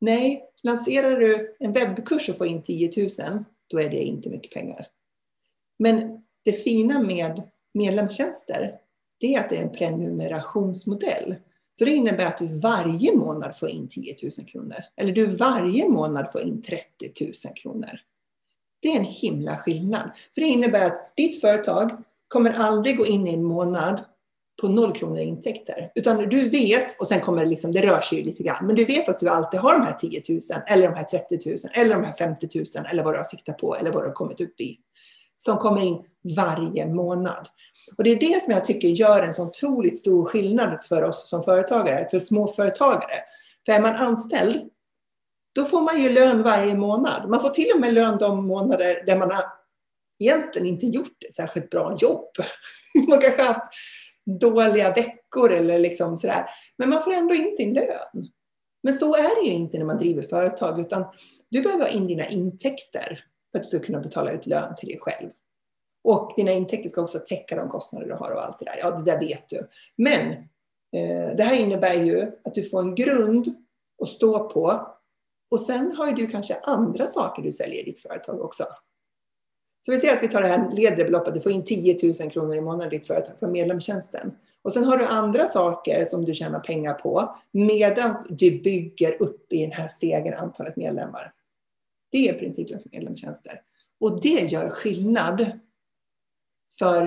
Nej, 0.00 0.44
lanserar 0.62 1.20
du 1.20 1.56
en 1.58 1.72
webbkurs 1.72 2.28
och 2.28 2.36
får 2.36 2.46
in 2.46 2.62
10 2.62 2.90
000, 2.96 3.44
då 3.72 3.80
är 3.80 3.90
det 3.90 4.02
inte 4.02 4.30
mycket 4.30 4.52
pengar. 4.52 4.86
Men 5.78 6.22
det 6.44 6.52
fina 6.52 7.00
med 7.00 7.42
medlemstjänster, 7.74 8.78
det 9.20 9.34
är 9.34 9.40
att 9.40 9.48
det 9.48 9.56
är 9.56 9.62
en 9.62 9.72
prenumerationsmodell. 9.72 11.36
Så 11.74 11.84
det 11.84 11.90
innebär 11.90 12.26
att 12.26 12.38
du 12.38 12.60
varje 12.60 13.16
månad 13.16 13.58
får 13.58 13.68
in 13.68 13.88
10 13.88 14.16
000 14.22 14.46
kronor. 14.46 14.84
Eller 14.96 15.12
du 15.12 15.26
varje 15.26 15.88
månad 15.88 16.32
får 16.32 16.40
in 16.40 16.62
30 16.62 16.84
000 17.20 17.54
kronor. 17.54 18.00
Det 18.80 18.88
är 18.88 18.98
en 18.98 19.04
himla 19.04 19.56
skillnad. 19.56 20.10
För 20.34 20.40
det 20.40 20.46
innebär 20.46 20.80
att 20.80 21.16
ditt 21.16 21.40
företag 21.40 22.04
kommer 22.28 22.50
aldrig 22.50 22.96
gå 22.96 23.06
in 23.06 23.26
i 23.26 23.34
en 23.34 23.44
månad 23.44 24.04
på 24.60 24.68
noll 24.68 24.98
kronor 24.98 25.18
i 25.18 25.24
intäkter. 25.24 25.92
Utan 25.94 26.28
du 26.28 26.48
vet, 26.48 27.00
och 27.00 27.08
sen 27.08 27.20
kommer 27.20 27.44
det 27.44 27.50
liksom, 27.50 27.72
det 27.72 27.86
rör 27.86 28.00
sig 28.00 28.18
ju 28.18 28.24
lite 28.24 28.42
grann, 28.42 28.66
men 28.66 28.76
du 28.76 28.84
vet 28.84 29.08
att 29.08 29.18
du 29.18 29.28
alltid 29.28 29.60
har 29.60 29.72
de 29.72 29.82
här 29.82 29.92
10 29.92 30.22
000 30.28 30.40
eller 30.66 30.88
de 30.88 30.94
här 30.94 31.04
30 31.04 31.50
000 31.50 31.56
eller 31.74 31.94
de 31.94 32.04
här 32.04 32.12
50 32.12 32.48
000 32.54 32.66
eller 32.90 33.04
vad 33.04 33.14
du 33.14 33.18
har 33.18 33.24
siktat 33.24 33.58
på 33.58 33.76
eller 33.76 33.92
vad 33.92 34.02
du 34.02 34.06
har 34.06 34.14
kommit 34.14 34.40
upp 34.40 34.60
i. 34.60 34.76
Som 35.36 35.56
kommer 35.56 35.82
in 35.82 36.04
varje 36.36 36.86
månad. 36.86 37.48
Och 37.96 38.04
det 38.04 38.10
är 38.10 38.20
det 38.20 38.42
som 38.42 38.52
jag 38.52 38.64
tycker 38.64 38.88
gör 38.88 39.22
en 39.22 39.34
så 39.34 39.46
otroligt 39.46 39.98
stor 39.98 40.24
skillnad 40.24 40.82
för 40.84 41.02
oss 41.02 41.28
som 41.28 41.42
företagare, 41.42 42.08
för 42.10 42.18
småföretagare. 42.18 43.20
För 43.66 43.72
är 43.72 43.80
man 43.80 43.94
anställd, 43.94 44.60
då 45.54 45.64
får 45.64 45.80
man 45.80 46.02
ju 46.02 46.12
lön 46.12 46.42
varje 46.42 46.74
månad. 46.74 47.28
Man 47.28 47.40
får 47.40 47.48
till 47.48 47.70
och 47.74 47.80
med 47.80 47.94
lön 47.94 48.18
de 48.18 48.46
månader 48.46 49.02
där 49.06 49.18
man 49.18 49.30
har 49.30 49.44
egentligen 50.18 50.66
inte 50.66 50.86
gjort 50.86 51.24
ett 51.28 51.34
särskilt 51.34 51.70
bra 51.70 51.96
jobb. 52.00 52.28
Man 53.08 53.20
kanske 53.20 53.42
har 53.42 53.54
haft 53.54 53.72
dåliga 54.26 54.92
veckor 54.92 55.52
eller 55.52 55.78
liksom 55.78 56.16
sådär. 56.16 56.44
Men 56.78 56.88
man 56.88 57.02
får 57.02 57.12
ändå 57.12 57.34
in 57.34 57.52
sin 57.52 57.74
lön. 57.74 58.28
Men 58.82 58.94
så 58.94 59.14
är 59.14 59.42
det 59.42 59.48
ju 59.48 59.54
inte 59.54 59.78
när 59.78 59.84
man 59.84 59.98
driver 59.98 60.22
företag, 60.22 60.80
utan 60.80 61.04
du 61.50 61.62
behöver 61.62 61.84
ha 61.84 61.90
in 61.90 62.06
dina 62.06 62.28
intäkter 62.28 63.24
för 63.52 63.58
att 63.58 63.62
du 63.62 63.68
ska 63.68 63.86
kunna 63.86 64.00
betala 64.00 64.32
ut 64.32 64.46
lön 64.46 64.74
till 64.74 64.88
dig 64.88 64.98
själv. 65.00 65.30
Och 66.04 66.32
dina 66.36 66.52
intäkter 66.52 66.88
ska 66.88 67.02
också 67.02 67.18
täcka 67.18 67.56
de 67.56 67.68
kostnader 67.68 68.06
du 68.06 68.14
har 68.14 68.34
och 68.34 68.44
allt 68.44 68.58
det 68.58 68.64
där. 68.64 68.76
Ja, 68.78 68.90
det 68.90 69.12
där 69.12 69.20
vet 69.20 69.48
du. 69.48 69.68
Men 69.96 70.32
eh, 70.96 71.36
det 71.36 71.42
här 71.42 71.56
innebär 71.56 71.94
ju 71.94 72.22
att 72.22 72.54
du 72.54 72.62
får 72.62 72.80
en 72.80 72.94
grund 72.94 73.46
att 74.02 74.08
stå 74.08 74.48
på. 74.48 74.88
Och 75.50 75.60
sen 75.60 75.92
har 75.92 76.12
du 76.12 76.26
kanske 76.26 76.54
andra 76.62 77.06
saker 77.06 77.42
du 77.42 77.52
säljer 77.52 77.80
i 77.80 77.84
ditt 77.84 78.00
företag 78.00 78.40
också. 78.40 78.64
Så 79.86 79.92
vi 79.92 79.98
säger 79.98 80.16
att 80.16 80.22
vi 80.22 80.28
tar 80.28 80.42
det 80.42 80.48
här 80.48 80.68
nedre 80.68 81.04
beloppet, 81.04 81.34
du 81.34 81.40
får 81.40 81.52
in 81.52 81.64
10 81.64 81.98
000 82.20 82.30
kronor 82.30 82.56
i 82.56 82.60
månaden 82.60 82.92
i 82.92 82.96
ditt 82.98 83.06
företag 83.06 83.38
från 83.38 83.52
medlemstjänsten. 83.52 84.32
Och 84.62 84.72
sen 84.72 84.84
har 84.84 84.98
du 84.98 85.06
andra 85.06 85.46
saker 85.46 86.04
som 86.04 86.24
du 86.24 86.34
tjänar 86.34 86.60
pengar 86.60 86.94
på 86.94 87.36
medan 87.52 88.16
du 88.28 88.50
bygger 88.60 89.22
upp 89.22 89.52
i 89.52 89.62
den 89.62 89.72
här 89.72 89.88
stegen 89.88 90.34
antalet 90.34 90.76
medlemmar. 90.76 91.32
Det 92.12 92.28
är 92.28 92.38
principen 92.38 92.80
för 92.80 92.90
medlemstjänster. 92.90 93.60
Och 94.00 94.20
det 94.20 94.52
gör 94.52 94.70
skillnad 94.70 95.50
för 96.78 97.06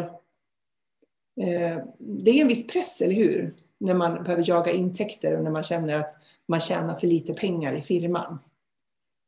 eh, 1.41 1.83
det 1.99 2.31
är 2.31 2.41
en 2.41 2.47
viss 2.47 2.67
press, 2.67 3.01
eller 3.01 3.15
hur? 3.15 3.55
När 3.77 3.93
man 3.93 4.23
behöver 4.23 4.43
jaga 4.47 4.71
intäkter 4.71 5.37
och 5.37 5.43
när 5.43 5.51
man 5.51 5.63
känner 5.63 5.95
att 5.95 6.17
man 6.47 6.59
tjänar 6.59 6.95
för 6.95 7.07
lite 7.07 7.33
pengar 7.33 7.73
i 7.73 7.81
firman. 7.81 8.39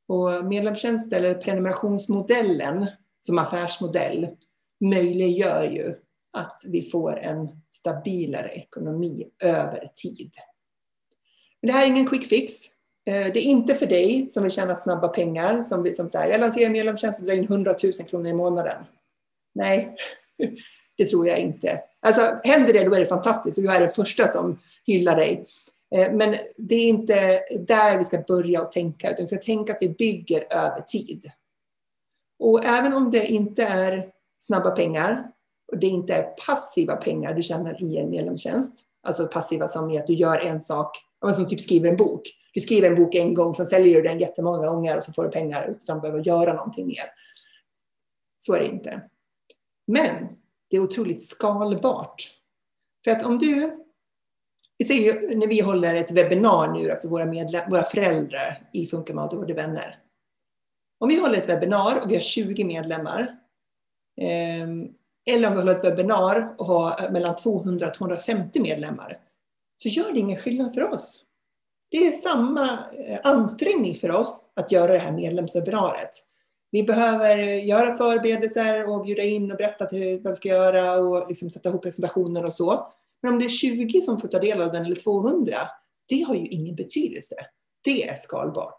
Och 0.08 0.46
medlemstjänst 0.46 1.14
eller 1.14 1.34
prenumerationsmodellen 1.34 2.88
som 3.28 3.40
affärsmodell 3.40 4.28
möjliggör 4.80 5.70
ju 5.70 5.96
att 6.34 6.62
vi 6.68 6.84
får 6.84 7.20
en 7.20 7.50
stabilare 7.72 8.50
ekonomi 8.50 9.28
över 9.44 9.92
tid. 9.96 10.32
Men 11.62 11.68
det 11.68 11.74
här 11.74 11.84
är 11.84 11.88
ingen 11.88 12.08
quick 12.08 12.28
fix. 12.28 12.54
Eh, 13.08 13.34
det 13.34 13.40
är 13.40 13.44
inte 13.44 13.76
för 13.76 13.86
dig 13.86 14.30
som 14.30 14.44
vill 14.44 14.52
tjäna 14.52 14.76
snabba 14.76 15.08
pengar, 15.08 15.62
som, 15.62 15.94
som 15.94 16.10
säger 16.10 16.32
jag 16.32 16.40
lanserar 16.40 16.70
medlemstjänst 16.70 17.20
och 17.20 17.26
drar 17.26 17.34
in 17.34 17.44
100 17.44 17.76
000 17.84 17.94
kronor 17.94 18.28
i 18.28 18.34
månaden. 18.34 18.84
Nej, 19.56 19.96
det 20.98 21.06
tror 21.06 21.28
jag 21.28 21.40
inte. 21.40 21.82
Alltså, 22.00 22.40
händer 22.44 22.74
det, 22.74 22.84
då 22.84 22.96
är 22.96 23.00
det 23.00 23.06
fantastiskt 23.06 23.58
och 23.58 23.64
jag 23.64 23.76
är 23.76 23.80
den 23.80 23.90
första 23.90 24.28
som 24.28 24.60
hyllar 24.86 25.16
dig. 25.16 25.46
Eh, 25.96 26.12
men 26.12 26.36
det 26.58 26.76
är 26.76 26.88
inte 26.88 27.42
där 27.60 27.98
vi 27.98 28.04
ska 28.04 28.22
börja 28.22 28.62
och 28.62 28.72
tänka, 28.72 29.12
utan 29.12 29.24
vi 29.24 29.28
ska 29.28 29.38
tänka 29.38 29.74
att 29.74 29.82
vi 29.82 29.90
bygger 29.90 30.48
över 30.54 30.82
tid. 30.82 31.32
Och 32.40 32.66
även 32.66 32.94
om 32.94 33.12
det 33.12 33.28
inte 33.28 33.64
är 33.64 34.12
snabba 34.38 34.72
pengar 34.72 35.32
och 35.72 35.78
det 35.78 35.88
inte 35.88 36.14
är 36.14 36.24
passiva 36.48 36.96
pengar 36.96 37.34
du 37.34 37.44
tjänar 37.44 37.84
i 37.84 37.98
en 37.98 38.10
medlemstjänst, 38.10 38.84
alltså 39.08 39.28
passiva 39.28 39.68
som 39.68 39.92
är 39.92 40.00
att 40.00 40.08
du 40.08 40.14
gör 40.14 40.46
en 40.46 40.60
sak, 40.60 40.98
som 41.36 41.48
typ 41.48 41.62
skriver 41.62 41.90
en 41.90 41.98
bok. 41.98 42.22
Du 42.54 42.62
skriver 42.62 42.90
en 42.90 42.96
bok 42.96 43.16
en 43.16 43.34
gång, 43.34 43.56
sen 43.56 43.66
säljer 43.66 43.96
du 43.96 44.08
den 44.08 44.20
jättemånga 44.20 44.68
gånger 44.68 44.98
och 44.98 45.04
så 45.04 45.14
får 45.14 45.24
du 45.24 45.30
pengar 45.30 45.68
utan 45.68 45.96
att 45.96 46.02
behöva 46.02 46.22
göra 46.22 46.54
någonting 46.54 46.88
mer. 46.88 47.12
Så 48.40 48.54
är 48.54 48.60
det 48.60 48.68
inte. 48.68 49.02
Men 49.88 50.28
det 50.70 50.78
är 50.78 50.82
otroligt 50.82 51.24
skalbart. 51.24 52.30
För 53.04 53.12
att 53.12 53.26
om 53.26 53.40
du, 53.40 53.86
vi 54.78 54.86
ser 54.86 55.36
när 55.36 55.48
vi 55.48 55.62
håller 55.62 55.96
ett 55.96 56.12
webbinar 56.12 56.74
nu 56.74 57.00
för 57.02 57.08
våra, 57.08 57.26
medlem, 57.26 57.70
våra 57.70 57.84
föräldrar 57.84 58.70
i 58.74 58.86
Funka 58.86 59.14
med 59.14 59.24
ADHD 59.24 59.54
vänner. 59.54 60.00
Om 61.00 61.10
vi 61.10 61.20
håller 61.20 61.38
ett 61.38 61.50
webbinar 61.50 62.02
och 62.04 62.12
vi 62.12 62.16
har 62.16 62.22
20 62.22 62.64
medlemmar, 62.64 63.38
ehm, 64.22 64.88
eller 65.30 65.48
om 65.48 65.54
vi 65.54 65.60
håller 65.60 65.76
ett 65.76 65.84
webbinar 65.84 66.56
och 66.58 66.66
har 66.66 67.10
mellan 67.12 67.36
200 67.36 67.88
och 67.88 67.94
250 67.94 68.62
medlemmar, 68.62 69.20
så 69.78 69.90
gör 69.90 70.14
det 70.14 70.20
ingen 70.20 70.42
skillnad 70.42 70.74
för 70.74 70.94
oss. 70.94 71.24
Det 71.92 71.98
är 71.98 72.12
samma 72.12 72.70
eh, 73.08 73.20
ansträngning 73.24 73.96
för 73.96 74.16
oss 74.16 74.46
att 74.56 74.72
göra 74.72 74.92
det 74.92 74.98
här 74.98 75.12
medlemswebbinariet. 75.12 76.10
Vi 76.72 76.84
behöver 76.84 77.38
göra 77.44 77.98
förberedelser 77.98 78.90
och 78.90 79.06
bjuda 79.06 79.24
in 79.24 79.52
och 79.52 79.58
berätta 79.58 79.86
till 79.86 80.22
vad 80.24 80.32
vi 80.32 80.36
ska 80.36 80.50
göra 80.50 81.00
och 81.00 81.28
liksom 81.28 81.50
sätta 81.50 81.70
ihop 81.70 81.84
presentationer 81.84 82.46
och 82.46 82.54
så. 82.54 82.92
Men 83.22 83.34
om 83.34 83.40
det 83.40 83.46
är 83.46 83.50
20 83.50 84.02
som 84.02 84.20
får 84.20 84.28
ta 84.28 84.40
del 84.40 84.62
av 84.62 84.72
den 84.72 84.86
eller 84.86 84.96
200, 84.96 85.56
det 86.10 86.22
har 86.22 86.36
ju 86.36 86.48
ingen 86.48 86.76
betydelse. 86.76 87.36
Det 87.84 88.10
är 88.10 88.16
skalbart. 88.16 88.78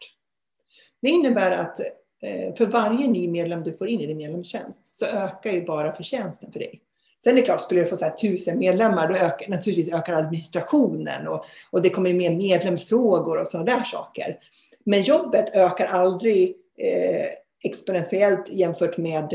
Det 1.02 1.08
innebär 1.08 1.50
att 1.50 1.80
Eh, 2.22 2.54
för 2.54 2.66
varje 2.66 3.08
ny 3.08 3.28
medlem 3.28 3.62
du 3.62 3.72
får 3.72 3.88
in 3.88 4.00
i 4.00 4.06
din 4.06 4.16
medlemstjänst 4.16 4.94
så 4.94 5.06
ökar 5.06 5.50
ju 5.50 5.64
bara 5.64 5.92
förtjänsten 5.92 6.52
för 6.52 6.58
dig. 6.58 6.82
Sen 7.24 7.32
är 7.32 7.36
det 7.36 7.42
klart, 7.42 7.62
skulle 7.62 7.80
du 7.80 7.86
få 7.86 7.96
så 7.96 8.04
här 8.04 8.12
tusen 8.12 8.58
medlemmar, 8.58 9.08
då 9.08 9.14
ökar 9.14 9.50
naturligtvis 9.50 9.94
ökar 9.94 10.14
administrationen 10.14 11.28
och, 11.28 11.44
och 11.70 11.82
det 11.82 11.90
kommer 11.90 12.12
mer 12.12 12.30
medlemsfrågor 12.30 13.40
och 13.40 13.46
sådana 13.46 13.76
där 13.76 13.84
saker. 13.84 14.38
Men 14.84 15.02
jobbet 15.02 15.56
ökar 15.56 15.86
aldrig 15.86 16.56
eh, 16.78 17.26
exponentiellt 17.64 18.52
jämfört 18.52 18.96
med 18.96 19.32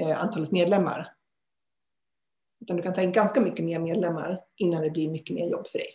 eh, 0.00 0.22
antalet 0.22 0.50
medlemmar. 0.50 1.12
Utan 2.60 2.76
du 2.76 2.82
kan 2.82 2.92
ta 2.92 3.02
in 3.02 3.12
ganska 3.12 3.40
mycket 3.40 3.64
mer 3.64 3.78
medlemmar 3.78 4.40
innan 4.56 4.82
det 4.82 4.90
blir 4.90 5.08
mycket 5.08 5.36
mer 5.36 5.50
jobb 5.50 5.68
för 5.68 5.78
dig. 5.78 5.88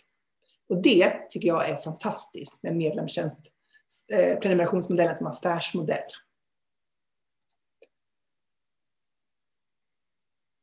Och 0.68 0.82
det 0.82 1.12
tycker 1.30 1.48
jag 1.48 1.68
är 1.68 1.76
fantastiskt 1.76 2.58
med 2.62 2.76
medlemstjänst, 2.76 3.38
Eh, 4.12 4.38
prenumerationsmodellen 4.38 5.16
som 5.16 5.26
affärsmodell. 5.26 6.12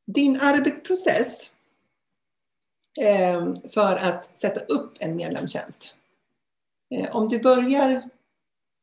Din 0.08 0.40
arbetsprocess 0.42 1.52
eh, 3.02 3.54
för 3.74 3.96
att 3.96 4.38
sätta 4.38 4.60
upp 4.60 4.98
en 5.00 5.16
medlemstjänst. 5.16 5.96
Eh, 6.96 7.16
om 7.16 7.30
du 7.30 7.40
börjar, 7.40 8.10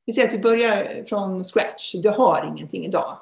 vi 0.07 0.13
säger 0.13 0.29
att 0.29 0.35
du 0.35 0.41
börjar 0.41 1.05
från 1.05 1.45
scratch, 1.45 1.95
du 1.95 2.09
har 2.09 2.47
ingenting 2.47 2.85
idag. 2.85 3.19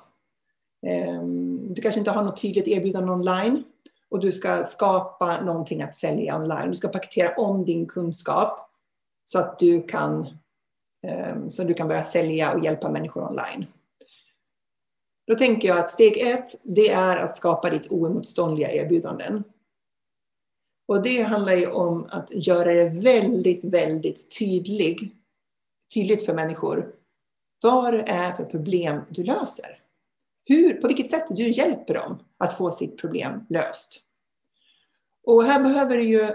Du 1.71 1.83
kanske 1.83 1.99
inte 1.99 2.11
har 2.11 2.23
något 2.23 2.41
tydligt 2.43 2.69
erbjudande 2.69 3.13
online 3.13 3.65
och 4.09 4.21
du 4.21 4.33
ska 4.33 4.65
skapa 4.65 5.41
någonting 5.41 5.83
att 5.83 5.97
sälja 5.97 6.37
online. 6.37 6.71
Du 6.71 6.77
ska 6.77 6.89
paketera 6.89 7.35
om 7.37 7.65
din 7.65 7.87
kunskap 7.87 8.71
så 9.25 9.39
att 9.39 9.59
du 9.59 9.83
kan, 9.83 10.39
Ehm, 11.05 11.51
så 11.51 11.65
du 11.65 11.75
kan 11.75 11.89
börja 11.89 12.05
sälja 12.05 12.53
och 12.53 12.65
hjälpa 12.65 12.91
människor 12.91 13.29
online. 13.29 13.67
Då 15.27 15.35
tänker 15.35 15.69
jag 15.69 15.79
att 15.79 15.91
steg 15.91 16.19
ett, 16.19 16.51
det 16.63 16.89
är 16.89 17.17
att 17.17 17.37
skapa 17.37 17.71
ditt 17.71 17.93
oemotståndliga 17.93 18.73
erbjudanden. 18.73 19.45
Och 20.89 21.03
det 21.03 21.23
handlar 21.23 21.53
ju 21.53 21.67
om 21.67 22.09
att 22.11 22.47
göra 22.47 22.75
det 22.75 22.89
väldigt, 22.89 23.65
väldigt 23.65 24.39
tydlig, 24.39 25.17
tydligt 25.95 26.27
för 26.27 26.35
människor 26.35 26.95
vad 27.63 27.95
det 27.95 28.03
är 28.03 28.33
för 28.33 28.45
problem 28.45 29.01
du 29.09 29.25
löser. 29.25 29.81
Hur, 30.45 30.75
på 30.75 30.89
vilket 30.89 31.11
sätt 31.11 31.27
du 31.31 31.51
hjälper 31.51 31.95
dem 31.95 32.19
att 32.39 32.57
få 32.57 32.71
sitt 32.71 32.99
problem 32.99 33.47
löst. 33.49 34.01
Och 35.27 35.45
här 35.45 35.63
behöver 35.63 35.97
du 35.97 36.05
ju 36.05 36.31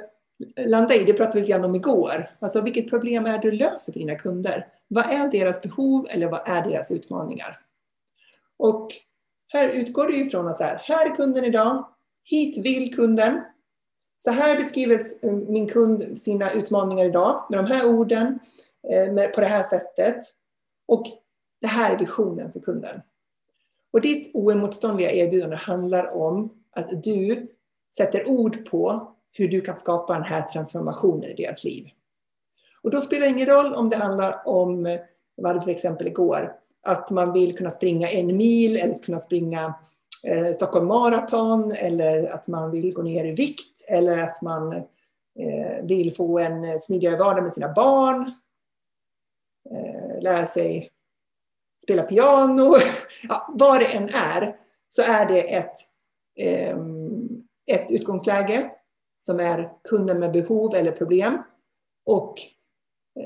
landa 0.58 0.96
i, 0.96 1.04
det 1.04 1.14
pratade 1.14 1.36
vi 1.36 1.42
lite 1.42 1.52
grann 1.52 1.66
om 1.66 1.76
igår, 1.76 2.32
alltså 2.40 2.62
vilket 2.62 2.90
problem 2.90 3.26
är 3.26 3.32
det 3.32 3.52
du 3.52 3.52
löser 3.52 3.94
för 3.94 4.00
dina 4.00 4.16
kunder? 4.16 4.68
Vad 4.88 5.06
är 5.06 5.32
deras 5.32 5.62
behov 5.62 6.08
eller 6.10 6.30
vad 6.30 6.42
är 6.46 6.70
deras 6.70 6.92
utmaningar? 6.92 7.60
Och 8.58 8.94
här 9.48 9.70
utgår 9.70 10.08
det 10.08 10.18
ifrån 10.18 10.48
att 10.48 10.58
så 10.58 10.64
här, 10.64 10.82
här 10.84 11.12
är 11.12 11.16
kunden 11.16 11.46
idag, 11.46 11.88
hit 12.24 12.66
vill 12.66 12.96
kunden. 12.96 13.42
Så 14.18 14.32
här 14.32 14.58
beskriver 14.58 15.00
min 15.52 15.68
kund 15.68 16.22
sina 16.22 16.52
utmaningar 16.52 17.06
idag 17.06 17.46
med 17.50 17.60
de 17.60 17.66
här 17.66 17.90
orden, 17.90 18.40
eh, 18.90 19.28
på 19.28 19.42
det 19.42 19.48
här 19.48 19.64
sättet. 19.64 20.18
Och 20.88 21.06
det 21.62 21.68
här 21.68 21.94
är 21.94 21.98
visionen 21.98 22.52
för 22.52 22.60
kunden. 22.60 23.02
Och 23.92 24.02
ditt 24.02 24.36
oemotståndliga 24.36 25.12
erbjudande 25.12 25.56
handlar 25.56 26.16
om 26.16 26.50
att 26.72 27.04
du 27.04 27.48
sätter 27.98 28.28
ord 28.28 28.70
på 28.70 29.16
hur 29.32 29.48
du 29.48 29.62
kan 29.62 29.78
skapa 29.78 30.14
den 30.14 30.24
här 30.24 30.42
transformationen 30.42 31.30
i 31.30 31.34
deras 31.34 31.64
liv. 31.64 31.90
Och 32.82 32.92
då 32.92 33.02
spelar 33.02 33.26
det 33.26 33.32
ingen 33.32 33.48
roll 33.48 33.74
om 33.74 33.90
det 33.90 33.96
handlar 33.96 34.48
om, 34.48 34.98
vad 35.36 35.48
hade 35.48 35.62
för 35.62 35.72
exempel 35.72 36.08
igår, 36.08 36.54
att 36.84 37.10
man 37.10 37.34
vill 37.34 37.58
kunna 37.58 37.72
springa 37.72 38.08
en 38.08 38.38
mil 38.38 38.78
eller 38.78 38.98
kunna 38.98 39.20
springa 39.20 39.74
eh, 40.28 40.54
Stockholm 40.54 40.88
Marathon 40.88 41.72
eller 41.72 42.34
att 42.34 42.48
man 42.48 42.72
vill 42.72 42.94
gå 42.94 43.02
ner 43.02 43.26
i 43.26 43.36
vikt 43.36 43.86
eller 43.88 44.18
att 44.18 44.42
man 44.42 44.74
eh, 45.40 45.84
vill 45.84 46.16
få 46.16 46.40
en 46.40 46.80
smidigare 46.80 47.18
vardag 47.18 47.44
med 47.44 47.54
sina 47.54 47.74
barn. 47.74 48.32
Eh, 49.72 50.22
lära 50.22 50.46
sig 50.46 50.90
spela 51.84 52.04
piano. 52.04 52.76
Ja, 53.30 53.54
vad 53.54 53.80
det 53.80 53.86
än 53.86 54.04
är 54.04 54.56
så 54.90 55.02
är 55.02 55.26
det 55.26 55.56
ett, 55.56 55.76
eh, 56.38 56.78
ett 57.72 57.92
utgångsläge 57.92 58.72
som 59.20 59.40
är 59.40 59.72
kunden 59.84 60.20
med 60.20 60.32
behov 60.32 60.76
eller 60.76 60.92
problem 60.92 61.44
och 62.06 62.42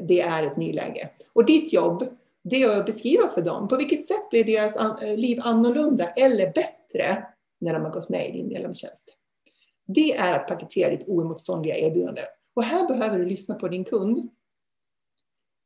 det 0.01 0.21
är 0.21 0.47
ett 0.47 0.57
nyläge. 0.57 1.09
Och 1.33 1.45
ditt 1.45 1.73
jobb 1.73 2.17
det 2.43 2.63
är 2.63 2.79
att 2.79 2.85
beskriva 2.85 3.27
för 3.27 3.41
dem 3.41 3.67
på 3.67 3.75
vilket 3.75 4.05
sätt 4.05 4.29
blir 4.29 4.43
deras 4.43 4.75
eh, 4.75 5.17
liv 5.17 5.39
annorlunda 5.41 6.05
eller 6.05 6.53
bättre 6.53 7.25
när 7.59 7.73
de 7.73 7.83
har 7.83 7.91
gått 7.91 8.09
med 8.09 8.29
i 8.29 8.31
din 8.31 8.47
medlemstjänst. 8.47 9.17
Det 9.85 10.13
är 10.13 10.39
att 10.39 10.47
paketera 10.47 10.89
ditt 10.89 11.09
oemotståndliga 11.09 11.77
erbjudande. 11.77 12.21
Och 12.53 12.63
här 12.63 12.87
behöver 12.87 13.19
du 13.19 13.25
lyssna 13.25 13.55
på 13.55 13.67
din 13.67 13.85
kund. 13.85 14.17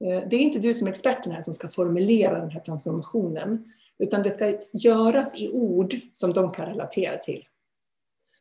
Eh, 0.05 0.23
det 0.29 0.35
är 0.35 0.39
inte 0.39 0.59
du 0.59 0.73
som 0.73 0.87
är 0.87 0.91
experten 0.91 1.31
här 1.31 1.41
som 1.41 1.53
ska 1.53 1.67
formulera 1.67 2.39
den 2.39 2.51
här 2.51 2.61
transformationen, 2.61 3.73
utan 3.99 4.23
det 4.23 4.31
ska 4.31 4.53
göras 4.73 5.39
i 5.41 5.49
ord 5.49 5.95
som 6.13 6.33
de 6.33 6.51
kan 6.51 6.65
relatera 6.65 7.17
till. 7.17 7.47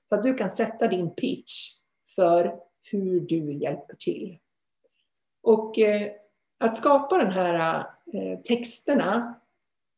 Så 0.09 0.15
att 0.15 0.23
du 0.23 0.35
kan 0.35 0.51
sätta 0.51 0.89
din 0.89 1.11
pitch 1.11 1.76
för 2.17 2.55
hur 2.83 3.21
du 3.21 3.53
hjälper 3.53 3.95
till. 3.99 4.39
Och 5.43 5.79
eh, 5.79 6.09
att 6.61 6.77
skapa 6.77 7.19
den 7.19 7.33
här 7.33 7.87
Eh, 8.15 8.39
texterna, 8.39 9.35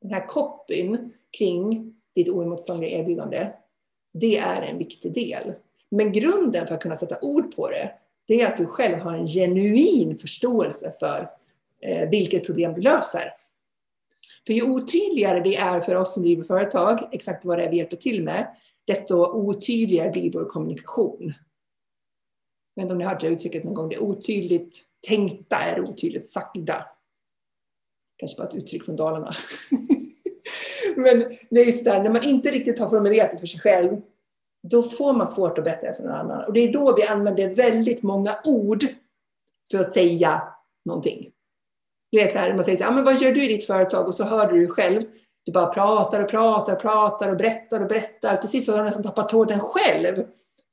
den 0.03 0.13
här 0.13 0.27
copyn 0.27 1.13
kring 1.39 1.95
ditt 2.15 2.29
oemotståndliga 2.29 2.99
erbjudande, 2.99 3.53
det 4.13 4.39
är 4.39 4.63
en 4.63 4.79
viktig 4.79 5.15
del. 5.15 5.53
Men 5.91 6.13
grunden 6.13 6.67
för 6.67 6.75
att 6.75 6.81
kunna 6.81 6.97
sätta 6.97 7.21
ord 7.21 7.57
på 7.57 7.69
det, 7.69 7.93
det 8.27 8.41
är 8.41 8.47
att 8.47 8.57
du 8.57 8.67
själv 8.67 8.99
har 8.99 9.13
en 9.13 9.27
genuin 9.27 10.19
förståelse 10.19 10.93
för 11.01 11.31
eh, 11.81 12.09
vilket 12.09 12.47
problem 12.47 12.75
du 12.75 12.81
löser. 12.81 13.33
För 14.47 14.53
ju 14.53 14.63
otydligare 14.63 15.41
det 15.41 15.57
är 15.57 15.81
för 15.81 15.95
oss 15.95 16.15
som 16.15 16.23
driver 16.23 16.45
företag, 16.45 17.09
exakt 17.13 17.45
vad 17.45 17.59
det 17.59 17.65
är 17.65 17.71
vi 17.71 17.77
hjälper 17.77 17.97
till 17.97 18.25
med, 18.25 18.57
desto 18.87 19.27
otydligare 19.27 20.11
blir 20.11 20.33
vår 20.33 20.45
kommunikation. 20.45 21.35
Jag 22.79 22.83
vet 22.83 22.85
inte 22.85 22.93
om 22.93 22.99
ni 22.99 23.05
har 23.05 23.13
hört 23.13 23.21
det 23.21 23.27
uttrycket 23.27 23.65
någon 23.65 23.75
gång, 23.75 23.89
det 23.89 23.99
otydligt 23.99 24.77
tänkta 25.09 25.57
är 25.57 25.81
otydligt 25.81 26.27
sagda 26.27 26.87
kanske 28.17 28.37
bara 28.37 28.49
ett 28.49 28.55
uttryck 28.55 28.85
från 28.85 28.97
Dalarna. 28.97 29.35
Men 30.97 31.37
det 31.51 31.61
är 31.61 31.73
så 31.73 32.03
när 32.03 32.11
man 32.11 32.25
inte 32.25 32.51
riktigt 32.51 32.79
har 32.79 32.89
formulerat 32.89 33.31
det 33.31 33.39
för 33.39 33.47
sig 33.47 33.61
själv, 33.61 34.01
då 34.63 34.83
får 34.83 35.13
man 35.13 35.29
svårt 35.29 35.59
att 35.59 35.65
berätta 35.65 35.87
det 35.87 35.95
för 35.95 36.03
någon 36.03 36.13
annan. 36.13 36.45
Och 36.47 36.53
det 36.53 36.61
är 36.61 36.73
då 36.73 36.97
vi 36.97 37.03
använder 37.03 37.55
väldigt 37.55 38.03
många 38.03 38.31
ord 38.45 38.87
för 39.71 39.81
att 39.81 39.93
säga 39.93 40.43
någonting. 40.85 41.31
Det 42.11 42.21
är 42.21 42.33
så 42.33 42.39
här, 42.39 42.55
man 42.55 42.65
säger 42.65 42.79
så 42.79 42.85
här, 42.85 42.95
men 42.95 43.05
vad 43.05 43.21
gör 43.21 43.33
du 43.33 43.45
i 43.45 43.49
ditt 43.49 43.67
företag? 43.67 44.07
Och 44.07 44.15
så 44.15 44.25
hör 44.25 44.53
du 44.53 44.59
dig 44.59 44.69
själv. 44.69 45.03
Du 45.45 45.53
bara 45.53 45.67
pratar 45.67 46.23
och 46.23 46.31
pratar 46.31 46.73
och 46.73 46.81
pratar 46.81 47.31
och 47.31 47.37
berättar 47.37 47.81
och 47.81 47.89
berättar. 47.89 48.37
Till 48.37 48.51
sist 48.51 48.71
har 48.71 48.79
du 48.79 48.85
nästan 48.85 49.03
tappat 49.03 49.29
tråden 49.29 49.61
själv 49.61 50.25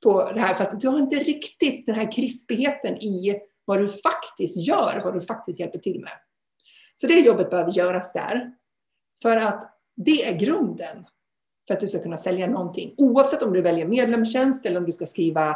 på 0.06 0.32
det 0.34 0.39
här. 0.39 0.54
För 0.54 0.63
att 0.63 0.80
du 0.80 0.88
har 0.88 1.00
inte 1.00 1.15
riktigt 1.15 1.86
den 1.86 1.96
här 1.96 2.12
krispigheten 2.12 2.96
i 2.96 3.39
vad 3.65 3.80
du 3.80 3.88
faktiskt 3.88 4.58
gör, 4.58 5.02
vad 5.04 5.13
du 5.13 5.22
faktiskt 5.22 5.60
hjälper 5.60 5.80
till 5.80 6.00
med. 6.00 6.12
Så 6.96 7.08
det 7.08 7.20
jobbet 7.20 7.50
behöver 7.50 7.72
göras 7.72 8.13
där. 8.13 8.52
För 9.22 9.38
att 9.38 9.78
det 9.96 10.26
är 10.26 10.34
grunden 10.34 11.06
för 11.68 11.74
att 11.74 11.80
du 11.80 11.88
ska 11.88 12.00
kunna 12.00 12.18
sälja 12.18 12.48
någonting. 12.48 12.94
Oavsett 12.98 13.44
om 13.44 13.54
du 13.54 13.62
väljer 13.62 13.88
medlemstjänst 13.88 14.65
eller 14.65 14.80
om 14.80 14.86
du 14.86 14.91
ska 14.91 15.06
skriva 15.06 15.56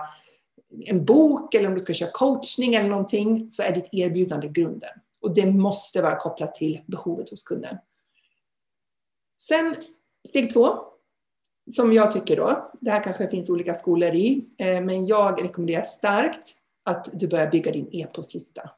en 0.86 1.06
bok 1.06 1.54
eller 1.56 1.68
om 1.68 1.74
du 1.74 1.80
ska 1.80 1.94
köra 1.94 2.12
coachning 2.12 2.76
eller 2.76 2.90
någonting 2.90 3.50
så 3.50 3.64
är 3.64 3.72
ditt 3.72 3.90
erbjudande 3.92 4.48
grunden. 4.48 4.90
Och 5.22 5.34
det 5.34 5.46
måste 5.46 6.02
vara 6.02 6.16
kopplat 6.16 6.56
till 6.56 6.82
behovet 6.88 7.30
hos 7.30 7.44
kunden. 7.44 7.78
Sen 9.42 9.76
steg 10.28 10.54
två, 10.54 10.68
som 11.72 11.94
jag 11.94 12.12
tycker 12.12 12.36
då, 12.36 12.72
det 12.80 12.92
här 12.92 13.04
kanske 13.04 13.28
finns 13.28 13.50
olika 13.50 13.74
skolor 13.74 14.10
i, 14.10 14.46
eh, 14.58 14.82
men 14.82 15.06
jag 15.06 15.44
rekommenderar 15.44 15.84
starkt 15.84 16.56
att 16.84 17.10
du 17.14 17.28
börjar 17.28 17.52
bygga 17.52 17.72
din 17.72 17.90
e-postlista. 17.92 18.70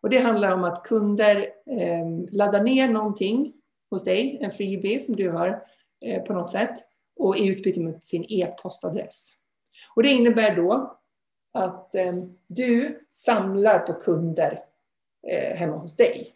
Och 0.00 0.10
det 0.10 0.18
handlar 0.18 0.54
om 0.54 0.64
att 0.64 0.82
kunder 0.82 1.36
eh, 1.66 2.06
laddar 2.30 2.62
ner 2.62 2.88
någonting 2.88 3.52
hos 3.90 4.04
dig, 4.04 4.38
en 4.40 4.50
freebie 4.50 5.00
som 5.00 5.16
du 5.16 5.30
har 5.30 5.62
eh, 6.04 6.22
på 6.22 6.32
något 6.32 6.50
sätt, 6.50 6.74
och 7.16 7.36
i 7.36 7.48
utbyte 7.48 7.80
mot 7.80 8.04
sin 8.04 8.24
e-postadress. 8.28 9.30
Och 9.96 10.02
det 10.02 10.08
innebär 10.08 10.56
då 10.56 10.96
att 11.52 11.94
du 12.46 13.04
samlar 13.08 13.78
på 13.78 13.92
kunder 13.92 14.64
hemma 15.54 15.76
hos 15.76 15.96
dig. 15.96 16.34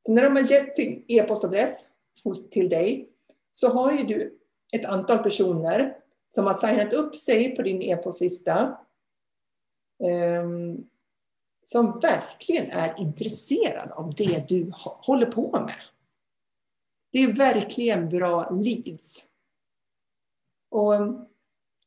Så 0.00 0.12
när 0.12 0.22
de 0.22 0.36
har 0.36 0.52
gett 0.52 0.76
sin 0.76 1.04
e-postadress 1.08 1.84
till 2.50 2.68
dig 2.68 3.08
så 3.52 3.68
har 3.68 3.92
ju 3.92 4.04
du 4.04 4.39
ett 4.72 4.84
antal 4.84 5.18
personer 5.18 5.96
som 6.34 6.46
har 6.46 6.54
signat 6.54 6.92
upp 6.92 7.16
sig 7.16 7.56
på 7.56 7.62
din 7.62 7.82
e-postlista 7.82 8.78
um, 10.42 10.86
som 11.62 12.00
verkligen 12.00 12.70
är 12.70 12.94
intresserade 12.98 13.94
av 13.94 14.14
det 14.14 14.48
du 14.48 14.72
håller 14.82 15.26
på 15.26 15.60
med. 15.60 15.74
Det 17.12 17.18
är 17.18 17.32
verkligen 17.32 18.08
bra 18.08 18.50
leads. 18.50 19.24
Och 20.70 20.94
ehm, 20.94 21.24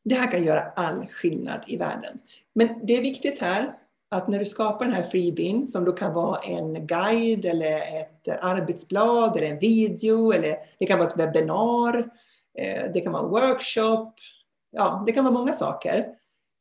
det 0.04 0.16
här 0.16 0.32
kan 0.32 0.44
göra 0.44 0.62
all 0.62 1.08
skillnad 1.08 1.64
i 1.68 1.78
världen. 1.78 2.20
Men 2.54 2.86
det 2.86 2.98
är 2.98 3.02
viktigt 3.02 3.40
här 3.40 3.78
att 4.12 4.28
när 4.28 4.40
du 4.40 4.46
skapar 4.46 4.86
den 4.86 4.94
här 4.94 5.04
freebin 5.04 5.68
som 5.68 5.86
då 5.86 5.92
kan 5.92 6.14
vara 6.14 6.40
en 6.40 6.88
guide 6.88 7.46
eller 7.46 7.78
ett 7.78 8.28
arbetsblad 8.42 9.38
eller 9.38 9.48
en 9.48 9.60
video 9.60 10.32
eller 10.32 10.58
det 10.80 10.86
kan 10.86 11.00
vara 11.00 11.10
ett 11.10 11.18
webbinar, 11.18 12.10
Eh, 12.58 12.92
det 12.94 13.02
kan 13.02 13.14
vara 13.14 13.24
en 13.24 13.30
workshop, 13.30 14.14
ja 14.72 15.04
det 15.06 15.12
kan 15.12 15.24
vara 15.24 15.34
många 15.34 15.54
saker. 15.54 16.16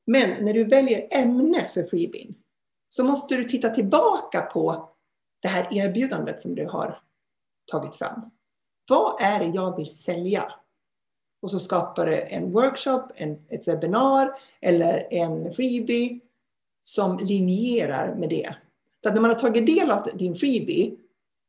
Men 0.07 0.45
när 0.45 0.55
du 0.55 0.65
väljer 0.65 1.09
ämne 1.11 1.69
för 1.75 1.85
freebin 1.85 2.35
så 2.89 3.05
måste 3.05 3.37
du 3.37 3.45
titta 3.45 3.69
tillbaka 3.69 4.41
på 4.41 4.89
det 5.41 5.49
här 5.49 5.69
erbjudandet 5.71 6.43
som 6.43 6.55
du 6.55 6.67
har 6.67 7.03
tagit 7.71 7.95
fram. 7.95 8.31
Vad 8.89 9.23
är 9.23 9.39
det 9.39 9.47
jag 9.47 9.77
vill 9.77 9.97
sälja? 9.97 10.53
Och 11.43 11.51
så 11.51 11.59
skapar 11.59 12.07
du 12.07 12.23
en 12.23 12.53
workshop, 12.53 13.03
en, 13.15 13.47
ett 13.49 13.69
webbinar 13.69 14.39
eller 14.61 15.07
en 15.11 15.53
freebie 15.53 16.21
som 16.83 17.17
linjerar 17.17 18.15
med 18.15 18.29
det. 18.29 18.57
Så 19.03 19.09
att 19.09 19.15
när 19.15 19.23
man 19.23 19.31
har 19.31 19.39
tagit 19.39 19.67
del 19.67 19.91
av 19.91 20.09
din 20.15 20.35
freebie, 20.35 20.97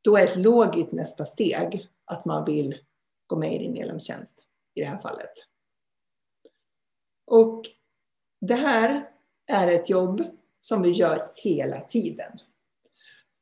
då 0.04 0.16
är 0.16 0.24
ett 0.24 0.36
logiskt 0.36 0.92
nästa 0.92 1.24
steg 1.24 1.88
att 2.04 2.24
man 2.24 2.44
vill 2.44 2.78
gå 3.34 3.40
med 3.40 3.54
i 3.54 3.58
din 3.58 3.72
medlemstjänst 3.72 4.40
i 4.74 4.80
det 4.80 4.86
här 4.86 4.98
fallet. 4.98 5.30
Och 7.26 7.62
det 8.40 8.54
här 8.54 9.08
är 9.52 9.68
ett 9.72 9.90
jobb 9.90 10.22
som 10.60 10.82
vi 10.82 10.90
gör 10.90 11.32
hela 11.34 11.80
tiden. 11.80 12.38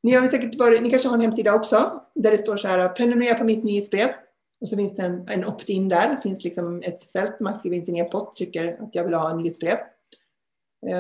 Ni, 0.02 0.12
har 0.12 0.28
säkert 0.28 0.59
varit, 0.59 0.83
ni 0.83 0.90
kanske 0.90 1.09
har 1.09 1.14
en 1.14 1.20
hemsida 1.20 1.55
också 1.55 2.02
där 2.14 2.31
det 2.31 2.38
står 2.38 2.57
så 2.57 2.68
här, 2.68 2.88
prenumerera 2.88 3.38
på 3.38 3.44
mitt 3.44 3.64
nyhetsbrev. 3.64 4.09
Och 4.61 4.68
så 4.68 4.76
finns 4.76 4.96
det 4.96 5.02
en, 5.02 5.28
en 5.28 5.44
opt-in 5.44 5.88
där. 5.88 6.14
Det 6.14 6.22
finns 6.22 6.44
liksom 6.44 6.83
ett 6.83 7.02
fält 7.02 7.40
man 7.40 7.59
skriver 7.59 7.76
in 7.76 7.85
sin 7.85 7.96
e-post, 7.96 8.37
trycker 8.37 8.83
att 8.83 8.94
jag 8.94 9.05
vill 9.05 9.14
ha 9.14 9.31
en 9.31 9.38
nyhetsbrev. 9.38 9.78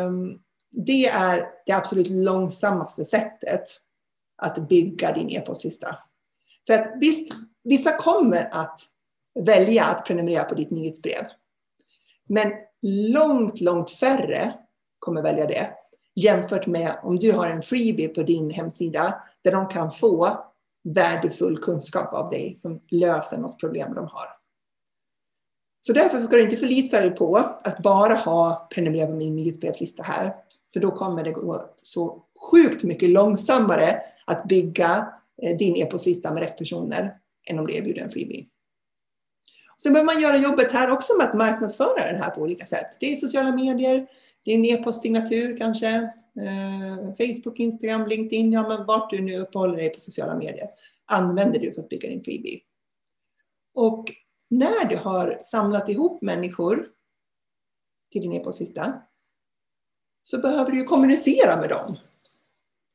Um, 0.06 0.42
det 0.70 1.06
är 1.06 1.48
det 1.66 1.72
absolut 1.72 2.10
långsammaste 2.10 3.04
sättet 3.04 3.64
att 4.36 4.68
bygga 4.68 5.12
din 5.12 5.30
e-postlista. 5.30 5.98
För 6.66 6.74
att 6.74 6.92
visst, 7.00 7.32
vissa 7.64 7.96
kommer 7.96 8.48
att 8.52 8.80
välja 9.40 9.84
att 9.84 10.06
prenumerera 10.06 10.44
på 10.44 10.54
ditt 10.54 10.70
nyhetsbrev. 10.70 11.24
Men 12.28 12.52
långt, 12.82 13.60
långt 13.60 13.90
färre 13.90 14.54
kommer 14.98 15.22
välja 15.22 15.46
det 15.46 15.70
jämfört 16.20 16.66
med 16.66 16.98
om 17.02 17.18
du 17.18 17.32
har 17.32 17.48
en 17.48 17.62
freebie 17.62 18.08
på 18.08 18.22
din 18.22 18.50
hemsida 18.50 19.22
där 19.44 19.52
de 19.52 19.68
kan 19.68 19.90
få 19.90 20.38
värdefull 20.84 21.58
kunskap 21.58 22.14
av 22.14 22.30
dig 22.30 22.56
som 22.56 22.80
löser 22.90 23.38
något 23.38 23.60
problem 23.60 23.94
de 23.94 24.04
har. 24.04 24.26
Så 25.80 25.92
därför 25.92 26.18
ska 26.18 26.36
du 26.36 26.42
inte 26.42 26.56
förlita 26.56 27.00
dig 27.00 27.10
på 27.10 27.36
att 27.36 27.78
bara 27.78 28.14
ha 28.14 28.68
prenumerera 28.74 29.06
på 29.06 29.12
min 29.12 29.36
nyhetsbrevlista 29.36 30.02
här. 30.02 30.34
För 30.72 30.80
då 30.80 30.90
kommer 30.90 31.24
det 31.24 31.32
gå 31.32 31.70
så 31.82 32.22
sjukt 32.50 32.84
mycket 32.84 33.10
långsammare 33.10 34.02
att 34.26 34.44
bygga 34.44 35.12
eh, 35.42 35.56
din 35.56 35.76
e-postlista 35.76 36.32
med 36.32 36.42
rätt 36.42 36.58
personer 36.58 37.14
än 37.50 37.58
om 37.58 37.66
du 37.66 37.74
erbjuder 37.74 38.02
en 38.02 38.10
freebie. 38.10 38.46
Sen 39.82 39.92
behöver 39.92 40.14
man 40.14 40.22
göra 40.22 40.36
jobbet 40.36 40.72
här 40.72 40.92
också 40.92 41.16
med 41.16 41.26
att 41.26 41.34
marknadsföra 41.34 42.12
den 42.12 42.22
här 42.22 42.30
på 42.30 42.40
olika 42.40 42.66
sätt. 42.66 42.96
Det 43.00 43.12
är 43.12 43.16
sociala 43.16 43.52
medier, 43.52 44.06
det 44.44 44.50
är 44.50 44.54
en 44.54 44.64
e-postsignatur 44.64 45.56
kanske, 45.56 45.88
eh, 46.40 47.14
Facebook, 47.18 47.58
Instagram, 47.58 48.06
LinkedIn, 48.06 48.52
ja 48.52 48.68
men 48.68 48.86
vart 48.86 49.10
du 49.10 49.20
nu 49.20 49.38
uppehåller 49.38 49.76
dig 49.76 49.90
på 49.90 50.00
sociala 50.00 50.34
medier 50.34 50.68
använder 51.12 51.60
du 51.60 51.72
för 51.72 51.82
att 51.82 51.88
bygga 51.88 52.08
din 52.08 52.24
freebie. 52.24 52.60
Och 53.74 54.12
när 54.50 54.88
du 54.88 54.96
har 54.96 55.38
samlat 55.42 55.88
ihop 55.88 56.22
människor 56.22 56.88
till 58.12 58.22
din 58.22 58.32
e-postlista 58.32 59.02
så 60.22 60.38
behöver 60.38 60.70
du 60.70 60.84
kommunicera 60.84 61.60
med 61.60 61.68
dem. 61.68 61.96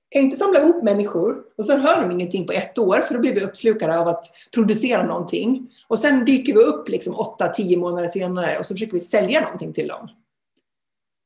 Kan 0.10 0.22
inte 0.22 0.36
samla 0.36 0.60
ihop 0.60 0.84
människor 0.84 1.36
och 1.58 1.66
sen 1.66 1.82
hör 1.82 2.02
de 2.02 2.12
ingenting 2.12 2.48
på 2.48 2.54
ett 2.54 2.78
år 2.78 3.00
för 3.00 3.14
då 3.14 3.20
blir 3.20 3.36
vi 3.36 3.42
uppslukade 3.42 4.00
av 4.00 4.08
att 4.08 4.26
producera 4.54 5.04
någonting. 5.04 5.70
Och 5.88 6.00
sen 6.00 6.26
dyker 6.26 6.54
vi 6.54 6.60
upp 6.60 6.90
liksom 6.90 7.16
8-10 7.16 7.78
månader 7.78 8.08
senare 8.08 8.60
och 8.60 8.66
så 8.66 8.74
försöker 8.74 8.94
vi 8.94 9.00
sälja 9.00 9.42
någonting 9.42 9.74
till 9.74 9.88
dem. 9.88 10.10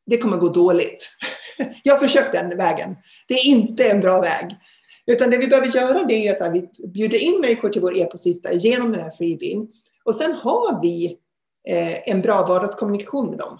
Det 0.06 0.18
kommer 0.18 0.38
gå 0.38 0.50
dåligt. 0.50 1.10
Jag 1.84 1.94
har 1.94 2.00
försökt 2.00 2.32
den 2.32 2.58
vägen. 2.58 2.96
Det 3.28 3.34
är 3.34 3.46
inte 3.46 3.90
en 3.90 4.02
bra 4.02 4.22
väg. 4.22 4.58
Utan 5.06 5.30
det 5.30 5.38
vi 5.38 5.48
behöver 5.48 5.68
göra 5.68 6.04
det 6.04 6.28
är 6.28 6.44
att 6.44 6.54
vi 6.54 6.88
bjuder 6.88 7.18
in 7.18 7.42
människor 7.42 7.70
till 7.70 7.82
vår 7.82 7.98
e-postlista 7.98 8.54
genom 8.54 8.92
den 8.92 9.02
här 9.02 9.10
freebien. 9.10 9.68
Och 10.06 10.16
sen 10.16 10.34
har 10.34 10.82
vi 10.82 11.18
eh, 11.68 12.10
en 12.10 12.22
bra 12.22 12.46
vardagskommunikation 12.46 13.30
med 13.30 13.38
dem. 13.38 13.60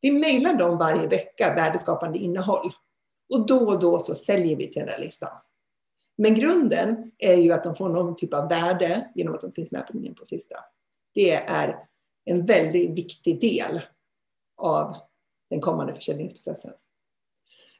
Vi 0.00 0.12
mejlar 0.12 0.54
dem 0.54 0.78
varje 0.78 1.06
vecka 1.06 1.54
värdeskapande 1.54 2.18
innehåll. 2.18 2.72
Och 3.32 3.46
då 3.46 3.66
och 3.66 3.80
då 3.80 3.98
så 3.98 4.14
säljer 4.14 4.56
vi 4.56 4.70
till 4.70 4.80
den 4.80 4.86
där 4.86 4.98
listan. 4.98 5.30
Men 6.18 6.34
grunden 6.34 7.12
är 7.18 7.36
ju 7.36 7.52
att 7.52 7.64
de 7.64 7.74
får 7.74 7.88
någon 7.88 8.16
typ 8.16 8.34
av 8.34 8.48
värde 8.48 9.10
genom 9.14 9.34
att 9.34 9.40
de 9.40 9.52
finns 9.52 9.70
med 9.72 9.86
på 9.86 9.96
min 9.96 10.14
på 10.14 10.24
sista. 10.24 10.56
Det 11.14 11.32
är 11.32 11.76
en 12.24 12.44
väldigt 12.44 12.90
viktig 12.90 13.40
del 13.40 13.80
av 14.56 14.96
den 15.50 15.60
kommande 15.60 15.94
försäljningsprocessen. 15.94 16.72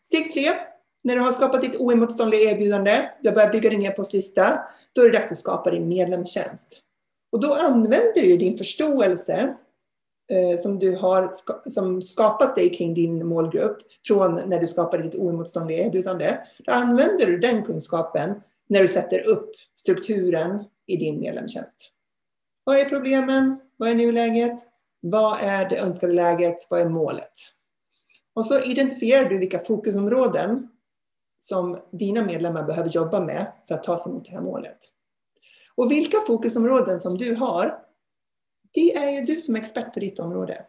Steg 0.03 0.33
tre, 0.33 0.53
när 1.05 1.15
du 1.15 1.21
har 1.21 1.33
skapat 1.33 1.63
ditt 1.63 1.77
oemotståndliga 1.77 2.51
erbjudande, 2.51 3.11
du 3.23 3.29
har 3.29 3.35
börjat 3.35 3.53
bygga 3.53 3.71
din 3.71 3.83
e-postlista, 3.83 4.61
då 4.93 5.03
är 5.03 5.11
det 5.11 5.19
dags 5.19 5.33
att 5.33 5.39
skapa 5.39 5.71
din 5.71 5.89
medlemstjänst. 5.89 6.81
Och 7.33 7.41
då 7.41 7.55
använder 7.55 8.23
du 8.23 8.37
din 8.37 8.57
förståelse 8.57 9.57
Eh, 10.29 10.59
som 10.59 10.79
du 10.79 10.97
har 10.97 11.31
som 11.71 12.03
skapat 12.03 12.55
dig 12.55 12.75
kring 12.75 12.95
din 12.95 13.27
målgrupp 13.27 13.77
från 14.07 14.41
när 14.47 14.61
du 14.61 14.67
skapade 14.67 15.03
ditt 15.03 15.15
oemotståndliga 15.15 15.87
erbjudande. 15.87 16.39
Då 16.59 16.73
använder 16.73 17.27
du 17.27 17.39
den 17.39 17.65
kunskapen 17.65 18.43
när 18.69 18.83
du 18.83 18.89
sätter 18.89 19.29
upp 19.29 19.51
strukturen 19.75 20.65
i 20.87 20.97
din 20.97 21.21
medlemstjänst. 21.21 21.91
Vad 22.65 22.77
är 22.77 22.85
problemen? 22.85 23.61
Vad 23.77 23.89
är 23.89 23.95
nuläget? 23.95 24.61
Vad 25.01 25.37
är 25.41 25.69
det 25.69 25.79
önskade 25.79 26.13
läget? 26.13 26.67
Vad 26.71 26.81
är 26.81 26.89
målet? 26.89 27.33
Och 28.35 28.47
så 28.47 28.63
identifierar 28.65 29.29
du 29.29 29.39
vilka 29.39 29.59
fokusområden 29.59 30.69
som 31.39 31.79
dina 31.93 32.25
medlemmar 32.25 32.63
behöver 32.63 32.91
jobba 32.91 33.21
med 33.21 33.53
för 33.69 33.75
att 33.75 33.85
ta 33.85 33.99
sig 33.99 34.13
mot 34.13 34.25
det 34.25 34.31
här 34.31 34.41
målet. 34.41 34.79
Och 35.75 35.91
vilka 35.91 36.17
fokusområden 36.27 37.01
som 37.01 37.17
du 37.17 37.35
har, 37.35 37.79
det 38.75 38.97
är 38.97 39.11
ju 39.11 39.21
du 39.21 39.41
som 39.41 39.57
är 39.57 39.61
expert 39.61 39.95
på 39.95 40.01
ditt 40.01 40.19
område. 40.19 40.67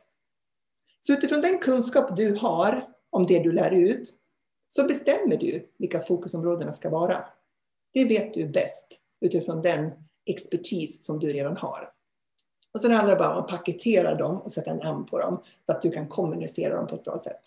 Så 0.99 1.13
utifrån 1.13 1.41
den 1.41 1.59
kunskap 1.59 2.15
du 2.15 2.35
har 2.35 2.87
om 3.09 3.25
det 3.25 3.39
du 3.39 3.51
lär 3.51 3.71
ut, 3.71 4.13
så 4.67 4.83
bestämmer 4.83 5.37
du 5.37 5.71
vilka 5.77 5.99
fokusområdena 5.99 6.73
ska 6.73 6.89
vara. 6.89 7.25
Det 7.93 8.05
vet 8.05 8.33
du 8.33 8.47
bäst 8.47 8.99
utifrån 9.21 9.61
den 9.61 9.91
expertis 10.25 11.05
som 11.05 11.19
du 11.19 11.33
redan 11.33 11.57
har. 11.57 11.89
Och 12.73 12.81
sen 12.81 12.91
handlar 12.91 13.15
det 13.15 13.19
bara 13.19 13.35
om 13.35 13.43
att 13.43 13.49
paketera 13.49 14.15
dem 14.15 14.41
och 14.41 14.51
sätta 14.51 14.73
namn 14.73 15.05
på 15.05 15.19
dem 15.19 15.41
så 15.65 15.71
att 15.71 15.81
du 15.81 15.91
kan 15.91 16.07
kommunicera 16.07 16.75
dem 16.75 16.87
på 16.87 16.95
ett 16.95 17.03
bra 17.03 17.17
sätt. 17.17 17.41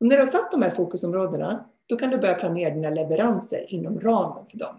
Och 0.00 0.06
när 0.06 0.16
du 0.16 0.22
har 0.22 0.30
satt 0.30 0.50
de 0.50 0.62
här 0.62 0.70
fokusområdena, 0.70 1.64
då 1.86 1.96
kan 1.96 2.10
du 2.10 2.18
börja 2.18 2.34
planera 2.34 2.74
dina 2.74 2.90
leveranser 2.90 3.64
inom 3.68 4.00
ramen 4.00 4.46
för 4.46 4.58
dem. 4.58 4.76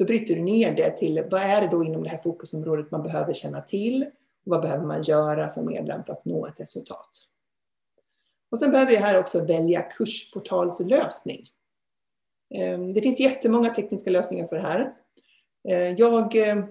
Då 0.00 0.06
bryter 0.06 0.34
du 0.34 0.40
ner 0.42 0.74
det 0.74 0.90
till 0.90 1.24
vad 1.30 1.40
är 1.42 1.60
det 1.60 1.66
då 1.66 1.84
inom 1.84 2.02
det 2.02 2.08
här 2.08 2.18
fokusområdet 2.18 2.90
man 2.90 3.02
behöver 3.02 3.32
känna 3.32 3.60
till 3.60 4.02
och 4.02 4.50
vad 4.50 4.60
behöver 4.60 4.86
man 4.86 5.02
göra 5.02 5.50
som 5.50 5.66
medlem 5.66 6.04
för 6.04 6.12
att 6.12 6.24
nå 6.24 6.46
ett 6.46 6.60
resultat. 6.60 7.10
Och 8.50 8.58
sen 8.58 8.70
behöver 8.70 8.90
vi 8.90 8.96
här 8.96 9.20
också 9.20 9.44
välja 9.44 9.82
kursportalslösning. 9.82 11.50
Ehm, 12.54 12.94
det 12.94 13.00
finns 13.00 13.20
jättemånga 13.20 13.70
tekniska 13.74 14.10
lösningar 14.10 14.46
för 14.46 14.56
det 14.56 14.62
här. 14.62 14.94
Ehm, 15.68 15.96
jag 15.96 16.36
ehm, 16.36 16.64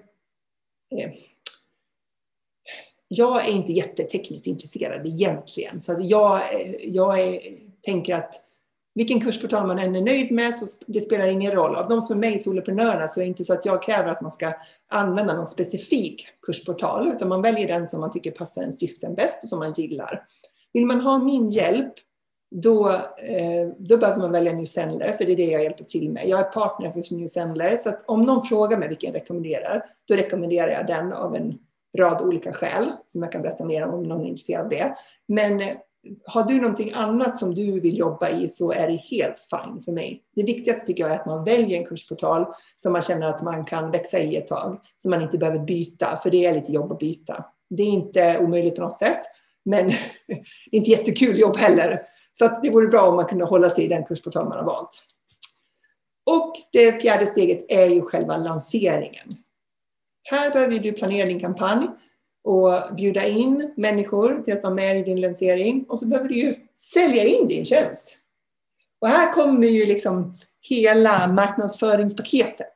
jag 3.08 3.48
är 3.48 3.52
inte 3.52 3.72
jättetekniskt 3.72 4.48
intresserad 4.48 5.08
egentligen. 5.08 5.82
Så 5.82 5.98
jag, 6.00 6.56
eh, 6.56 6.76
jag 6.84 7.20
är, 7.20 7.40
tänker 7.82 8.16
att 8.16 8.49
vilken 9.00 9.20
kursportal 9.20 9.68
man 9.68 9.80
än 9.80 9.96
är 9.96 10.02
nöjd 10.02 10.32
med 10.32 10.56
så 10.56 10.66
det 10.88 11.02
spelar 11.02 11.28
ingen 11.28 11.52
roll. 11.52 11.76
Av 11.76 11.90
de 11.90 12.02
som 12.02 12.16
är 12.16 12.20
med 12.20 12.36
i 12.36 12.40
Soloprenörerna 12.40 13.08
så 13.08 13.20
är 13.20 13.24
det 13.24 13.28
inte 13.28 13.44
så 13.44 13.54
att 13.54 13.66
jag 13.66 13.84
kräver 13.84 14.12
att 14.12 14.22
man 14.22 14.32
ska 14.32 14.54
använda 14.94 15.34
någon 15.34 15.46
specifik 15.46 16.28
kursportal 16.42 17.08
utan 17.08 17.30
man 17.30 17.42
väljer 17.42 17.68
den 17.68 17.88
som 17.88 18.00
man 18.00 18.12
tycker 18.12 18.32
passar 18.32 18.62
ens 18.62 18.80
syften 18.80 19.16
bäst 19.16 19.44
och 19.44 19.50
som 19.50 19.60
man 19.60 19.74
gillar. 19.74 20.24
Vill 20.74 20.86
man 20.86 21.02
ha 21.02 21.18
min 21.18 21.50
hjälp, 21.50 21.94
då, 22.52 22.90
eh, 23.24 23.68
då 23.78 23.98
behöver 23.98 24.20
man 24.20 24.32
välja 24.32 24.54
New 24.54 24.66
Sendler, 24.66 25.14
för 25.14 25.26
det 25.26 25.32
är 25.32 25.36
det 25.36 25.46
jag 25.46 25.64
hjälper 25.64 25.84
till 25.84 26.10
med. 26.10 26.28
Jag 26.28 26.40
är 26.40 26.52
partner 26.52 26.92
för 26.92 27.16
New 27.16 27.28
Sendler, 27.28 27.76
så 27.76 27.90
att 27.90 28.04
om 28.08 28.22
någon 28.22 28.44
frågar 28.44 28.78
mig 28.78 28.90
vilken 28.90 29.14
jag 29.14 29.22
rekommenderar, 29.22 29.86
då 30.08 30.16
rekommenderar 30.16 30.72
jag 30.72 30.88
den 30.88 31.14
av 31.14 31.36
en 31.36 31.58
rad 31.98 32.22
olika 32.22 32.54
skäl, 32.54 32.92
som 33.08 33.24
jag 33.24 33.32
kan 33.32 33.42
berätta 33.42 33.66
mer 33.66 33.88
om 33.88 33.94
om 33.94 34.04
någon 34.04 34.22
är 34.22 34.30
intresserad 34.30 34.64
av 34.64 34.70
det. 34.70 34.96
Men 35.28 35.62
eh, 35.62 35.68
har 36.26 36.44
du 36.44 36.62
någonting 36.62 36.92
annat 36.94 37.38
som 37.38 37.56
du 37.56 37.80
vill 37.80 37.98
jobba 37.98 38.30
i 38.30 38.48
så 38.50 38.72
är 38.72 38.88
det 38.88 38.96
helt 38.96 39.40
fine 39.40 39.82
för 39.82 39.92
mig. 39.92 40.24
Det 40.36 40.44
viktigaste 40.44 40.86
tycker 40.86 41.04
jag 41.04 41.12
är 41.12 41.20
att 41.20 41.26
man 41.26 41.44
väljer 41.44 41.78
en 41.78 41.86
kursportal 41.86 42.46
som 42.76 42.94
man 42.94 43.02
känner 43.02 43.28
att 43.28 43.44
man 43.44 43.66
kan 43.66 43.92
växa 43.92 44.20
i 44.20 44.36
ett 44.36 44.48
tag, 44.48 44.82
så 44.98 45.10
man 45.10 45.22
inte 45.22 45.38
behöver 45.38 45.60
byta, 45.60 46.18
för 46.24 46.32
det 46.32 46.46
är 46.46 46.54
lite 46.54 46.72
jobb 46.72 46.92
att 46.92 47.00
byta. 47.00 47.46
Det 47.70 47.84
är 47.84 47.88
inte 47.88 48.40
omöjligt 48.40 48.76
på 48.76 48.82
något 48.82 48.98
sätt, 48.98 49.20
men 49.66 49.88
det 50.28 50.34
är 50.34 50.42
inte 50.72 50.90
jättekul 50.90 51.40
jobb 51.40 51.58
heller. 51.58 52.02
Så 52.32 52.46
att 52.46 52.64
det 52.64 52.70
vore 52.70 52.88
bra 52.88 53.02
om 53.02 53.16
man 53.16 53.26
kunde 53.26 53.46
hålla 53.46 53.70
sig 53.70 53.84
i 53.84 53.88
den 53.88 54.06
kursportal 54.06 54.50
man 54.50 54.58
har 54.58 54.66
valt. 54.66 55.02
Och 56.32 56.54
det 56.72 57.02
fjärde 57.02 57.26
steget 57.26 57.72
är 57.72 57.86
ju 57.86 58.02
själva 58.02 58.38
lanseringen. 58.38 59.28
Här 60.24 60.52
behöver 60.52 60.80
du 60.80 60.92
planera 60.92 61.26
din 61.26 61.40
kampanj 61.40 61.88
och 62.44 62.96
bjuda 62.96 63.28
in 63.28 63.74
människor 63.78 64.42
till 64.42 64.54
att 64.54 64.64
vara 64.64 64.74
med 64.74 65.00
i 65.00 65.04
din 65.04 65.22
lansering. 65.22 65.86
Och 65.90 66.00
så 66.00 66.08
behöver 66.08 66.30
du 66.30 66.36
ju 66.36 66.56
sälja 66.76 67.24
in 67.24 67.48
din 67.48 67.66
tjänst. 67.66 68.18
Och 69.02 69.08
här 69.08 69.34
kommer 69.34 69.68
ju 69.68 69.86
liksom 69.86 70.38
hela 70.62 71.28
marknadsföringspaketet. 71.28 72.74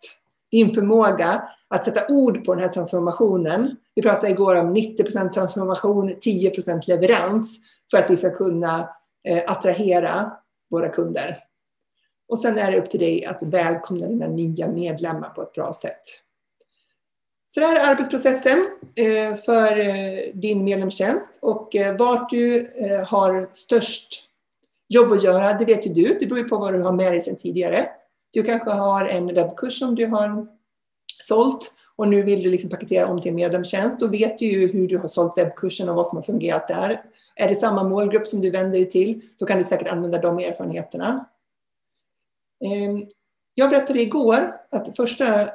Din 0.52 0.74
förmåga 0.74 1.50
att 1.68 1.86
sätta 1.86 2.14
ord 2.14 2.46
på 2.46 2.54
den 2.54 2.64
här 2.64 2.70
transformationen. 2.70 3.76
Vi 3.96 4.02
pratade 4.02 4.30
igår 4.30 4.56
om 4.56 4.76
90% 4.76 5.30
transformation, 5.30 6.10
10% 6.10 6.82
leverans 6.88 7.60
för 7.92 7.98
att 7.98 8.10
vi 8.10 8.18
ska 8.18 8.36
kunna 8.36 8.90
eh, 9.28 9.44
attrahera 9.48 10.32
våra 10.72 10.90
kunder. 10.90 11.38
Och 12.30 12.40
sen 12.40 12.58
är 12.58 12.72
det 12.72 12.78
upp 12.78 12.90
till 12.90 13.00
dig 13.00 13.26
att 13.26 13.44
välkomna 13.44 14.08
dina 14.08 14.28
nya 14.28 14.68
medlemmar 14.68 15.30
på 15.30 15.42
ett 15.42 15.54
bra 15.54 15.74
sätt. 15.74 16.02
Så 17.54 17.60
det 17.60 17.66
här 17.66 17.76
är 17.76 17.92
arbetsprocessen 17.92 18.68
eh, 18.96 19.36
för 19.36 19.80
eh, 19.80 20.34
din 20.34 20.64
medlemstjänst 20.64 21.40
och 21.42 21.76
eh, 21.76 21.98
vart 21.98 22.30
du 22.30 22.70
har 23.08 23.50
störst 23.54 24.30
jobb 24.90 25.12
att 25.12 25.24
göra, 25.24 25.54
det 25.54 25.66
vet 25.66 25.88
ju 25.88 25.94
du. 25.94 26.18
Det 26.20 26.26
beror 26.26 26.40
ju 26.40 26.50
på 26.50 26.58
vad 26.58 26.74
du 26.74 26.82
har 26.82 26.92
med 26.92 27.14
dig 27.14 27.22
sedan 27.22 27.36
tidigare. 27.36 27.90
Du 28.32 28.44
kanske 28.44 28.70
har 28.70 29.06
en 29.06 29.34
webbkurs 29.34 29.80
som 29.80 29.96
du 29.96 30.06
har 30.06 30.48
sålt 31.24 31.72
och 31.96 32.08
nu 32.08 32.22
vill 32.22 32.44
du 32.44 32.50
liksom 32.50 32.70
paketera 32.70 33.08
om 33.08 33.22
till 33.22 33.30
en 33.30 33.36
medlemstjänst. 33.36 34.00
Då 34.00 34.08
vet 34.08 34.38
du 34.38 34.46
ju 34.46 34.72
hur 34.72 34.88
du 34.88 34.98
har 34.98 35.08
sålt 35.08 35.38
webbkursen 35.38 35.90
och 35.90 35.96
vad 35.96 36.08
som 36.08 36.18
har 36.18 36.24
fungerat 36.24 36.68
där. 36.68 37.02
Är 37.36 37.48
det 37.48 37.56
samma 37.56 37.84
målgrupp 37.84 38.28
som 38.28 38.42
du 38.42 38.50
vänder 38.50 38.80
dig 38.80 38.90
till, 38.90 39.22
då 39.40 39.46
kan 39.46 39.58
du 39.58 39.64
säkert 39.64 39.88
använda 39.88 40.18
de 40.18 40.38
erfarenheterna. 40.38 41.26
Ehm, 42.66 43.06
jag 43.54 43.70
berättade 43.70 44.02
igår 44.02 44.56
att 44.72 44.96
första 44.96 45.26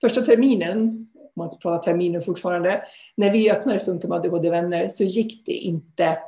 första 0.00 0.20
terminen, 0.20 0.78
om 1.14 1.32
man 1.36 1.58
pratar 1.58 1.92
terminer 1.92 2.20
fortfarande, 2.20 2.82
när 3.16 3.30
vi 3.30 3.50
öppnade 3.50 3.80
Funka 3.80 4.08
med 4.08 4.18
ADHD-vänner 4.18 4.88
så 4.88 5.04
gick 5.04 5.46
det 5.46 5.52
inte 5.52 6.18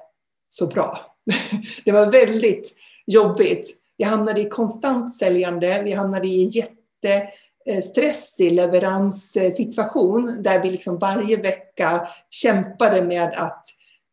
så 0.49 0.67
bra. 0.67 1.17
Det 1.85 1.93
var 1.93 2.07
väldigt 2.07 2.75
jobbigt. 3.07 3.77
Vi 3.99 4.05
hamnade 4.05 4.41
i 4.41 4.49
konstant 4.49 5.17
säljande, 5.17 5.83
vi 5.85 5.93
hamnade 5.93 6.29
i 6.29 6.45
en 6.45 6.51
jättestressig 6.51 8.53
leveranssituation 8.53 10.29
eh, 10.29 10.35
där 10.35 10.63
vi 10.63 10.71
liksom 10.71 10.99
varje 10.99 11.37
vecka 11.37 12.09
kämpade 12.31 13.03
med 13.03 13.33
att 13.37 13.67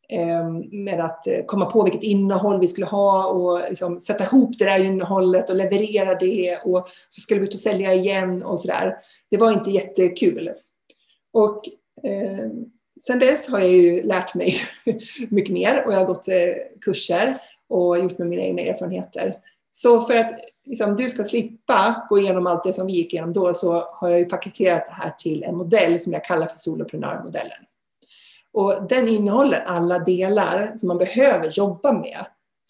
Ehm, 0.10 0.84
med 0.84 1.00
att 1.00 1.28
eh, 1.28 1.46
komma 1.46 1.65
på 1.65 1.84
vilket 1.84 2.04
innehåll 2.04 2.60
vi 2.60 2.67
skulle 2.67 2.88
ha 2.88 3.28
och 3.28 3.62
liksom 3.70 4.00
sätta 4.00 4.24
ihop 4.24 4.58
det 4.58 4.65
där 4.65 4.84
innehållet 4.84 5.50
och 5.50 5.56
leverera 5.56 6.15
det 6.15 6.60
och 6.63 6.88
så 7.10 7.22
skulle 7.22 7.39
vi 7.39 7.48
ut 7.48 7.54
och 7.54 7.60
sälja 7.60 7.93
igen 7.93 8.43
och 8.43 8.60
sådär. 8.60 8.98
Det 9.30 9.38
var 9.38 9.52
inte 9.52 9.72
jättekul. 9.72 10.52
Och 11.34 11.63
eh, 12.04 12.50
sen 13.02 13.20
dess 13.20 13.48
har 13.48 13.60
jag 13.60 13.70
ju 13.70 14.04
lärt 14.04 14.36
mig 14.36 14.56
mycket 15.30 15.54
mer 15.54 15.86
och 15.86 15.93
jag 15.93 15.98
har 15.98 16.06
gått 16.06 16.28
eh, 16.28 16.36
kurser 16.82 17.41
och 17.70 18.00
gjort 18.00 18.17
med 18.17 18.28
mina 18.28 18.41
egna 18.41 18.62
erfarenheter. 18.62 19.38
Så 19.72 20.02
för 20.02 20.17
att 20.17 20.32
liksom, 20.65 20.96
du 20.96 21.10
ska 21.10 21.24
slippa 21.24 22.06
gå 22.10 22.20
igenom 22.20 22.48
allt 22.48 22.63
det 22.63 22.74
som 22.74 22.88
vi 22.88 22.93
gick 22.93 23.13
igenom 23.13 23.34
då 23.34 23.54
så 23.54 23.84
har 23.91 24.10
jag 24.10 24.20
ju 24.20 24.26
paketerat 24.26 24.86
det 24.86 24.93
här 24.93 25.13
till 25.17 25.43
en 25.43 25.58
modell 25.58 26.00
som 26.00 26.13
jag 26.13 26.24
kallar 26.24 26.48
för 26.48 26.58
soloprenörmodellen. 26.58 27.63
Och 28.53 28.88
den 28.89 29.07
innehåller 29.07 29.60
alla 29.65 29.99
delar 29.99 30.73
som 30.75 30.88
man 30.88 30.97
behöver 30.97 31.51
jobba 31.51 31.91
med 31.91 32.25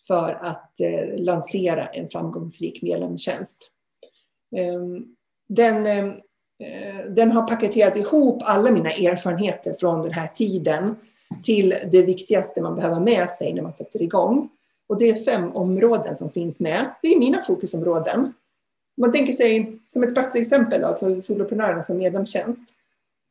för 0.08 0.40
att 0.42 0.80
eh, 0.80 1.24
lansera 1.24 1.88
en 1.88 2.08
framgångsrik 2.08 2.82
medlemstjänst. 2.82 3.72
Ehm, 4.56 5.06
den, 5.50 5.86
ehm, 5.86 6.10
eh, 6.64 7.06
den 7.10 7.32
har 7.32 7.48
paketerat 7.48 7.98
ihop 7.98 8.42
alla 8.46 8.72
mina 8.72 8.90
erfarenheter 8.90 9.74
från 9.74 10.02
den 10.02 10.12
här 10.12 10.28
tiden 10.28 10.96
till 11.44 11.76
det 11.92 12.02
viktigaste 12.02 12.62
man 12.62 12.76
behöver 12.76 13.00
med 13.00 13.30
sig 13.30 13.54
när 13.54 13.62
man 13.62 13.74
sätter 13.74 14.02
igång. 14.02 14.50
Och 14.90 15.00
det 15.00 15.10
är 15.10 15.16
fem 15.16 15.52
områden 15.52 16.16
som 16.16 16.30
finns 16.30 16.60
med. 16.60 16.92
Det 17.02 17.08
är 17.08 17.20
mina 17.20 17.42
fokusområden. 17.42 18.34
Man 19.02 19.12
tänker 19.12 19.34
sig 19.34 19.80
som 19.90 20.04
ett 20.04 20.16
praktiskt 20.16 20.54
exempel, 20.54 20.84
alltså 20.84 21.22
soloprenörerna 21.22 21.82
som 21.82 21.98
medlemstjänst. 21.98 22.74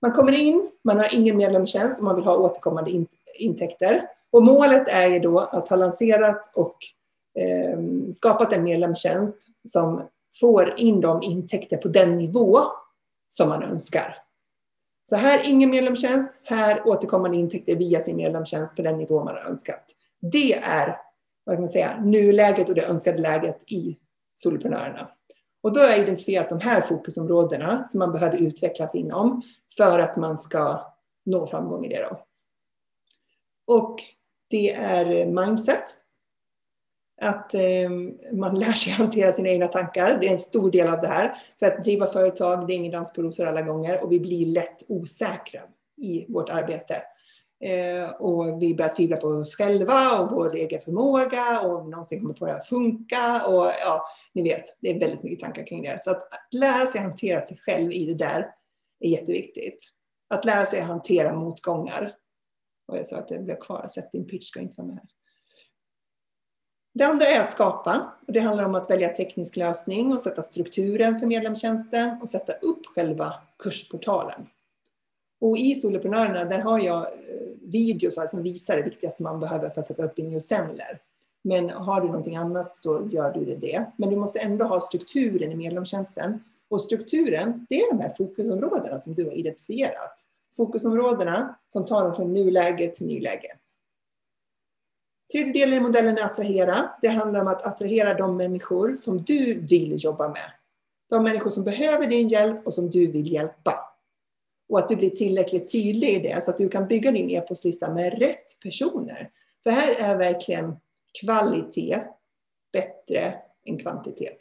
Man 0.02 0.12
kommer 0.12 0.32
in, 0.32 0.70
man 0.84 0.98
har 0.98 1.14
ingen 1.14 1.36
medlemstjänst 1.36 1.98
och 1.98 2.04
man 2.04 2.16
vill 2.16 2.24
ha 2.24 2.36
återkommande 2.36 3.06
intäkter. 3.40 4.08
Och 4.30 4.42
målet 4.42 4.88
är 4.88 5.06
ju 5.06 5.18
då 5.18 5.38
att 5.38 5.68
ha 5.68 5.76
lanserat 5.76 6.56
och 6.56 6.76
eh, 7.38 7.78
skapat 8.14 8.52
en 8.52 8.64
medlemstjänst 8.64 9.46
som 9.68 10.08
får 10.40 10.78
in 10.78 11.00
de 11.00 11.22
intäkter 11.22 11.76
på 11.76 11.88
den 11.88 12.16
nivå 12.16 12.58
som 13.28 13.48
man 13.48 13.62
önskar. 13.62 14.16
Så 15.04 15.16
här 15.16 15.40
ingen 15.44 15.70
medlemstjänst, 15.70 16.30
här 16.42 16.88
återkommande 16.88 17.36
intäkter 17.36 17.76
via 17.76 18.00
sin 18.00 18.16
medlemstjänst 18.16 18.76
på 18.76 18.82
den 18.82 18.98
nivå 18.98 19.24
man 19.24 19.34
har 19.34 19.50
önskat. 19.50 19.84
Det 20.20 20.52
är 20.54 21.00
vad 21.44 21.56
kan 21.56 21.62
man 21.62 21.68
säga, 21.68 22.00
nuläget 22.00 22.68
och 22.68 22.74
det 22.74 22.88
önskade 22.88 23.18
läget 23.18 23.72
i 23.72 23.96
soloprenörerna. 24.34 25.10
Och 25.66 25.72
då 25.72 25.80
har 25.80 25.86
jag 25.86 25.98
identifierat 25.98 26.48
de 26.48 26.60
här 26.60 26.80
fokusområdena 26.80 27.84
som 27.84 27.98
man 27.98 28.12
behöver 28.12 28.38
utvecklas 28.38 28.94
inom 28.94 29.42
för 29.76 29.98
att 29.98 30.16
man 30.16 30.38
ska 30.38 30.92
nå 31.24 31.46
framgång 31.46 31.84
i 31.84 31.88
det. 31.88 32.08
Då. 32.10 32.24
Och 33.74 33.96
det 34.50 34.74
är 34.74 35.26
mindset. 35.26 35.82
Att 37.22 37.54
eh, 37.54 37.90
man 38.32 38.58
lär 38.58 38.72
sig 38.72 38.92
hantera 38.98 39.32
sina 39.32 39.48
egna 39.48 39.66
tankar. 39.66 40.18
Det 40.20 40.28
är 40.28 40.32
en 40.32 40.38
stor 40.38 40.70
del 40.70 40.88
av 40.88 41.00
det 41.00 41.08
här. 41.08 41.38
För 41.58 41.66
att 41.66 41.84
driva 41.84 42.06
företag, 42.06 42.66
det 42.66 42.74
är 42.74 42.76
ingen 42.76 42.92
dans 42.92 43.12
på 43.12 43.22
rosor 43.22 43.46
alla 43.46 43.62
gånger 43.62 44.04
och 44.04 44.12
vi 44.12 44.20
blir 44.20 44.46
lätt 44.46 44.82
osäkra 44.88 45.60
i 45.96 46.32
vårt 46.32 46.48
arbete. 46.48 46.94
Eh, 47.66 48.10
och 48.10 48.62
vi 48.62 48.74
börjar 48.74 48.92
tvivla 48.92 49.16
på 49.16 49.28
oss 49.28 49.54
själva 49.54 50.00
och 50.20 50.30
vår 50.30 50.56
egen 50.56 50.80
förmåga 50.80 51.60
och 51.60 51.78
om 51.78 51.84
vi 51.84 51.90
någonsin 51.90 52.20
kommer 52.20 52.34
få 52.34 52.46
det 52.46 52.54
att 52.54 52.66
funka. 52.66 53.46
Och 53.46 53.64
ja, 53.84 54.06
ni 54.32 54.42
vet, 54.42 54.64
det 54.80 54.90
är 54.90 55.00
väldigt 55.00 55.22
mycket 55.22 55.40
tankar 55.40 55.66
kring 55.66 55.82
det. 55.82 56.02
Så 56.02 56.10
att, 56.10 56.22
att 56.22 56.54
lära 56.54 56.86
sig 56.86 57.00
hantera 57.00 57.40
sig 57.40 57.58
själv 57.58 57.92
i 57.92 58.06
det 58.06 58.14
där 58.14 58.50
är 59.00 59.08
jätteviktigt. 59.08 59.84
Att 60.30 60.44
lära 60.44 60.66
sig 60.66 60.80
hantera 60.80 61.36
motgångar. 61.36 62.14
Och 62.88 62.98
jag 62.98 63.06
sa 63.06 63.16
att 63.16 63.28
det 63.28 63.38
blev 63.38 63.60
kvar, 63.60 63.88
sätt 63.88 64.12
din 64.12 64.26
pitch 64.26 64.48
ska 64.48 64.60
inte 64.60 64.74
vara 64.76 64.86
med 64.86 64.96
här. 64.96 65.08
Det 66.94 67.04
andra 67.04 67.26
är 67.26 67.40
att 67.40 67.52
skapa. 67.52 68.12
Och 68.26 68.32
det 68.32 68.40
handlar 68.40 68.64
om 68.64 68.74
att 68.74 68.90
välja 68.90 69.08
teknisk 69.08 69.56
lösning 69.56 70.12
och 70.12 70.20
sätta 70.20 70.42
strukturen 70.42 71.18
för 71.18 71.26
medlemstjänsten 71.26 72.18
och 72.22 72.28
sätta 72.28 72.52
upp 72.52 72.86
själva 72.86 73.34
kursportalen. 73.58 74.46
Och 75.40 75.58
i 75.58 75.74
Soloprenörerna 75.74 76.44
där 76.44 76.58
har 76.58 76.78
jag 76.78 77.06
videos 77.66 78.30
som 78.30 78.42
visar 78.42 78.76
det 78.76 78.82
viktigaste 78.82 79.22
man 79.22 79.40
behöver 79.40 79.70
för 79.70 79.80
att 79.80 79.86
sätta 79.86 80.04
upp 80.04 80.18
i 80.18 80.22
newsendler. 80.22 81.00
Men 81.44 81.70
har 81.70 82.00
du 82.00 82.06
någonting 82.06 82.36
annat 82.36 82.70
så 82.70 83.08
gör 83.12 83.32
du 83.32 83.56
det. 83.56 83.86
Men 83.96 84.10
du 84.10 84.16
måste 84.16 84.38
ändå 84.38 84.64
ha 84.64 84.80
strukturen 84.80 85.52
i 85.52 85.54
medlemstjänsten. 85.54 86.44
Och 86.70 86.80
strukturen, 86.80 87.66
det 87.68 87.80
är 87.80 87.94
de 87.96 88.02
här 88.02 88.10
fokusområdena 88.10 88.98
som 88.98 89.14
du 89.14 89.24
har 89.24 89.32
identifierat. 89.32 90.24
Fokusområdena 90.56 91.58
som 91.72 91.84
tar 91.84 92.04
dem 92.04 92.14
från 92.14 92.34
nuläge 92.34 92.88
till 92.88 93.06
nyläge. 93.06 93.48
Tredje 95.32 95.52
delen 95.52 95.78
i 95.78 95.80
modellen 95.80 96.18
är 96.18 96.22
attrahera. 96.22 96.90
Det 97.02 97.08
handlar 97.08 97.40
om 97.40 97.46
att 97.46 97.66
attrahera 97.66 98.14
de 98.14 98.36
människor 98.36 98.96
som 98.96 99.22
du 99.22 99.60
vill 99.60 100.04
jobba 100.04 100.28
med. 100.28 100.50
De 101.10 101.22
människor 101.22 101.50
som 101.50 101.64
behöver 101.64 102.06
din 102.06 102.28
hjälp 102.28 102.66
och 102.66 102.74
som 102.74 102.90
du 102.90 103.06
vill 103.06 103.32
hjälpa. 103.32 103.85
Och 104.68 104.78
att 104.78 104.88
du 104.88 104.96
blir 104.96 105.10
tillräckligt 105.10 105.72
tydlig 105.72 106.08
i 106.08 106.18
det 106.18 106.44
så 106.44 106.50
att 106.50 106.58
du 106.58 106.68
kan 106.68 106.88
bygga 106.88 107.10
din 107.12 107.30
e-postlista 107.30 107.94
med 107.94 108.18
rätt 108.18 108.60
personer. 108.62 109.30
För 109.62 109.70
här 109.70 110.10
är 110.10 110.18
verkligen 110.18 110.76
kvalitet 111.20 112.02
bättre 112.72 113.34
än 113.64 113.78
kvantitet. 113.78 114.38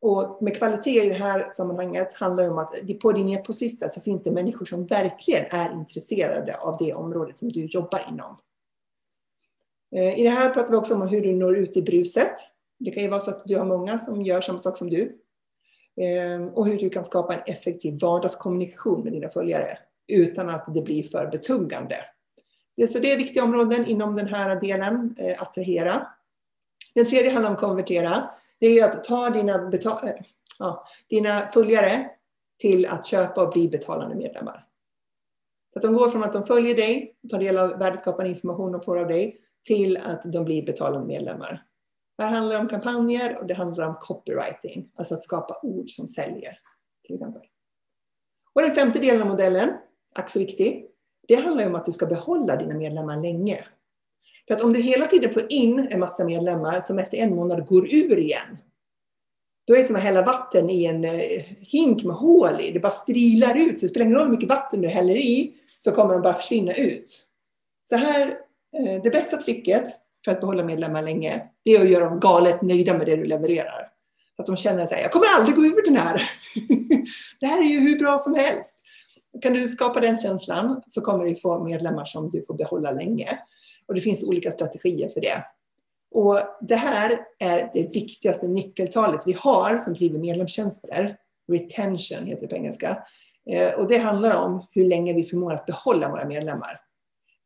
Och 0.00 0.42
med 0.42 0.56
kvalitet 0.56 1.04
i 1.04 1.08
det 1.08 1.14
här 1.14 1.50
sammanhanget 1.52 2.14
handlar 2.14 2.44
det 2.44 2.50
om 2.50 2.58
att 2.58 3.00
på 3.00 3.12
din 3.12 3.28
e-postlista 3.28 3.88
så 3.88 4.00
finns 4.00 4.22
det 4.22 4.30
människor 4.30 4.66
som 4.66 4.86
verkligen 4.86 5.44
är 5.50 5.72
intresserade 5.72 6.56
av 6.56 6.76
det 6.78 6.94
området 6.94 7.38
som 7.38 7.52
du 7.52 7.64
jobbar 7.64 8.06
inom. 8.08 8.36
Eh, 9.96 10.20
I 10.20 10.22
det 10.22 10.30
här 10.30 10.50
pratar 10.50 10.70
vi 10.70 10.76
också 10.76 10.94
om 10.94 11.08
hur 11.08 11.20
du 11.20 11.32
når 11.32 11.56
ut 11.56 11.76
i 11.76 11.82
bruset. 11.82 12.32
Det 12.78 12.90
kan 12.90 13.02
ju 13.02 13.08
vara 13.08 13.20
så 13.20 13.30
att 13.30 13.42
du 13.44 13.56
har 13.56 13.64
många 13.64 13.98
som 13.98 14.22
gör 14.22 14.40
samma 14.40 14.58
sak 14.58 14.78
som 14.78 14.90
du. 14.90 15.18
Ehm, 16.00 16.48
och 16.48 16.66
hur 16.66 16.78
du 16.78 16.90
kan 16.90 17.04
skapa 17.04 17.34
en 17.34 17.42
effektiv 17.46 17.98
vardagskommunikation 18.00 19.04
med 19.04 19.12
dina 19.12 19.28
följare 19.28 19.78
utan 20.12 20.48
att 20.48 20.74
det 20.74 20.82
blir 20.82 21.02
för 21.02 21.26
betungande. 21.26 21.96
Så 22.88 22.98
det 22.98 23.12
är 23.12 23.16
viktiga 23.16 23.44
områden 23.44 23.86
inom 23.86 24.16
den 24.16 24.26
här 24.26 24.60
delen, 24.60 25.14
eh, 25.18 25.42
attrahera. 25.42 26.06
Den 26.94 27.06
tredje 27.06 27.30
handlar 27.30 27.50
om 27.50 27.56
konvertera. 27.56 28.30
Det 28.60 28.66
är 28.66 28.84
att 28.84 29.04
ta 29.04 29.30
dina, 29.30 29.54
eh, 29.54 30.14
ja, 30.58 30.86
dina 31.08 31.46
följare 31.46 32.10
till 32.58 32.86
att 32.86 33.06
köpa 33.06 33.42
och 33.42 33.52
bli 33.52 33.68
betalande 33.68 34.14
medlemmar. 34.14 34.66
Så 35.72 35.78
att 35.78 35.82
de 35.82 35.92
går 35.92 36.08
från 36.08 36.24
att 36.24 36.32
de 36.32 36.44
följer 36.44 36.74
dig, 36.74 37.14
tar 37.30 37.38
del 37.38 37.58
av 37.58 37.78
värdeskapande 37.78 38.30
information 38.30 38.72
de 38.72 38.80
får 38.80 38.98
av 38.98 39.08
dig, 39.08 39.40
till 39.66 39.96
att 39.96 40.32
de 40.32 40.44
blir 40.44 40.66
betalande 40.66 41.06
medlemmar. 41.06 41.62
Det 42.18 42.24
här 42.24 42.30
handlar 42.30 42.60
om 42.60 42.68
kampanjer 42.68 43.38
och 43.38 43.46
det 43.46 43.54
handlar 43.54 43.88
om 43.88 43.96
copywriting, 44.00 44.90
alltså 44.96 45.14
att 45.14 45.22
skapa 45.22 45.60
ord 45.62 45.90
som 45.90 46.08
säljer. 46.08 46.58
till 47.06 47.14
exempel. 47.14 47.42
Och 48.54 48.62
den 48.62 48.74
femte 48.74 48.98
delen 48.98 49.22
av 49.22 49.28
modellen, 49.28 49.70
ack 50.18 50.30
så 50.30 50.38
viktig, 50.38 50.86
det 51.28 51.34
handlar 51.34 51.66
om 51.66 51.74
att 51.74 51.84
du 51.84 51.92
ska 51.92 52.06
behålla 52.06 52.56
dina 52.56 52.74
medlemmar 52.74 53.22
länge. 53.22 53.64
För 54.48 54.54
att 54.54 54.62
om 54.62 54.72
du 54.72 54.80
hela 54.80 55.06
tiden 55.06 55.32
får 55.32 55.52
in 55.52 55.88
en 55.90 56.00
massa 56.00 56.24
medlemmar 56.24 56.80
som 56.80 56.98
efter 56.98 57.18
en 57.18 57.34
månad 57.34 57.66
går 57.66 57.94
ur 57.94 58.18
igen, 58.18 58.58
då 59.66 59.74
är 59.74 59.78
det 59.78 59.84
som 59.84 59.96
att 59.96 60.02
hälla 60.02 60.22
vatten 60.22 60.70
i 60.70 60.84
en 60.84 61.04
eh, 61.04 61.42
hink 61.60 62.04
med 62.04 62.16
hål 62.16 62.60
i. 62.60 62.70
Det 62.70 62.80
bara 62.80 62.92
strilar 62.92 63.58
ut. 63.58 63.78
Så 63.78 63.84
det 63.84 63.88
spelar 63.88 64.06
ingen 64.06 64.18
roll 64.18 64.26
hur 64.26 64.34
mycket 64.34 64.48
vatten 64.48 64.80
du 64.80 64.88
häller 64.88 65.16
i, 65.16 65.54
så 65.78 65.92
kommer 65.92 66.14
de 66.14 66.22
bara 66.22 66.34
försvinna 66.34 66.72
ut. 66.74 67.26
Så 67.84 67.96
här, 67.96 68.28
eh, 68.78 69.02
det 69.02 69.10
bästa 69.10 69.36
tricket 69.36 70.05
för 70.26 70.32
att 70.32 70.40
behålla 70.40 70.64
medlemmar 70.64 71.02
länge, 71.02 71.42
det 71.64 71.70
är 71.70 71.80
att 71.80 71.90
göra 71.90 72.04
dem 72.04 72.20
galet 72.20 72.62
nöjda 72.62 72.98
med 72.98 73.06
det 73.06 73.16
du 73.16 73.24
levererar. 73.24 73.88
Så 74.36 74.42
att 74.42 74.46
de 74.46 74.56
känner 74.56 74.82
att 74.82 74.90
jag 74.90 75.12
kommer 75.12 75.26
aldrig 75.36 75.56
gå 75.56 75.62
ur 75.62 75.84
den 75.84 75.96
här. 75.96 76.30
det 77.40 77.46
här 77.46 77.62
är 77.62 77.68
ju 77.68 77.80
hur 77.80 77.98
bra 77.98 78.18
som 78.18 78.34
helst. 78.34 78.82
Kan 79.42 79.52
du 79.52 79.68
skapa 79.68 80.00
den 80.00 80.16
känslan 80.16 80.82
så 80.86 81.00
kommer 81.00 81.24
du 81.24 81.36
få 81.36 81.64
medlemmar 81.64 82.04
som 82.04 82.30
du 82.30 82.44
får 82.46 82.54
behålla 82.54 82.90
länge. 82.90 83.38
Och 83.88 83.94
det 83.94 84.00
finns 84.00 84.24
olika 84.24 84.50
strategier 84.50 85.08
för 85.08 85.20
det. 85.20 85.44
Och 86.10 86.38
det 86.60 86.76
här 86.76 87.18
är 87.38 87.70
det 87.72 87.94
viktigaste 87.94 88.48
nyckeltalet 88.48 89.20
vi 89.26 89.32
har 89.32 89.78
som 89.78 89.94
driver 89.94 90.18
medlemstjänster. 90.18 91.16
Retention 91.52 92.26
heter 92.26 92.40
det 92.40 92.48
på 92.48 92.56
engelska. 92.56 92.98
Eh, 93.50 93.74
och 93.74 93.88
det 93.88 93.98
handlar 93.98 94.36
om 94.36 94.66
hur 94.70 94.84
länge 94.84 95.12
vi 95.12 95.22
förmår 95.24 95.54
att 95.54 95.66
behålla 95.66 96.10
våra 96.10 96.24
medlemmar. 96.24 96.85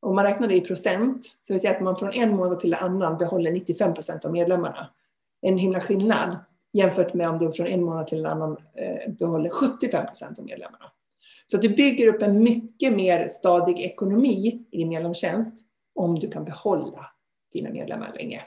Om 0.02 0.14
man 0.16 0.24
räknar 0.24 0.48
det 0.48 0.56
i 0.56 0.60
procent, 0.60 1.26
så 1.42 1.52
vill 1.52 1.60
säga 1.60 1.72
att 1.76 1.82
man 1.82 1.96
från 1.96 2.12
en 2.12 2.36
månad 2.36 2.60
till 2.60 2.72
en 2.72 2.78
annan 2.78 3.18
behåller 3.18 3.52
95 3.52 3.94
procent 3.94 4.24
av 4.24 4.32
medlemmarna. 4.32 4.90
En 5.42 5.58
himla 5.58 5.80
skillnad 5.80 6.38
jämfört 6.72 7.14
med 7.14 7.28
om 7.28 7.38
du 7.38 7.52
från 7.52 7.66
en 7.66 7.84
månad 7.84 8.06
till 8.06 8.18
en 8.18 8.26
annan 8.26 8.56
eh, 8.74 9.12
behåller 9.12 9.50
75 9.50 10.06
procent 10.06 10.38
av 10.38 10.44
medlemmarna. 10.44 10.84
Så 11.46 11.56
att 11.56 11.62
du 11.62 11.68
bygger 11.68 12.06
upp 12.06 12.22
en 12.22 12.42
mycket 12.42 12.92
mer 12.92 13.28
stadig 13.28 13.80
ekonomi 13.80 14.66
i 14.70 14.78
din 14.78 14.88
medlemstjänst 14.88 15.66
om 15.94 16.18
du 16.18 16.30
kan 16.30 16.44
behålla 16.44 17.06
dina 17.52 17.70
medlemmar 17.70 18.12
länge. 18.14 18.42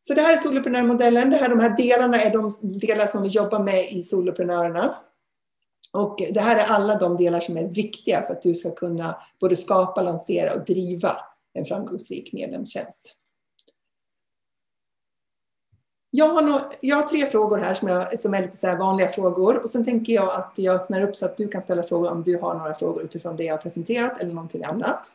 Så 0.00 0.14
det 0.14 0.20
här 0.20 0.32
är 0.32 0.36
soloprenörmodellen. 0.36 1.30
Det 1.30 1.36
här, 1.36 1.48
de 1.48 1.60
här 1.60 1.76
delarna 1.76 2.16
är 2.16 2.30
de 2.30 2.50
delar 2.78 3.06
som 3.06 3.22
vi 3.22 3.28
jobbar 3.28 3.62
med 3.62 3.92
i 3.92 4.02
soloprenörerna. 4.02 4.94
Och 5.92 6.16
det 6.34 6.40
här 6.40 6.56
är 6.56 6.74
alla 6.74 6.98
de 6.98 7.16
delar 7.16 7.40
som 7.40 7.56
är 7.56 7.68
viktiga 7.68 8.22
för 8.22 8.32
att 8.32 8.42
du 8.42 8.54
ska 8.54 8.74
kunna 8.74 9.22
både 9.40 9.56
skapa, 9.56 10.02
lansera 10.02 10.54
och 10.54 10.64
driva 10.64 11.16
en 11.52 11.64
framgångsrik 11.64 12.32
medlemstjänst. 12.32 13.14
Jag 16.10 16.28
har, 16.28 16.42
no 16.42 16.60
jag 16.80 16.96
har 16.96 17.02
tre 17.06 17.30
frågor 17.30 17.58
här 17.58 17.74
som, 17.74 17.88
jag, 17.88 18.18
som 18.18 18.34
är 18.34 18.42
lite 18.42 18.56
så 18.56 18.76
vanliga 18.76 19.08
frågor 19.08 19.62
och 19.62 19.70
sen 19.70 19.84
tänker 19.84 20.12
jag 20.12 20.28
att 20.28 20.52
jag 20.56 20.74
öppnar 20.74 21.02
upp 21.02 21.16
så 21.16 21.26
att 21.26 21.36
du 21.36 21.48
kan 21.48 21.62
ställa 21.62 21.82
frågor 21.82 22.10
om 22.10 22.22
du 22.22 22.38
har 22.38 22.54
några 22.54 22.74
frågor 22.74 23.02
utifrån 23.02 23.36
det 23.36 23.44
jag 23.44 23.54
har 23.54 23.62
presenterat 23.62 24.20
eller 24.20 24.32
någonting 24.32 24.64
annat. 24.64 25.12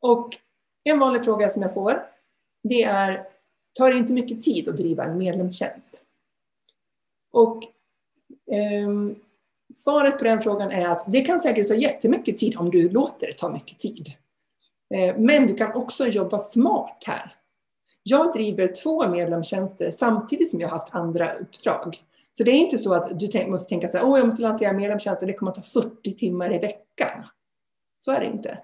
Och 0.00 0.38
en 0.84 0.98
vanlig 0.98 1.24
fråga 1.24 1.48
som 1.48 1.62
jag 1.62 1.74
får, 1.74 2.02
det 2.62 2.82
är, 2.82 3.26
tar 3.72 3.90
det 3.90 3.98
inte 3.98 4.12
mycket 4.12 4.42
tid 4.42 4.68
att 4.68 4.76
driva 4.76 5.04
en 5.04 5.18
medlemstjänst? 5.18 6.00
Och 7.32 7.62
eh, 8.52 8.88
svaret 9.72 10.18
på 10.18 10.24
den 10.24 10.40
frågan 10.40 10.70
är 10.70 10.88
att 10.88 11.04
det 11.06 11.20
kan 11.20 11.40
säkert 11.40 11.68
ta 11.68 11.74
jättemycket 11.74 12.38
tid 12.38 12.56
om 12.56 12.70
du 12.70 12.88
låter 12.88 13.26
det 13.26 13.32
ta 13.32 13.52
mycket 13.52 13.78
tid. 13.78 14.08
Eh, 14.94 15.16
men 15.18 15.46
du 15.46 15.54
kan 15.54 15.74
också 15.74 16.06
jobba 16.06 16.38
smart 16.38 17.02
här. 17.06 17.36
Jag 18.02 18.32
driver 18.32 18.74
två 18.82 19.08
medlemstjänster 19.08 19.90
samtidigt 19.90 20.50
som 20.50 20.60
jag 20.60 20.68
har 20.68 20.78
haft 20.78 20.94
andra 20.94 21.32
uppdrag. 21.34 21.96
Så 22.32 22.44
det 22.44 22.50
är 22.50 22.56
inte 22.56 22.78
så 22.78 22.94
att 22.94 23.20
du 23.20 23.46
måste 23.46 23.68
tänka 23.68 23.88
så 23.88 23.98
här, 23.98 24.06
åh 24.06 24.18
jag 24.18 24.26
måste 24.26 24.42
lansera 24.42 24.72
medlemstjänster, 24.72 25.26
det 25.26 25.32
kommer 25.32 25.52
att 25.52 25.72
ta 25.72 25.82
40 25.82 26.12
timmar 26.12 26.54
i 26.54 26.58
veckan. 26.58 27.24
Så 27.98 28.12
är 28.12 28.20
det 28.20 28.26
inte. 28.26 28.58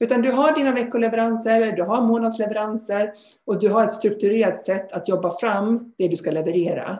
Utan 0.00 0.22
du 0.22 0.32
har 0.32 0.58
dina 0.58 0.72
veckoleveranser, 0.72 1.72
du 1.72 1.82
har 1.82 2.02
månadsleveranser 2.02 3.12
och 3.46 3.60
du 3.60 3.68
har 3.68 3.84
ett 3.84 3.92
strukturerat 3.92 4.64
sätt 4.64 4.92
att 4.92 5.08
jobba 5.08 5.30
fram 5.30 5.92
det 5.98 6.08
du 6.08 6.16
ska 6.16 6.30
leverera. 6.30 6.98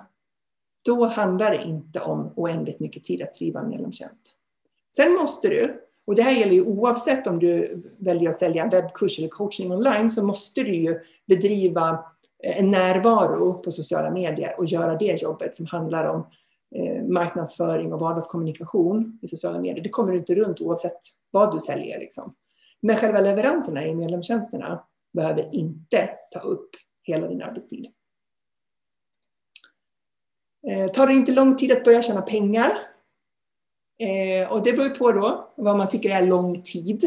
Då 0.83 1.05
handlar 1.05 1.51
det 1.51 1.64
inte 1.64 2.01
om 2.01 2.33
oändligt 2.37 2.81
mycket 2.81 3.05
tid 3.05 3.22
att 3.22 3.35
driva 3.35 3.61
en 3.61 3.68
medlemstjänst. 3.68 4.33
Sen 4.97 5.12
måste 5.12 5.49
du, 5.49 5.81
och 6.07 6.14
det 6.14 6.22
här 6.22 6.33
gäller 6.33 6.53
ju 6.53 6.64
oavsett 6.64 7.26
om 7.26 7.39
du 7.39 7.83
väljer 7.99 8.31
att 8.31 8.37
sälja 8.37 8.62
en 8.62 8.70
webbkurs 8.70 9.18
eller 9.18 9.29
coachning 9.29 9.72
online, 9.72 10.11
så 10.11 10.24
måste 10.24 10.62
du 10.62 10.74
ju 10.74 11.01
bedriva 11.26 12.05
eh, 12.45 12.59
en 12.59 12.70
närvaro 12.70 13.55
på 13.55 13.70
sociala 13.70 14.11
medier 14.11 14.55
och 14.59 14.64
göra 14.64 14.97
det 14.97 15.22
jobbet 15.22 15.55
som 15.55 15.66
handlar 15.66 16.09
om 16.09 16.26
eh, 16.74 17.05
marknadsföring 17.05 17.93
och 17.93 18.01
vardagskommunikation 18.01 19.18
i 19.22 19.29
sociala 19.29 19.61
medier. 19.61 19.85
Det 19.85 19.91
kommer 19.91 20.12
du 20.12 20.18
inte 20.18 20.35
runt 20.35 20.61
oavsett 20.61 20.99
vad 21.31 21.55
du 21.55 21.61
säljer. 21.61 22.01
Liksom. 22.01 22.35
Men 22.81 22.97
själva 22.97 23.20
leveranserna 23.20 23.87
i 23.87 23.95
medlemstjänsterna 23.95 24.85
behöver 25.12 25.55
inte 25.55 26.11
ta 26.31 26.39
upp 26.39 26.70
hela 27.03 27.29
din 27.29 27.43
arbetstid. 27.43 27.87
Eh, 30.66 30.90
tar 30.90 31.06
det 31.06 31.12
inte 31.12 31.32
lång 31.32 31.56
tid 31.56 31.72
att 31.72 31.84
börja 31.84 32.02
tjäna 32.02 32.22
pengar? 32.22 32.78
Eh, 34.02 34.52
och 34.52 34.62
det 34.62 34.72
beror 34.72 34.88
på 34.88 35.12
då 35.12 35.52
vad 35.56 35.76
man 35.76 35.88
tycker 35.88 36.11
är 36.11 36.26
lång 36.26 36.62
tid. 36.62 37.04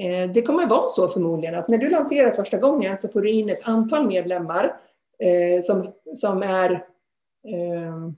Eh, 0.00 0.30
det 0.30 0.42
kommer 0.42 0.66
vara 0.66 0.88
så 0.88 1.08
förmodligen 1.08 1.54
att 1.54 1.68
när 1.68 1.78
du 1.78 1.90
lanserar 1.90 2.32
första 2.32 2.58
gången 2.58 2.96
så 2.96 3.08
får 3.08 3.22
du 3.22 3.30
in 3.30 3.50
ett 3.50 3.68
antal 3.68 4.06
medlemmar 4.06 4.76
eh, 5.18 5.62
som, 5.62 5.92
som 6.14 6.42
är 6.42 6.70
eh, 7.48 8.10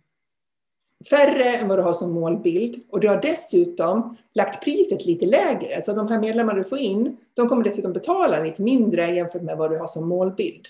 färre 1.11 1.55
än 1.55 1.69
vad 1.69 1.79
du 1.79 1.83
har 1.83 1.95
som 1.95 2.13
målbild 2.13 2.81
och 2.91 3.01
du 3.01 3.09
har 3.09 3.23
dessutom 3.23 4.17
lagt 4.35 4.65
priset 4.65 5.07
lite 5.07 5.27
lägre. 5.27 5.83
Så 5.83 5.93
de 5.93 6.09
här 6.09 6.21
medlemmarna 6.21 6.59
du 6.59 6.65
får 6.65 6.79
in, 6.79 7.17
de 7.35 7.49
kommer 7.49 7.65
dessutom 7.65 7.93
betala 7.93 8.43
lite 8.43 8.63
mindre 8.63 9.15
jämfört 9.15 9.43
med 9.43 9.57
vad 9.57 9.71
du 9.71 9.79
har 9.79 9.87
som 9.87 10.09
målbild. 10.09 10.67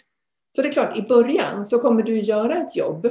Så 0.56 0.62
det 0.62 0.68
är 0.68 0.72
klart, 0.72 0.98
i 0.98 1.02
början 1.02 1.66
så 1.66 1.78
kommer 1.78 2.02
du 2.02 2.18
göra 2.18 2.54
ett 2.54 2.76
jobb 2.76 3.08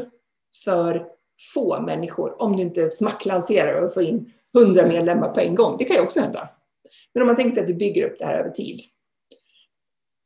för 0.63 1.07
få 1.53 1.81
människor 1.81 2.41
om 2.41 2.55
du 2.55 2.61
inte 2.61 2.89
smacklanserar 2.89 3.81
och 3.81 3.93
får 3.93 4.03
in 4.03 4.33
hundra 4.53 4.87
medlemmar 4.87 5.29
på 5.29 5.39
en 5.39 5.55
gång. 5.55 5.77
Det 5.77 5.85
kan 5.85 5.95
ju 5.95 6.01
också 6.01 6.19
hända. 6.19 6.49
Men 7.13 7.21
om 7.21 7.27
man 7.27 7.35
tänker 7.35 7.51
sig 7.51 7.61
att 7.61 7.67
du 7.67 7.73
bygger 7.73 8.05
upp 8.05 8.19
det 8.19 8.25
här 8.25 8.39
över 8.39 8.49
tid. 8.49 8.81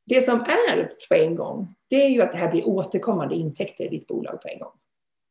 Det 0.06 0.22
som 0.22 0.40
är 0.40 0.92
på 1.10 1.16
en 1.16 1.36
gång, 1.36 1.76
det 1.90 2.06
är 2.06 2.10
ju 2.10 2.22
att 2.22 2.32
det 2.32 2.38
här 2.38 2.52
blir 2.52 2.68
återkommande 2.68 3.36
intäkter 3.36 3.86
i 3.86 3.90
ditt 3.90 4.08
bolag 4.08 4.42
på 4.42 4.48
en 4.48 4.60
gång. 4.60 4.72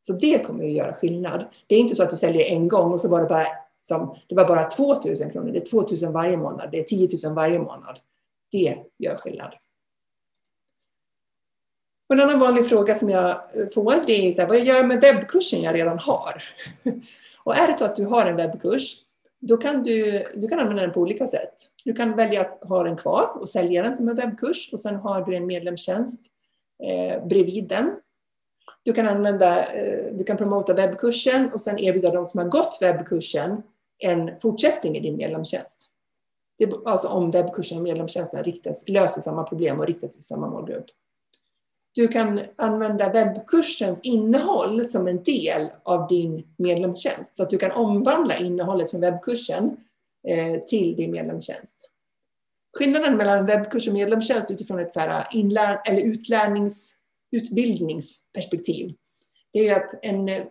Så 0.01 0.13
det 0.13 0.47
kommer 0.47 0.65
att 0.65 0.73
göra 0.73 0.95
skillnad. 0.95 1.45
Det 1.67 1.75
är 1.75 1.79
inte 1.79 1.95
så 1.95 2.03
att 2.03 2.11
du 2.11 2.17
säljer 2.17 2.45
en 2.45 2.69
gång 2.69 2.93
och 2.93 3.01
så 3.01 3.09
var 3.09 3.21
det 3.21 3.27
bara, 3.27 3.47
som, 3.83 4.17
det 4.29 4.35
var 4.35 4.49
bara 4.49 4.65
2 4.65 4.95
000 4.95 5.17
kronor. 5.33 5.53
Det 5.53 5.59
är 5.59 5.65
2 5.65 5.85
000 6.03 6.13
varje 6.13 6.37
månad. 6.37 6.69
Det 6.73 6.79
är 6.79 6.85
10 6.85 7.09
000 7.25 7.35
varje 7.35 7.59
månad. 7.59 7.99
Det 8.53 8.77
gör 8.99 9.17
skillnad. 9.17 9.55
Och 12.09 12.15
en 12.15 12.21
annan 12.21 12.39
vanlig 12.39 12.67
fråga 12.67 12.95
som 12.95 13.11
jag 13.11 13.31
eh, 13.31 13.69
får 13.75 14.07
det 14.07 14.27
är 14.29 14.31
så 14.31 14.41
här, 14.41 14.49
vad 14.49 14.61
gör 14.61 14.77
jag 14.77 14.89
med 14.89 15.01
webbkursen 15.01 15.63
jag 15.63 15.75
redan 15.75 15.99
har? 15.99 16.43
Och 17.45 17.57
är 17.57 17.67
det 17.67 17.79
så 17.79 17.85
att 17.85 17.97
du 17.97 18.05
har 18.05 18.27
en 18.27 18.37
webbkurs, 18.37 18.97
då 19.41 19.57
kan 19.57 19.83
du, 19.83 20.25
du 20.35 20.49
kan 20.49 20.59
använda 20.59 20.83
den 20.83 20.93
på 20.93 21.01
olika 21.01 21.27
sätt. 21.27 21.55
Du 21.85 21.93
kan 21.93 22.17
välja 22.17 22.41
att 22.41 22.65
ha 22.65 22.83
den 22.83 22.97
kvar 22.97 23.31
och 23.41 23.49
sälja 23.49 23.83
den 23.83 23.95
som 23.95 24.09
en 24.09 24.17
webbkurs 24.17 24.73
och 24.73 24.81
sen 24.81 24.97
har 24.97 25.23
du 25.23 25.37
en 25.37 25.47
medlemstjänst 25.47 26.27
eh, 26.85 27.27
bredvid 27.27 27.69
den 27.69 27.95
du 28.89 28.93
kan 28.93 29.09
använda, 29.09 29.65
eh, 29.73 30.15
du 30.15 30.25
kan 30.25 30.37
promota 30.37 30.75
webbkursen 30.75 31.53
och 31.53 31.61
sen 31.61 31.79
erbjuda 31.79 32.11
de 32.11 32.27
som 32.27 32.41
har 32.41 32.49
gått 32.49 32.79
webbkursen 32.81 33.63
en 33.99 34.41
fortsättning 34.41 34.97
i 34.97 35.01
din 35.01 35.17
medlemstjänst. 35.17 35.89
Det 36.59 36.65
är 36.65 36.89
alltså 36.89 37.09
om 37.09 37.31
webbkursen 37.31 37.79
och 37.79 37.85
medlemstjänsten 37.85 38.45
riktas, 38.45 38.85
löser 38.89 39.21
samma 39.21 39.43
problem 39.43 39.81
och 39.81 39.87
riktas 39.87 40.11
till 40.11 40.25
samma 40.25 40.51
målgrupp. 40.51 40.87
Du 41.99 42.09
kan 42.09 42.41
använda 42.57 43.13
webbkursens 43.13 44.01
innehåll 44.03 44.85
som 44.85 45.09
en 45.09 45.23
del 45.23 45.71
av 45.83 46.09
din 46.09 46.47
medlemstjänst 46.57 47.37
så 47.37 47.43
att 47.43 47.51
du 47.51 47.59
kan 47.59 47.73
omvandla 47.73 48.37
innehållet 48.37 48.91
från 48.91 49.01
webbkursen 49.01 49.77
eh, 50.29 50.63
till 50.63 50.97
din 50.97 51.11
medlemstjänst. 51.11 51.91
skillnaden 52.79 53.17
mellan 53.17 53.47
webbkurs 53.47 53.89
och 53.89 53.95
medlemstjänst 53.95 54.51
utifrån 54.51 54.79
ett 54.79 54.93
så 54.93 55.01
här 55.01 55.27
inlär, 55.33 55.81
eller 55.85 56.03
utlärnings, 56.03 56.95
utbildningsperspektiv, 57.31 58.95
det 59.53 59.69
är 59.69 59.77
att 59.77 60.05
en 60.05 60.29
eh, 60.29 60.45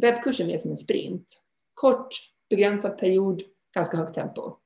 webbkurs 0.00 0.40
är 0.40 0.46
mer 0.46 0.58
som 0.58 0.70
en 0.70 0.76
sprint. 0.76 1.40
Kort, 1.74 2.08
begränsad 2.50 2.98
period, 2.98 3.42
ganska 3.74 3.96
högt 3.96 4.14
tempo. 4.14 4.56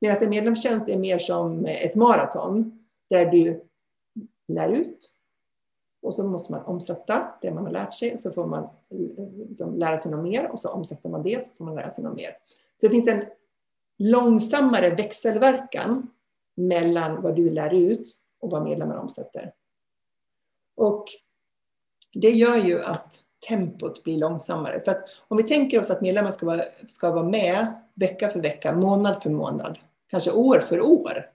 Medan 0.00 0.16
en 0.22 0.30
medlemstjänst 0.30 0.88
är 0.88 0.98
mer 0.98 1.18
som 1.18 1.66
ett 1.66 1.96
maraton 1.96 2.86
där 3.10 3.26
du 3.26 3.64
lär 4.48 4.72
ut 4.72 5.15
och 6.06 6.14
så 6.14 6.28
måste 6.28 6.52
man 6.52 6.64
omsätta 6.64 7.32
det 7.40 7.50
man 7.50 7.64
har 7.64 7.72
lärt 7.72 7.94
sig 7.94 8.14
och 8.14 8.20
så 8.20 8.30
får 8.30 8.46
man 8.46 8.68
liksom 9.48 9.74
lära 9.74 9.98
sig 9.98 10.10
något 10.10 10.22
mer 10.22 10.50
och 10.50 10.60
så 10.60 10.68
omsätter 10.68 11.08
man 11.08 11.22
det 11.22 11.36
och 11.36 11.42
så 11.42 11.52
får 11.58 11.64
man 11.64 11.74
lära 11.74 11.90
sig 11.90 12.04
något 12.04 12.16
mer. 12.16 12.30
Så 12.80 12.86
det 12.86 12.90
finns 12.90 13.08
en 13.08 13.24
långsammare 13.98 14.90
växelverkan 14.90 16.10
mellan 16.56 17.22
vad 17.22 17.36
du 17.36 17.50
lär 17.50 17.74
ut 17.74 18.16
och 18.40 18.50
vad 18.50 18.62
medlemmarna 18.62 19.00
omsätter. 19.00 19.52
Och 20.76 21.04
det 22.12 22.30
gör 22.30 22.56
ju 22.56 22.80
att 22.80 23.20
tempot 23.48 24.04
blir 24.04 24.18
långsammare. 24.18 24.80
För 24.80 24.92
att 24.92 25.04
om 25.28 25.36
vi 25.36 25.42
tänker 25.42 25.80
oss 25.80 25.90
att 25.90 26.00
medlemmar 26.00 26.30
ska 26.30 26.46
vara, 26.46 26.62
ska 26.86 27.10
vara 27.10 27.28
med 27.28 27.66
vecka 27.94 28.28
för 28.28 28.40
vecka, 28.40 28.76
månad 28.76 29.22
för 29.22 29.30
månad, 29.30 29.78
kanske 30.10 30.30
år 30.30 30.58
för 30.58 30.80
år. 30.80 31.30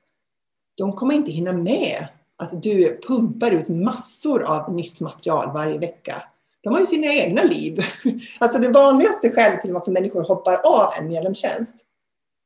De 0.77 0.93
kommer 0.93 1.15
inte 1.15 1.31
hinna 1.31 1.53
med 1.53 2.07
att 2.41 2.63
du 2.63 2.99
pumpar 3.07 3.51
ut 3.51 3.69
massor 3.69 4.43
av 4.43 4.73
nytt 4.73 4.99
material 4.99 5.53
varje 5.53 5.77
vecka. 5.77 6.23
De 6.63 6.73
har 6.73 6.79
ju 6.79 6.85
sina 6.85 7.13
egna 7.13 7.43
liv. 7.43 7.79
Alltså 8.39 8.59
det 8.59 8.69
vanligaste 8.69 9.31
skälet 9.31 9.61
till 9.61 9.73
varför 9.73 9.91
människor 9.91 10.23
hoppar 10.23 10.53
av 10.53 10.89
en 10.99 11.07
medlemstjänst, 11.07 11.85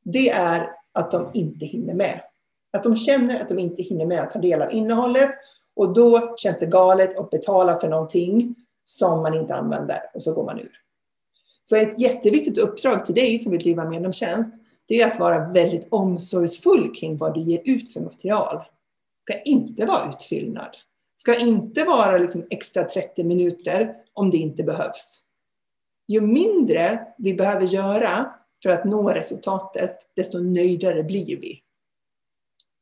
det 0.04 0.30
är 0.30 0.72
att 0.94 1.12
de 1.12 1.30
inte 1.34 1.66
hinner 1.66 1.94
med. 1.94 2.22
Att 2.74 2.84
de 2.84 2.98
känner 2.98 3.42
att 3.42 3.50
de 3.50 3.60
inte 3.60 3.84
hinner 3.84 4.06
med 4.06 4.20
att 4.20 4.30
ta 4.30 4.40
del 4.40 4.62
av 4.62 4.74
innehållet 4.74 5.32
och 5.76 5.94
då 5.94 6.34
känns 6.38 6.60
det 6.60 6.66
galet 6.66 7.18
att 7.18 7.30
betala 7.30 7.78
för 7.78 7.90
någonting 7.90 8.56
som 8.86 9.22
man 9.22 9.34
inte 9.34 9.56
använder 9.56 10.00
och 10.14 10.24
så 10.24 10.34
går 10.34 10.46
man 10.46 10.60
ur. 10.60 10.82
Så 11.64 11.76
ett 11.76 12.00
jätteviktigt 12.00 12.58
uppdrag 12.58 13.06
till 13.06 13.16
dig 13.16 13.40
som 13.40 13.52
vill 13.52 13.62
driva 13.62 13.90
medlemstjänst, 13.90 14.54
det 14.88 15.02
är 15.02 15.12
att 15.12 15.20
vara 15.20 15.48
väldigt 15.48 15.88
omsorgsfull 15.92 16.96
kring 16.96 17.18
vad 17.18 17.34
du 17.34 17.42
ger 17.42 17.62
ut 17.66 17.94
för 17.94 18.02
material. 18.02 18.62
Ska 19.30 19.42
inte 19.42 19.86
vara 19.86 20.14
utfyllnad. 20.14 20.78
Ska 21.16 21.40
inte 21.40 21.84
vara 21.84 22.18
liksom 22.18 22.48
extra 22.50 22.84
30 22.84 23.24
minuter 23.24 23.96
om 24.14 24.30
det 24.30 24.38
inte 24.38 24.64
behövs. 24.64 25.22
Ju 26.08 26.22
mindre 26.22 27.08
vi 27.18 27.34
behöver 27.34 27.66
göra 27.66 28.34
för 28.64 28.70
att 28.70 28.86
nå 28.86 29.10
resultatet, 29.10 29.98
desto 30.16 30.40
nöjdare 30.40 31.04
blir 31.04 31.38
vi. 31.38 31.62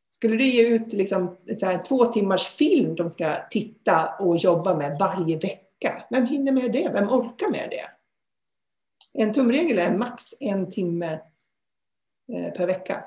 Skulle 0.10 0.36
du 0.36 0.46
ge 0.46 0.68
ut 0.68 0.94
liksom 0.94 1.38
så 1.60 1.66
här, 1.66 1.84
två 1.84 2.06
timmars 2.06 2.48
film 2.48 2.96
de 2.96 3.10
ska 3.10 3.36
titta 3.50 4.16
och 4.20 4.38
jobba 4.38 4.76
med 4.78 4.98
varje 5.00 5.38
vecka, 5.38 6.06
vem 6.10 6.26
hinner 6.26 6.52
med 6.52 6.72
det? 6.72 6.92
Vem 6.94 7.08
orkar 7.08 7.52
med 7.52 7.68
det? 7.72 7.90
En 9.14 9.34
tumregel 9.34 9.80
är 9.80 9.98
max 9.98 10.24
en 10.40 10.70
timme 10.70 11.14
eh, 12.34 12.54
per 12.54 12.68
vecka 12.68 13.06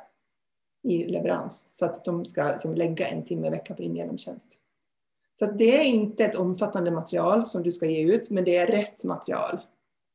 i 0.86 1.06
leverans. 1.06 1.68
Så 1.72 1.84
att 1.84 2.04
de 2.04 2.24
ska 2.24 2.50
liksom 2.50 2.74
lägga 2.74 3.08
en 3.08 3.24
timme 3.24 3.46
i 3.46 3.50
veckan 3.50 3.76
på 3.76 3.82
din 3.82 3.92
medlemstjänst. 3.92 4.58
Så 5.38 5.46
det 5.46 5.80
är 5.80 5.84
inte 5.84 6.24
ett 6.24 6.36
omfattande 6.36 6.90
material 6.90 7.46
som 7.46 7.62
du 7.62 7.72
ska 7.72 7.86
ge 7.86 8.00
ut, 8.00 8.30
men 8.30 8.44
det 8.44 8.56
är 8.56 8.66
rätt 8.66 9.04
material. 9.04 9.60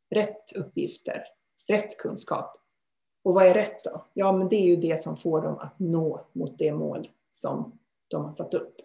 Rätt 0.10 0.52
uppgifter, 0.56 1.24
rätt 1.68 1.98
kunskap. 1.98 2.58
Och 3.24 3.34
vad 3.34 3.46
är 3.46 3.54
rätt 3.54 3.84
då? 3.84 4.06
Ja, 4.14 4.32
men 4.32 4.50
det 4.50 4.56
är 4.56 4.66
ju 4.66 4.76
det 4.76 5.02
som 5.02 5.18
får 5.18 5.42
dem 5.42 5.58
att 5.58 5.80
nå 5.80 6.26
mot 6.34 6.58
det 6.58 6.74
mål 6.74 7.10
som 7.32 7.80
de 8.08 8.26
har 8.26 8.32
satt 8.32 8.54
upp. 8.54 8.76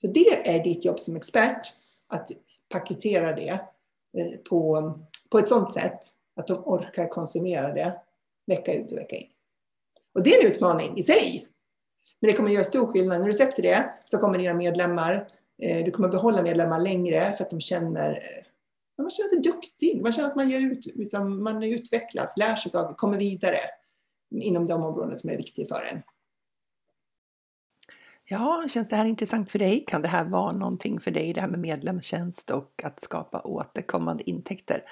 Så 0.00 0.06
det 0.06 0.48
är 0.48 0.64
ditt 0.64 0.84
jobb 0.84 1.00
som 1.00 1.16
expert, 1.16 1.74
att 2.06 2.30
paketera 2.68 3.32
det 3.32 3.60
eh, 4.18 4.38
på, 4.48 4.92
på 5.30 5.38
ett 5.38 5.48
sådant 5.48 5.74
sätt 5.74 6.00
att 6.36 6.46
de 6.46 6.62
orkar 6.64 7.08
konsumera 7.08 7.72
det 7.72 8.00
vecka 8.46 8.74
ut 8.74 8.92
och 8.92 8.98
vecka 8.98 9.16
in. 9.16 9.31
Och 10.14 10.22
det 10.22 10.34
är 10.34 10.44
en 10.44 10.50
utmaning 10.50 10.98
i 10.98 11.02
sig. 11.02 11.48
Men 12.20 12.30
det 12.30 12.36
kommer 12.36 12.50
göra 12.50 12.64
stor 12.64 12.86
skillnad. 12.86 13.20
När 13.20 13.26
du 13.26 13.34
sätter 13.34 13.62
det 13.62 13.92
så 14.04 14.18
kommer 14.18 14.38
dina 14.38 14.54
medlemmar, 14.54 15.26
eh, 15.62 15.84
du 15.84 15.90
kommer 15.90 16.08
behålla 16.08 16.42
medlemmar 16.42 16.80
längre 16.80 17.34
för 17.34 17.44
att 17.44 17.50
de 17.50 17.60
känner 17.60 18.10
eh, 18.10 18.46
man 19.02 19.10
känner 19.10 19.28
sig 19.28 19.40
duktig, 19.40 20.02
man 20.02 20.12
känner 20.12 20.28
att 20.28 20.36
man, 20.36 20.50
gör 20.50 20.60
ut, 20.60 20.86
liksom, 20.94 21.44
man 21.44 21.62
utvecklas, 21.62 22.36
lär 22.36 22.56
sig 22.56 22.70
saker, 22.70 22.94
kommer 22.94 23.18
vidare 23.18 23.58
inom 24.30 24.66
de 24.66 24.82
områden 24.82 25.16
som 25.16 25.30
är 25.30 25.36
viktiga 25.36 25.66
för 25.66 25.80
en. 25.92 26.02
Ja, 28.24 28.64
känns 28.68 28.88
det 28.88 28.96
här 28.96 29.06
intressant 29.06 29.50
för 29.50 29.58
dig? 29.58 29.84
Kan 29.86 30.02
det 30.02 30.08
här 30.08 30.24
vara 30.24 30.52
någonting 30.52 31.00
för 31.00 31.10
dig, 31.10 31.32
det 31.32 31.40
här 31.40 31.48
med 31.48 31.60
medlemstjänst 31.60 32.50
och 32.50 32.82
att 32.84 33.00
skapa 33.00 33.40
återkommande 33.40 34.30
intäkter? 34.30 34.82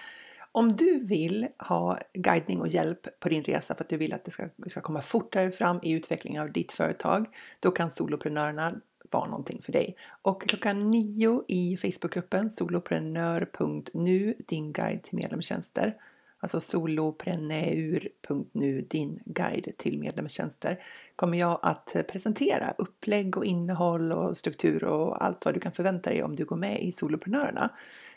Om 0.53 0.77
du 0.77 1.07
vill 1.07 1.49
ha 1.59 1.99
guidning 2.13 2.61
och 2.61 2.69
hjälp 2.69 3.21
på 3.21 3.29
din 3.29 3.45
resa 3.45 3.75
för 3.75 3.85
att 3.85 3.89
du 3.89 3.97
vill 3.97 4.13
att 4.13 4.25
det 4.25 4.31
ska, 4.31 4.49
ska 4.67 4.81
komma 4.81 5.03
fortare 5.03 5.51
fram 5.51 5.81
i 5.83 5.93
utvecklingen 5.93 6.43
av 6.43 6.53
ditt 6.53 6.73
företag, 6.73 7.27
då 7.61 7.71
kan 7.71 7.91
soloprenörerna 7.91 8.75
vara 9.11 9.27
någonting 9.27 9.63
för 9.63 9.73
dig. 9.73 9.97
Och 10.23 10.43
klockan 10.43 10.91
nio 10.91 11.45
i 11.49 11.77
Facebookgruppen 11.77 12.51
soloprenör.nu, 12.51 14.35
din 14.47 14.73
guide 14.73 15.03
till 15.03 15.17
medlemstjänster, 15.17 15.95
alltså 16.41 16.61
solopreneur.nu, 16.61 18.81
din 18.81 19.21
guide 19.25 19.77
till 19.77 19.99
medlemstjänster, 19.99 20.83
kommer 21.17 21.39
jag 21.39 21.59
att 21.63 21.97
presentera 22.09 22.75
upplägg 22.79 23.37
och 23.37 23.45
innehåll 23.45 24.13
och 24.13 24.37
struktur 24.37 24.85
och 24.85 25.25
allt 25.25 25.45
vad 25.45 25.55
du 25.55 25.61
kan 25.61 25.73
förvänta 25.73 26.11
dig 26.11 26.23
om 26.23 26.37
du 26.37 26.45
går 26.45 26.57
med 26.57 26.83
i 26.83 26.93
Soloprenörerna. 26.93 27.71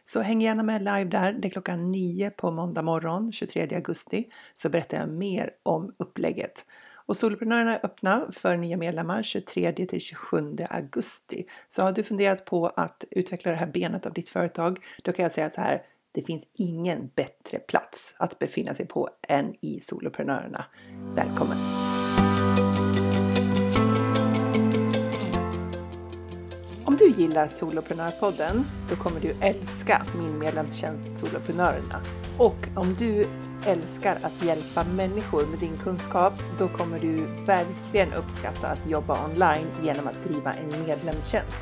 Så 0.05 0.21
häng 0.21 0.41
gärna 0.41 0.63
med 0.63 0.81
live 0.81 1.03
där. 1.03 1.33
Det 1.33 1.47
är 1.47 1.49
klockan 1.49 1.89
9 1.89 2.29
på 2.29 2.51
måndag 2.51 2.81
morgon 2.81 3.31
23 3.31 3.75
augusti 3.75 4.25
så 4.53 4.69
berättar 4.69 4.97
jag 4.97 5.09
mer 5.09 5.49
om 5.63 5.93
upplägget. 5.97 6.65
Och 7.05 7.17
Soloprenörerna 7.17 7.77
är 7.77 7.85
öppna 7.85 8.21
för 8.31 8.57
nya 8.57 8.77
medlemmar 8.77 9.23
23 9.23 9.73
till 9.73 10.01
27 10.01 10.37
augusti. 10.69 11.45
Så 11.67 11.81
har 11.83 11.91
du 11.91 12.03
funderat 12.03 12.45
på 12.45 12.67
att 12.67 13.03
utveckla 13.11 13.51
det 13.51 13.57
här 13.57 13.71
benet 13.71 14.05
av 14.05 14.13
ditt 14.13 14.29
företag, 14.29 14.79
då 15.03 15.11
kan 15.11 15.23
jag 15.23 15.31
säga 15.31 15.49
så 15.49 15.61
här. 15.61 15.81
Det 16.11 16.21
finns 16.21 16.47
ingen 16.53 17.09
bättre 17.15 17.59
plats 17.59 18.13
att 18.17 18.39
befinna 18.39 18.73
sig 18.73 18.87
på 18.87 19.09
än 19.27 19.53
i 19.65 19.79
Soloprenörerna. 19.79 20.65
Välkommen! 21.15 21.57
Du 27.03 27.09
gillar 27.09 27.47
Soloprenörpodden, 27.47 28.65
då 28.89 28.95
kommer 28.95 29.19
du 29.19 29.35
älska 29.41 30.05
min 30.17 30.39
medlemstjänst 30.39 31.13
Soloprenörerna. 31.13 32.01
Och 32.37 32.67
om 32.75 32.95
du 32.99 33.27
älskar 33.65 34.19
att 34.21 34.45
hjälpa 34.45 34.83
människor 34.83 35.45
med 35.45 35.59
din 35.59 35.77
kunskap, 35.77 36.33
då 36.59 36.67
kommer 36.67 36.99
du 36.99 37.15
verkligen 37.45 38.13
uppskatta 38.13 38.67
att 38.67 38.89
jobba 38.89 39.25
online 39.25 39.67
genom 39.83 40.07
att 40.07 40.23
driva 40.23 40.53
en 40.53 40.85
medlemstjänst. 40.87 41.59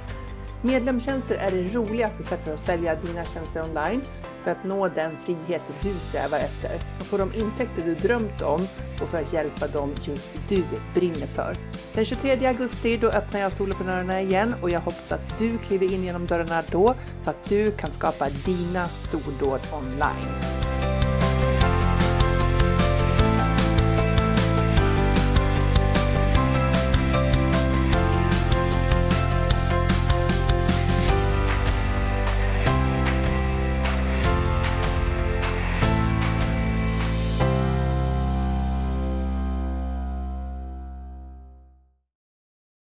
Medlemstjänster 0.62 1.36
är 1.36 1.52
det 1.52 1.74
roligaste 1.74 2.24
sättet 2.24 2.54
att 2.54 2.60
sälja 2.60 2.96
dina 2.96 3.26
tjänster 3.26 3.64
online 3.64 4.02
för 4.44 4.52
att 4.52 4.64
nå 4.64 4.88
den 4.88 5.18
frihet 5.18 5.62
du 5.82 5.94
strävar 6.00 6.40
efter 6.40 6.80
och 7.00 7.06
få 7.06 7.18
de 7.18 7.34
intäkter 7.34 7.84
du 7.86 7.96
drömt 7.96 8.42
om 8.42 8.68
och 9.02 9.10
för 9.10 9.18
att 9.18 9.34
hjälpa 9.34 9.68
dem 9.68 9.94
just 10.04 10.38
du 10.50 10.64
brinner 10.94 11.28
för. 11.28 11.56
Den 11.94 12.06
23 12.06 12.46
augusti 12.48 12.98
då 12.98 13.08
öppnar 13.08 13.40
jag 13.40 13.54
Soloprenörerna 13.54 14.22
igen 14.22 14.56
och 14.62 14.70
jag 14.70 14.80
hoppas 14.80 15.12
att 15.12 15.38
du 15.40 15.58
kliver 15.58 15.94
in 15.94 16.04
genom 16.04 16.26
dörrarna 16.26 16.64
då 16.72 16.96
så 17.20 17.30
att 17.30 17.50
du 17.50 17.72
kan 17.72 17.92
skapa 17.92 18.30
dina 18.46 18.88
stordåd 18.88 19.62
online. 19.74 20.91